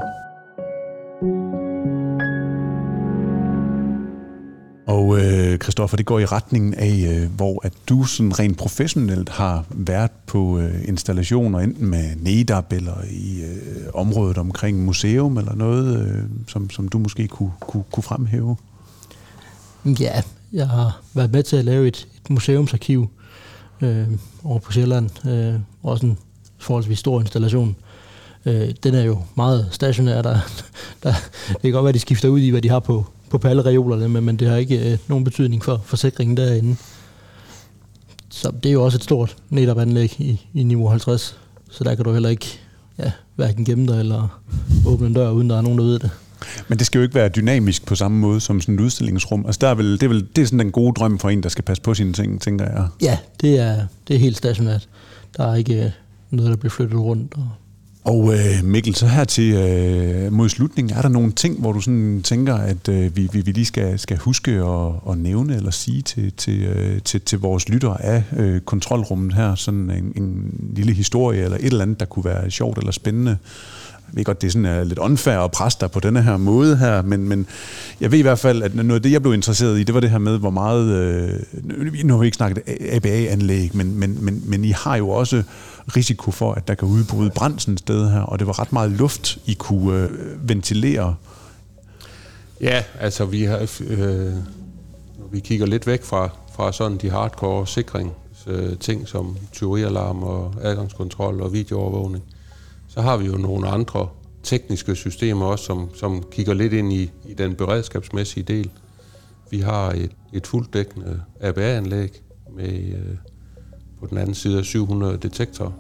Og 4.97 5.19
øh, 5.19 5.59
Christoffer, 5.59 5.97
det 5.97 6.07
går 6.07 6.19
i 6.19 6.25
retningen 6.25 6.75
af, 6.75 7.05
øh, 7.09 7.31
hvor 7.37 7.67
at 7.67 7.73
du 7.89 8.05
sådan 8.05 8.39
rent 8.39 8.59
professionelt 8.59 9.29
har 9.29 9.65
været 9.71 10.11
på 10.27 10.59
øh, 10.59 10.89
installationer, 10.89 11.59
enten 11.59 11.87
med 11.87 12.17
NEDAP 12.17 12.73
eller 12.73 12.95
i 13.11 13.43
øh, 13.43 13.87
området 13.95 14.39
omkring 14.39 14.85
museum 14.85 15.39
eller 15.39 15.55
noget, 15.55 16.01
øh, 16.01 16.23
som, 16.49 16.71
som 16.71 16.89
du 16.89 16.99
måske 16.99 17.29
kunne, 17.29 17.53
kunne, 17.61 17.85
kunne 17.93 18.03
fremhæve. 18.03 18.57
Ja, 20.01 20.23
jeg 20.53 20.69
har 20.69 21.01
været 21.15 21.33
med 21.33 21.43
til 21.43 21.57
at 21.57 21.65
lave 21.65 21.89
et, 21.89 22.09
et 22.25 22.31
museumsarkiv 22.31 23.11
øh, 23.81 24.07
over 24.45 24.59
på 24.59 24.73
Sjælland. 24.73 25.27
Øh, 25.27 25.61
også 25.83 26.07
en 26.07 26.19
forholdsvis 26.59 26.99
stor 26.99 27.21
installation. 27.21 27.77
Øh, 28.47 28.71
den 28.83 28.95
er 28.95 29.03
jo 29.03 29.19
meget 29.35 29.69
stationær. 29.71 30.23
Der, 30.23 30.39
der, 31.03 31.13
det 31.49 31.63
kan 31.63 31.73
godt 31.73 31.85
være, 31.85 31.89
at 31.89 31.95
de 31.95 32.01
skifter 32.01 32.29
ud 32.29 32.41
i, 32.41 32.51
hvad 32.51 32.63
de 32.63 32.71
har 32.71 32.81
på, 32.81 33.07
på 33.31 33.39
pallereolerne, 33.39 34.09
men, 34.09 34.25
men 34.25 34.37
det 34.37 34.49
har 34.49 34.57
ikke 34.57 34.93
øh, 34.93 34.99
nogen 35.09 35.25
betydning 35.25 35.65
for 35.65 35.83
forsikringen 35.85 36.37
derinde. 36.37 36.77
Så 38.29 38.53
det 38.63 38.69
er 38.69 38.73
jo 38.73 38.85
også 38.85 38.99
et 38.99 39.05
stort 39.05 39.37
netop-anlæg 39.51 40.21
i, 40.21 40.47
i 40.55 40.63
niveau 40.63 40.89
50, 40.89 41.39
så 41.71 41.85
der 41.85 41.95
kan 41.95 42.05
du 42.05 42.13
heller 42.13 42.29
ikke 42.29 42.47
ja, 42.99 43.13
hverken 43.35 43.65
gemme 43.65 43.87
dig 43.87 44.01
eller 44.01 44.41
åbne 44.87 45.07
en 45.07 45.15
dør, 45.15 45.31
uden 45.31 45.51
der 45.51 45.57
er 45.57 45.63
nogen, 45.63 45.79
der 45.79 45.85
ved 45.85 45.99
det. 45.99 46.11
Men 46.69 46.79
det 46.79 46.87
skal 46.87 46.99
jo 46.99 47.03
ikke 47.03 47.15
være 47.15 47.29
dynamisk 47.29 47.87
på 47.87 47.95
samme 47.95 48.19
måde 48.19 48.41
som 48.41 48.61
sådan 48.61 48.75
et 48.75 48.81
udstillingsrum. 48.81 49.47
Altså 49.47 49.59
der 49.61 49.69
er 49.69 49.75
vel, 49.75 49.93
det, 49.93 50.03
er 50.03 50.09
vel, 50.09 50.27
det 50.37 50.43
er 50.43 50.47
sådan 50.47 50.59
den 50.59 50.73
gode 50.73 50.93
drøm 50.93 51.19
for 51.19 51.31
en, 51.31 51.43
der 51.43 51.49
skal 51.49 51.65
passe 51.65 51.83
på 51.83 51.95
sine 51.95 52.13
ting, 52.13 52.41
tænker 52.41 52.65
jeg. 52.65 52.89
Ja, 53.03 53.19
det 53.41 53.59
er, 53.59 53.87
det 54.09 54.17
er 54.17 54.21
helt 54.21 54.37
stationært. 54.37 54.89
Der 55.37 55.45
er 55.45 55.55
ikke 55.55 55.85
øh, 55.85 55.91
noget, 56.31 56.51
der 56.51 56.57
bliver 56.57 56.71
flyttet 56.71 56.99
rundt. 56.99 57.35
Og 57.35 57.49
og 58.07 58.35
øh, 58.35 58.65
Mikkel, 58.65 58.95
så 58.95 59.07
her 59.07 59.25
til 59.25 59.55
øh, 59.55 60.33
mod 60.33 60.49
slutningen, 60.49 60.97
er 60.97 61.03
der 61.03 61.09
nogle 61.09 61.33
ting, 61.33 61.61
hvor 61.61 61.73
du 61.73 61.81
sådan 61.81 62.23
tænker, 62.23 62.55
at 62.55 62.89
øh, 62.89 63.17
vi, 63.17 63.29
vi, 63.33 63.41
vi 63.41 63.53
lige 63.53 63.65
skal, 63.65 63.99
skal 63.99 64.17
huske 64.17 64.51
at, 64.51 64.93
at 65.11 65.19
nævne 65.19 65.57
eller 65.57 65.71
sige 65.71 66.03
til, 66.03 66.33
til, 66.33 66.63
øh, 66.63 67.03
til, 67.03 67.21
til 67.21 67.39
vores 67.39 67.69
lyttere 67.69 68.05
af 68.05 68.23
øh, 68.37 68.61
kontrolrummet 68.61 69.35
her, 69.35 69.55
sådan 69.55 69.91
en, 69.91 70.23
en 70.23 70.55
lille 70.77 70.93
historie 70.93 71.43
eller 71.43 71.57
et 71.57 71.65
eller 71.65 71.83
andet, 71.83 72.01
der 72.01 72.07
kunne 72.07 72.25
være 72.25 72.51
sjovt 72.51 72.79
eller 72.79 72.93
spændende? 72.93 73.37
Jeg 74.09 74.17
ved 74.17 74.25
godt, 74.25 74.41
det 74.41 74.47
er 74.47 74.51
sådan 74.51 74.67
øh, 74.67 74.87
lidt 74.87 74.99
unfair 74.99 75.39
at 75.39 75.51
presse 75.51 75.79
dig 75.81 75.91
på 75.91 76.01
denne 76.01 76.23
her 76.23 76.37
måde 76.37 76.77
her, 76.77 77.03
men, 77.03 77.29
men 77.29 77.47
jeg 78.01 78.13
ved 78.13 78.19
i 78.19 78.23
hvert 78.23 78.39
fald, 78.39 78.63
at 78.63 78.75
noget 78.75 78.95
af 78.95 79.03
det, 79.03 79.13
jeg 79.13 79.23
blev 79.23 79.35
interesseret 79.35 79.79
i, 79.79 79.83
det 79.83 79.95
var 79.95 80.01
det 80.01 80.11
her 80.11 80.19
med, 80.19 80.39
hvor 80.39 80.51
meget... 80.51 80.89
Øh, 80.89 81.41
nu 82.05 82.15
har 82.15 82.21
vi 82.21 82.27
ikke 82.27 82.37
snakket 82.37 82.63
ABA-anlæg, 82.93 83.71
men, 83.77 83.99
men, 83.99 84.25
men, 84.25 84.43
men 84.47 84.65
I 84.65 84.71
har 84.71 84.97
jo 84.97 85.09
også 85.09 85.43
risiko 85.97 86.31
for, 86.31 86.53
at 86.53 86.69
der 86.69 86.75
kan 86.75 86.89
udbryde 86.89 87.31
brand 87.31 87.59
sådan 87.59 87.75
et 87.75 87.79
sted 87.79 88.11
her, 88.11 88.21
og 88.21 88.39
det 88.39 88.47
var 88.47 88.61
ret 88.61 88.73
meget 88.73 88.91
luft, 88.91 89.39
I 89.47 89.55
kunne 89.55 90.03
øh, 90.03 90.49
ventilere. 90.49 91.15
Ja, 92.61 92.83
altså 93.01 93.25
vi 93.25 93.43
har... 93.43 93.69
Øh, 93.89 94.33
vi 95.33 95.41
kigger 95.41 95.67
lidt 95.67 95.87
væk 95.87 96.05
fra, 96.05 96.29
fra 96.57 96.73
sådan 96.73 96.99
de 96.99 97.11
hardcore 97.11 97.67
sikring, 97.67 98.13
øh, 98.47 98.79
ting 98.79 99.09
som 99.09 99.37
tyverialarm 99.53 100.23
og 100.23 100.55
adgangskontrol 100.63 101.43
og 101.43 101.53
videoovervågning, 101.53 102.25
så 102.97 103.03
har 103.03 103.17
vi 103.17 103.27
jo 103.27 103.37
nogle 103.37 103.69
andre 103.69 104.09
tekniske 104.43 104.95
systemer 104.95 105.47
også, 105.47 105.65
som, 105.65 105.91
som 105.95 106.25
kigger 106.31 106.55
lidt 106.55 106.73
ind 106.73 106.93
i, 106.93 107.11
i 107.29 107.35
den 107.35 107.55
beredskabsmæssige 107.55 108.45
del. 108.45 108.71
Vi 109.51 109.61
har 109.61 109.91
et, 109.91 110.11
et 110.33 110.47
fuldt 110.47 110.75
dækkende 110.75 111.23
ABA-anlæg 111.41 112.23
med 112.57 112.73
øh, 112.73 113.17
på 114.01 114.07
den 114.07 114.19
anden 114.19 114.35
side 114.35 114.59
af 114.59 114.65
700 114.65 115.17
detektorer. 115.17 115.71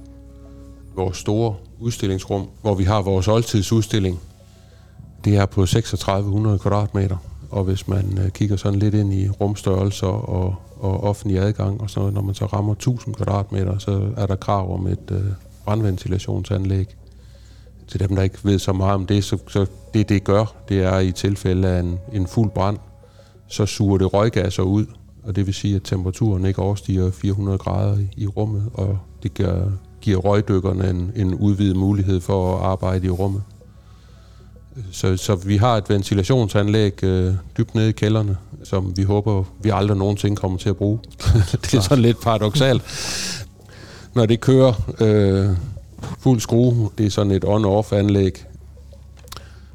Vores 0.94 1.16
store 1.16 1.54
udstillingsrum, 1.80 2.48
hvor 2.62 2.74
vi 2.74 2.84
har 2.84 3.02
vores 3.02 3.28
oldtidsudstilling, 3.28 4.20
det 5.24 5.36
er 5.36 5.46
på 5.46 5.66
3600 5.66 6.58
kvadratmeter. 6.58 7.16
Og 7.50 7.64
hvis 7.64 7.88
man 7.88 8.18
øh, 8.24 8.30
kigger 8.30 8.56
sådan 8.56 8.78
lidt 8.78 8.94
ind 8.94 9.12
i 9.12 9.28
rumstørrelser 9.28 10.06
og, 10.06 10.54
og 10.80 11.04
offentlig 11.04 11.38
adgang 11.38 11.80
og 11.80 11.90
sådan 11.90 12.00
noget, 12.00 12.14
når 12.14 12.22
man 12.22 12.34
så 12.34 12.46
rammer 12.46 12.72
1000 12.72 13.14
kvadratmeter, 13.14 13.78
så 13.78 14.12
er 14.16 14.26
der 14.26 14.36
krav 14.36 14.74
om 14.74 14.86
et 14.86 15.10
øh, 15.10 15.24
brandventilationsanlæg. 15.64 16.96
Til 17.88 18.00
dem, 18.00 18.16
der 18.16 18.22
ikke 18.22 18.38
ved 18.42 18.58
så 18.58 18.72
meget 18.72 18.94
om 18.94 19.06
det, 19.06 19.24
så, 19.24 19.38
så 19.48 19.66
det 19.94 20.08
det 20.08 20.24
gør, 20.24 20.54
det 20.68 20.82
er 20.82 20.98
i 20.98 21.12
tilfælde 21.12 21.68
af 21.68 21.80
en, 21.80 21.98
en 22.12 22.26
fuld 22.26 22.50
brand, 22.50 22.78
så 23.48 23.66
suger 23.66 23.98
det 23.98 24.14
røggasser 24.14 24.62
ud, 24.62 24.86
og 25.22 25.36
det 25.36 25.46
vil 25.46 25.54
sige, 25.54 25.76
at 25.76 25.82
temperaturen 25.84 26.44
ikke 26.44 26.62
overstiger 26.62 27.10
400 27.10 27.58
grader 27.58 27.98
i 28.16 28.26
rummet, 28.26 28.70
og 28.74 28.98
det 29.22 29.34
giver, 29.34 29.70
giver 30.00 30.18
røgdykkerne 30.18 30.90
en, 30.90 31.12
en 31.16 31.34
udvidet 31.34 31.76
mulighed 31.76 32.20
for 32.20 32.56
at 32.56 32.62
arbejde 32.64 33.06
i 33.06 33.10
rummet. 33.10 33.42
Så, 34.90 35.16
så 35.16 35.34
vi 35.34 35.56
har 35.56 35.76
et 35.76 35.90
ventilationsanlæg 35.90 37.04
øh, 37.04 37.34
dybt 37.58 37.74
nede 37.74 37.88
i 37.88 37.92
kælderne, 37.92 38.36
som 38.64 38.96
vi 38.96 39.02
håber, 39.02 39.44
vi 39.62 39.70
aldrig 39.74 39.96
nogensinde 39.96 40.36
kommer 40.36 40.58
til 40.58 40.68
at 40.68 40.76
bruge. 40.76 40.98
det 41.62 41.74
er 41.74 41.80
sådan 41.80 42.02
lidt 42.02 42.20
paradoxalt. 42.20 42.82
Når 44.14 44.26
det 44.26 44.40
kører 44.40 44.72
øh, 45.00 45.56
fuld 46.18 46.40
skrue, 46.40 46.90
det 46.98 47.06
er 47.06 47.10
sådan 47.10 47.32
et 47.32 47.44
on-off 47.44 47.92
anlæg, 47.92 48.44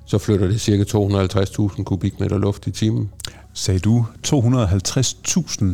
så 0.06 0.18
flytter 0.18 0.48
det 0.48 0.62
cirka 0.62 0.84
250.000 0.84 1.84
kubikmeter 1.84 2.38
luft 2.38 2.68
i 2.68 2.72
timen 2.72 3.10
sagde 3.54 3.80
du 3.80 4.06
250.000 4.28 5.66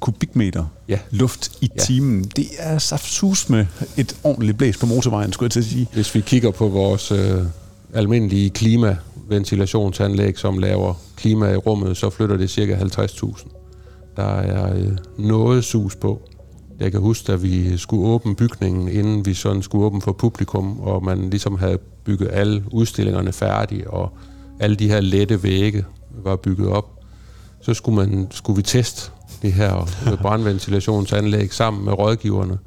kubikmeter 0.00 0.64
ja. 0.88 0.98
luft 1.10 1.52
i 1.60 1.70
ja. 1.76 1.82
timen. 1.82 2.24
Det 2.24 2.46
er 2.58 2.78
saftsus 2.78 3.48
med 3.48 3.66
et 3.96 4.16
ordentligt 4.24 4.58
blæs 4.58 4.76
på 4.76 4.86
motorvejen, 4.86 5.32
skulle 5.32 5.46
jeg 5.46 5.50
til 5.50 5.60
at 5.60 5.66
sige. 5.66 5.88
Hvis 5.92 6.14
vi 6.14 6.20
kigger 6.20 6.50
på 6.50 6.68
vores 6.68 7.12
øh, 7.12 7.42
almindelige 7.94 8.50
klimaventilationsanlæg, 8.50 10.38
som 10.38 10.58
laver 10.58 10.94
klima 11.16 11.52
i 11.52 11.56
rummet, 11.56 11.96
så 11.96 12.10
flytter 12.10 12.36
det 12.36 12.50
cirka 12.50 12.76
50.000. 12.76 13.48
Der 14.16 14.36
er 14.36 14.74
øh, 14.76 14.88
noget 15.18 15.64
sus 15.64 15.96
på. 15.96 16.22
Jeg 16.80 16.92
kan 16.92 17.00
huske, 17.00 17.32
at 17.32 17.42
vi 17.42 17.78
skulle 17.78 18.06
åbne 18.06 18.34
bygningen, 18.34 18.88
inden 18.88 19.26
vi 19.26 19.34
sådan 19.34 19.62
skulle 19.62 19.84
åbne 19.84 20.00
for 20.00 20.12
publikum, 20.12 20.80
og 20.80 21.04
man 21.04 21.30
ligesom 21.30 21.58
havde 21.58 21.78
bygget 21.78 22.28
alle 22.32 22.64
udstillingerne 22.72 23.32
færdige, 23.32 23.90
og 23.90 24.10
alle 24.60 24.76
de 24.76 24.88
her 24.88 25.00
lette 25.00 25.42
vægge 25.42 25.84
var 26.10 26.36
bygget 26.36 26.68
op 26.68 27.00
så 27.60 27.74
skulle, 27.74 27.96
man, 27.96 28.26
skulle 28.30 28.56
vi 28.56 28.62
teste 28.62 29.10
det 29.42 29.52
her 29.52 29.86
brandventilationsanlæg 30.22 31.52
sammen 31.52 31.84
med 31.84 31.92
rådgiverne. 31.92 32.58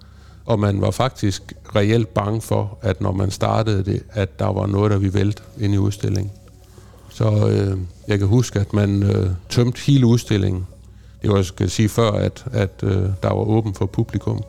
Og 0.46 0.60
man 0.60 0.82
var 0.82 0.92
faktisk 0.92 1.54
reelt 1.76 2.14
bange 2.14 2.42
for, 2.42 2.78
at 2.82 3.02
når 3.02 3.12
man 3.12 3.32
startede 3.32 3.84
det, 3.84 4.04
at 4.10 4.40
der 4.40 4.54
var 4.54 4.68
noget, 4.68 4.92
der 4.92 4.98
vi 4.98 5.14
vælte 5.14 5.44
ind 5.60 5.74
i 5.74 5.78
udstillingen. 5.78 6.32
Så 7.10 7.48
øh, 7.48 7.78
jeg 8.08 8.20
kan 8.20 8.28
huske, 8.28 8.60
at 8.60 8.74
man 8.74 9.04
øh, 9.04 9.30
tømte 9.50 9.82
hele 9.82 10.06
udstillingen. 10.06 10.68
Det 11.24 11.32
var, 11.32 11.36
jeg 11.36 11.46
skal 11.46 11.70
sige 11.70 11.90
før, 11.90 12.12
at, 12.12 12.46
at 12.52 12.84
øh, 12.84 12.92
der 12.92 13.28
var 13.28 13.34
åben 13.34 13.74
for 13.74 13.86
publikum. 13.86 14.44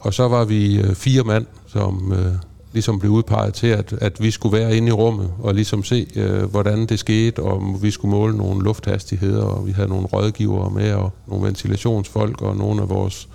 Og 0.00 0.14
så 0.14 0.28
var 0.28 0.44
vi 0.44 0.78
øh, 0.80 0.94
fire 0.94 1.22
mand, 1.22 1.46
som 1.66 2.12
øh, 2.12 2.34
ligesom 2.72 2.98
blev 2.98 3.12
udpeget 3.12 3.54
til, 3.54 3.66
at, 3.66 3.92
at 3.92 4.22
vi 4.22 4.30
skulle 4.30 4.58
være 4.58 4.76
inde 4.76 4.88
i 4.88 4.92
rummet 4.92 5.30
og 5.38 5.54
ligesom 5.54 5.84
se, 5.84 6.06
øh, 6.16 6.42
hvordan 6.42 6.86
det 6.86 6.98
skete, 6.98 7.42
og 7.42 7.82
vi 7.82 7.90
skulle 7.90 8.10
måle 8.10 8.36
nogle 8.36 8.64
lufthastigheder, 8.64 9.42
og 9.42 9.66
vi 9.66 9.72
havde 9.72 9.88
nogle 9.88 10.06
rådgivere 10.06 10.70
med, 10.70 10.92
og 10.92 11.12
nogle 11.26 11.46
ventilationsfolk, 11.46 12.42
og 12.42 12.56
nogle 12.56 12.82
af 12.82 12.88
vores, 12.88 13.28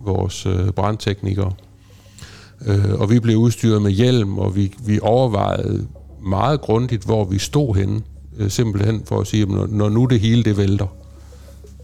vores 0.00 0.46
øh, 0.46 0.70
brandteknikere. 0.70 1.52
Øh, 2.66 2.94
og 3.00 3.10
vi 3.10 3.20
blev 3.20 3.36
udstyret 3.36 3.82
med 3.82 3.90
hjelm, 3.90 4.38
og 4.38 4.56
vi, 4.56 4.74
vi 4.84 4.98
overvejede 5.02 5.86
meget 6.22 6.60
grundigt, 6.60 7.04
hvor 7.04 7.24
vi 7.24 7.38
stod 7.38 7.74
henne, 7.74 8.00
øh, 8.38 8.50
simpelthen 8.50 9.02
for 9.04 9.20
at 9.20 9.26
sige, 9.26 9.46
når, 9.46 9.66
når 9.66 9.88
nu 9.88 10.04
det 10.04 10.20
hele 10.20 10.44
det 10.44 10.56
vælter. 10.56 10.86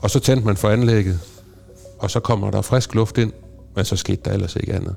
Og 0.05 0.11
så 0.11 0.20
tændte 0.20 0.46
man 0.46 0.57
for 0.57 0.68
anlægget, 0.68 1.20
og 1.98 2.11
så 2.11 2.20
kommer 2.20 2.50
der 2.50 2.62
frisk 2.62 2.94
luft 2.94 3.18
ind, 3.18 3.32
men 3.76 3.84
så 3.84 3.96
skete 3.96 4.20
der 4.24 4.32
ellers 4.32 4.57
ikke 4.57 4.74
andet. 4.74 4.94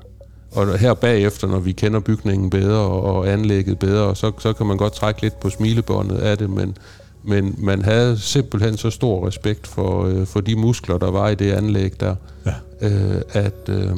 Og 0.52 0.78
her 0.78 0.94
bagefter, 0.94 1.48
når 1.48 1.58
vi 1.58 1.72
kender 1.72 2.00
bygningen 2.00 2.50
bedre 2.50 2.78
og 2.80 3.28
anlægget 3.28 3.78
bedre, 3.78 4.16
så, 4.16 4.32
så 4.38 4.52
kan 4.52 4.66
man 4.66 4.76
godt 4.76 4.92
trække 4.92 5.22
lidt 5.22 5.40
på 5.40 5.50
smilebåndet 5.50 6.18
af 6.18 6.38
det, 6.38 6.50
men, 6.50 6.76
men 7.24 7.54
man 7.58 7.82
havde 7.82 8.18
simpelthen 8.18 8.76
så 8.76 8.90
stor 8.90 9.26
respekt 9.26 9.66
for, 9.66 10.04
øh, 10.04 10.26
for 10.26 10.40
de 10.40 10.56
muskler, 10.56 10.98
der 10.98 11.10
var 11.10 11.28
i 11.28 11.34
det 11.34 11.52
anlæg 11.52 12.00
der, 12.00 12.14
ja. 12.46 12.54
øh, 12.80 13.22
at, 13.32 13.68
øh, 13.68 13.96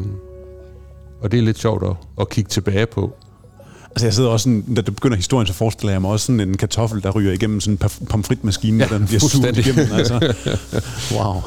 og 1.20 1.32
det 1.32 1.38
er 1.38 1.42
lidt 1.42 1.58
sjovt 1.58 1.84
at, 1.84 1.96
at 2.20 2.28
kigge 2.28 2.48
tilbage 2.48 2.86
på. 2.86 3.12
Altså 3.90 4.06
jeg 4.06 4.14
sidder 4.14 4.30
også 4.30 4.44
sådan, 4.44 4.74
da 4.74 4.80
du 4.80 4.92
begynder 4.92 5.16
historien, 5.16 5.46
så 5.46 5.52
forestiller 5.52 5.92
jeg 5.92 6.00
mig 6.00 6.10
også 6.10 6.26
sådan 6.26 6.40
en 6.40 6.56
kartoffel, 6.56 7.02
der 7.02 7.10
ryger 7.10 7.32
igennem 7.32 7.60
sådan 7.60 7.78
en 8.00 8.06
pomfritmaskine, 8.06 8.84
ja, 8.84 8.96
den 8.96 9.06
bliver 9.06 9.20
suget 9.20 9.58
igennem. 9.58 9.92
Altså. 9.92 10.34
Wow. 11.16 11.42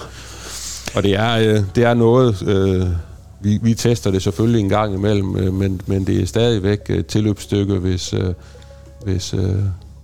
Og 0.95 1.03
det 1.03 1.15
er, 1.15 1.37
øh, 1.37 1.63
det 1.75 1.83
er 1.83 1.93
noget, 1.93 2.43
øh, 2.47 2.87
vi, 3.41 3.59
vi 3.61 3.73
tester 3.73 4.11
det 4.11 4.21
selvfølgelig 4.21 4.59
en 4.59 4.69
gang 4.69 4.93
imellem, 4.93 5.37
øh, 5.37 5.53
men, 5.53 5.81
men 5.85 6.07
det 6.07 6.21
er 6.21 6.25
stadigvæk 6.25 6.89
et 6.89 7.07
tilløbsstykke, 7.07 7.73
hvis, 7.73 8.13
øh, 8.13 8.33
hvis 9.03 9.33
øh, 9.33 9.55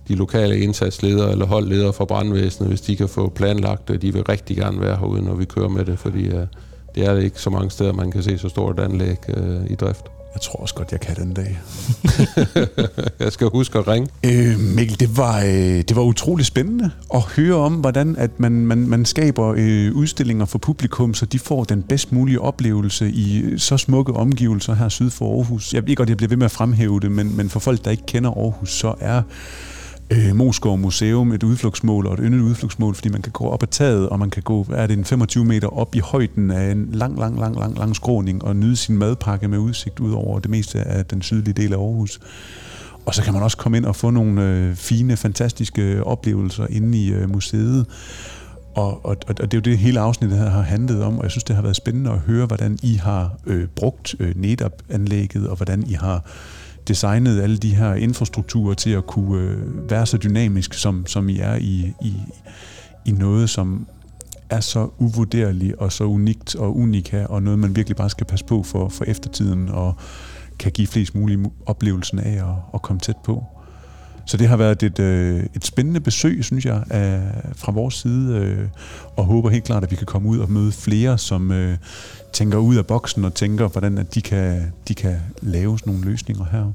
de 0.08 0.14
lokale 0.14 0.58
indsatsledere 0.58 1.32
eller 1.32 1.46
holdledere 1.46 1.92
fra 1.92 2.04
brandvæsenet, 2.04 2.68
hvis 2.68 2.80
de 2.80 2.96
kan 2.96 3.08
få 3.08 3.28
planlagt 3.28 3.88
det, 3.88 4.02
de 4.02 4.12
vil 4.12 4.24
rigtig 4.24 4.56
gerne 4.56 4.80
være 4.80 4.96
herude, 4.96 5.22
når 5.22 5.34
vi 5.34 5.44
kører 5.44 5.68
med 5.68 5.84
det, 5.84 5.98
fordi 5.98 6.24
øh, 6.24 6.46
det 6.94 7.06
er 7.06 7.14
det 7.14 7.22
ikke 7.22 7.40
så 7.40 7.50
mange 7.50 7.70
steder, 7.70 7.92
man 7.92 8.10
kan 8.10 8.22
se 8.22 8.38
så 8.38 8.48
stort 8.48 8.78
et 8.78 8.84
anlæg 8.84 9.16
øh, 9.28 9.70
i 9.70 9.74
drift. 9.74 10.04
Jeg 10.34 10.40
tror 10.40 10.60
også 10.60 10.74
godt, 10.74 10.92
jeg 10.92 11.00
kan 11.00 11.16
den 11.16 11.34
dag. 11.34 11.60
jeg 13.20 13.32
skal 13.32 13.46
huske 13.46 13.78
at 13.78 13.88
ringe. 13.88 14.08
Øh, 14.26 14.58
Mikkel, 14.58 15.00
det 15.00 15.16
var, 15.16 15.40
øh, 15.40 15.48
det 15.88 15.96
var 15.96 16.02
utrolig 16.02 16.46
spændende 16.46 16.90
at 17.14 17.22
høre 17.22 17.54
om, 17.54 17.74
hvordan 17.74 18.16
at 18.16 18.40
man, 18.40 18.52
man, 18.52 18.78
man 18.78 19.04
skaber 19.04 19.54
øh, 19.56 19.94
udstillinger 19.94 20.44
for 20.44 20.58
publikum, 20.58 21.14
så 21.14 21.26
de 21.26 21.38
får 21.38 21.64
den 21.64 21.82
bedst 21.82 22.12
mulige 22.12 22.40
oplevelse 22.40 23.10
i 23.10 23.58
så 23.58 23.76
smukke 23.76 24.12
omgivelser 24.12 24.74
her 24.74 24.88
syd 24.88 25.10
for 25.10 25.36
Aarhus. 25.36 25.74
Jeg 25.74 25.86
ved 25.86 25.96
godt, 25.96 26.08
jeg 26.08 26.16
bliver 26.16 26.28
ved 26.28 26.36
med 26.36 26.44
at 26.44 26.50
fremhæve 26.50 27.00
det, 27.00 27.12
men, 27.12 27.36
men 27.36 27.50
for 27.50 27.60
folk, 27.60 27.84
der 27.84 27.90
ikke 27.90 28.06
kender 28.06 28.30
Aarhus, 28.30 28.72
så 28.72 28.94
er 29.00 29.22
øh, 30.10 30.36
Moskov 30.36 30.78
Museum 30.78 31.32
et 31.32 31.42
udflugtsmål 31.42 32.06
og 32.06 32.14
et 32.14 32.20
yndet 32.22 32.40
udflugtsmål, 32.40 32.94
fordi 32.94 33.08
man 33.08 33.22
kan 33.22 33.32
gå 33.32 33.44
op 33.48 33.62
ad 33.62 33.68
taget, 33.68 34.08
og 34.08 34.18
man 34.18 34.30
kan 34.30 34.42
gå, 34.42 34.66
er 34.72 34.86
det 34.86 34.98
en 34.98 35.04
25 35.04 35.44
meter 35.44 35.78
op 35.78 35.94
i 35.94 35.98
højden 35.98 36.50
af 36.50 36.70
en 36.70 36.88
lang, 36.92 37.18
lang, 37.18 37.38
lang, 37.38 37.56
lang, 37.56 37.78
lang 37.78 37.96
skråning 37.96 38.44
og 38.44 38.56
nyde 38.56 38.76
sin 38.76 38.96
madpakke 38.96 39.48
med 39.48 39.58
udsigt 39.58 40.00
ud 40.00 40.12
over 40.12 40.38
det 40.38 40.50
meste 40.50 40.80
af 40.80 41.06
den 41.06 41.22
sydlige 41.22 41.54
del 41.54 41.72
af 41.72 41.76
Aarhus. 41.76 42.20
Og 43.06 43.14
så 43.14 43.22
kan 43.22 43.32
man 43.32 43.42
også 43.42 43.56
komme 43.56 43.78
ind 43.78 43.84
og 43.84 43.96
få 43.96 44.10
nogle 44.10 44.42
øh, 44.42 44.74
fine, 44.74 45.16
fantastiske 45.16 46.04
oplevelser 46.04 46.66
inde 46.70 46.98
i 46.98 47.12
øh, 47.12 47.30
museet. 47.30 47.86
Og, 48.74 49.06
og, 49.06 49.16
og 49.28 49.36
det 49.38 49.54
er 49.54 49.56
jo 49.56 49.60
det, 49.60 49.78
hele 49.78 50.00
afsnittet 50.00 50.38
her 50.38 50.50
har 50.50 50.62
handlet 50.62 51.02
om, 51.02 51.18
og 51.18 51.22
jeg 51.22 51.30
synes, 51.30 51.44
det 51.44 51.56
har 51.56 51.62
været 51.62 51.76
spændende 51.76 52.10
at 52.10 52.18
høre, 52.18 52.46
hvordan 52.46 52.78
I 52.82 52.94
har 52.94 53.30
øh, 53.46 53.66
brugt 53.76 54.14
øh, 54.20 54.32
NetApp-anlægget, 54.36 55.48
og 55.48 55.56
hvordan 55.56 55.84
I 55.86 55.92
har 55.92 56.24
designet 56.88 57.42
alle 57.42 57.56
de 57.56 57.74
her 57.74 57.94
infrastrukturer 57.94 58.74
til 58.74 58.90
at 58.90 59.06
kunne 59.06 59.42
øh, 59.42 59.90
være 59.90 60.06
så 60.06 60.16
dynamisk, 60.16 60.74
som, 60.74 61.06
som 61.06 61.28
I 61.28 61.38
er 61.38 61.54
i, 61.54 61.92
i, 62.02 62.14
i 63.04 63.10
noget, 63.10 63.50
som 63.50 63.86
er 64.50 64.60
så 64.60 64.88
uvurderligt 64.98 65.74
og 65.74 65.92
så 65.92 66.04
unikt 66.04 66.54
og 66.54 66.76
unika, 66.76 67.24
og 67.24 67.42
noget, 67.42 67.58
man 67.58 67.76
virkelig 67.76 67.96
bare 67.96 68.10
skal 68.10 68.26
passe 68.26 68.44
på 68.44 68.62
for, 68.62 68.88
for 68.88 69.04
eftertiden, 69.04 69.68
og 69.68 69.94
kan 70.58 70.72
give 70.72 70.86
flest 70.86 71.14
mulige 71.14 71.50
oplevelsen 71.66 72.18
af 72.18 72.32
at, 72.32 72.54
at 72.74 72.82
komme 72.82 73.00
tæt 73.00 73.16
på. 73.24 73.44
Så 74.26 74.36
det 74.36 74.48
har 74.48 74.56
været 74.56 74.82
et, 74.82 74.98
øh, 74.98 75.44
et 75.56 75.64
spændende 75.64 76.00
besøg, 76.00 76.44
synes 76.44 76.64
jeg, 76.64 76.82
af, 76.90 77.20
fra 77.56 77.72
vores 77.72 77.94
side, 77.94 78.36
øh, 78.36 78.68
og 79.16 79.24
håber 79.24 79.50
helt 79.50 79.64
klart, 79.64 79.84
at 79.84 79.90
vi 79.90 79.96
kan 79.96 80.06
komme 80.06 80.28
ud 80.28 80.38
og 80.38 80.50
møde 80.50 80.72
flere, 80.72 81.18
som 81.18 81.52
øh, 81.52 81.76
tænker 82.32 82.58
ud 82.58 82.76
af 82.76 82.86
boksen 82.86 83.24
og 83.24 83.34
tænker, 83.34 83.68
hvordan 83.68 83.98
at 83.98 84.14
de, 84.14 84.22
kan, 84.22 84.72
de 84.88 84.94
kan 84.94 85.16
lave 85.42 85.78
sådan 85.78 85.92
nogle 85.92 86.10
løsninger 86.10 86.44
her. 86.52 86.72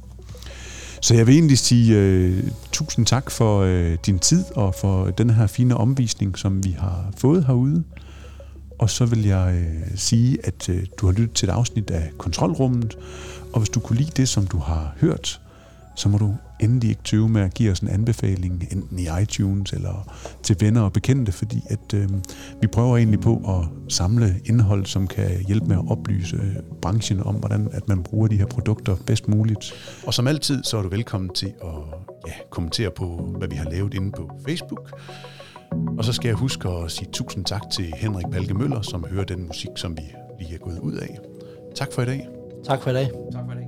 Så 1.01 1.15
jeg 1.15 1.27
vil 1.27 1.35
egentlig 1.35 1.57
sige 1.57 1.97
øh, 1.97 2.43
tusind 2.71 3.05
tak 3.05 3.31
for 3.31 3.61
øh, 3.61 3.97
din 4.05 4.19
tid 4.19 4.43
og 4.55 4.75
for 4.75 5.05
den 5.05 5.29
her 5.29 5.47
fine 5.47 5.77
omvisning, 5.77 6.37
som 6.37 6.63
vi 6.63 6.75
har 6.79 7.11
fået 7.17 7.45
herude. 7.45 7.83
Og 8.79 8.89
så 8.89 9.05
vil 9.05 9.25
jeg 9.25 9.53
øh, 9.55 9.97
sige, 9.97 10.37
at 10.43 10.69
øh, 10.69 10.83
du 10.97 11.05
har 11.05 11.13
lyttet 11.13 11.35
til 11.35 11.49
et 11.49 11.51
afsnit 11.51 11.91
af 11.91 12.11
Kontrolrummet, 12.17 12.97
og 13.53 13.59
hvis 13.59 13.69
du 13.69 13.79
kunne 13.79 13.97
lide 13.97 14.11
det, 14.15 14.29
som 14.29 14.47
du 14.47 14.57
har 14.57 14.93
hørt, 15.01 15.41
så 15.95 16.09
må 16.09 16.17
du 16.17 16.35
endelig 16.59 16.89
ikke 16.89 17.03
tøve 17.03 17.29
med 17.29 17.41
at 17.41 17.53
give 17.53 17.71
os 17.71 17.79
en 17.79 17.87
anbefaling, 17.87 18.67
enten 18.71 18.99
i 18.99 19.07
iTunes 19.21 19.73
eller 19.73 20.13
til 20.43 20.57
venner 20.59 20.81
og 20.81 20.93
bekendte, 20.93 21.31
fordi 21.31 21.61
at 21.69 21.93
øh, 21.93 22.09
vi 22.61 22.67
prøver 22.67 22.97
egentlig 22.97 23.19
på 23.19 23.41
at 23.47 23.93
samle 23.93 24.35
indhold, 24.45 24.85
som 24.85 25.07
kan 25.07 25.45
hjælpe 25.47 25.65
med 25.67 25.75
at 25.75 25.83
oplyse 25.87 26.37
branchen 26.81 27.23
om, 27.23 27.35
hvordan 27.35 27.69
at 27.71 27.87
man 27.87 28.03
bruger 28.03 28.27
de 28.27 28.37
her 28.37 28.45
produkter 28.45 28.95
bedst 29.05 29.27
muligt. 29.27 29.73
Og 30.07 30.13
som 30.13 30.27
altid, 30.27 30.63
så 30.63 30.77
er 30.77 30.81
du 30.81 30.89
velkommen 30.89 31.29
til 31.29 31.53
at 31.61 32.05
ja, 32.27 32.33
kommentere 32.49 32.91
på, 32.91 33.35
hvad 33.37 33.47
vi 33.47 33.55
har 33.55 33.69
lavet 33.69 33.93
inde 33.93 34.11
på 34.11 34.31
Facebook. 34.47 34.99
Og 35.97 36.05
så 36.05 36.13
skal 36.13 36.29
jeg 36.29 36.35
huske 36.35 36.69
at 36.69 36.91
sige 36.91 37.09
tusind 37.11 37.45
tak 37.45 37.61
til 37.71 37.93
Henrik 37.97 38.25
Palke 38.31 38.53
Møller, 38.53 38.81
som 38.81 39.05
hører 39.09 39.25
den 39.25 39.47
musik, 39.47 39.69
som 39.75 39.97
vi 39.97 40.03
lige 40.39 40.53
er 40.53 40.59
gået 40.59 40.79
ud 40.79 40.93
af. 40.93 41.19
Tak 41.75 41.93
for 41.93 42.01
i 42.01 42.05
dag. 42.05 42.27
Tak 42.65 42.81
for 42.81 42.89
i 42.89 42.93
dag. 42.93 43.11
Tak 43.31 43.45
for 43.45 43.51
i 43.51 43.55
dag. 43.55 43.64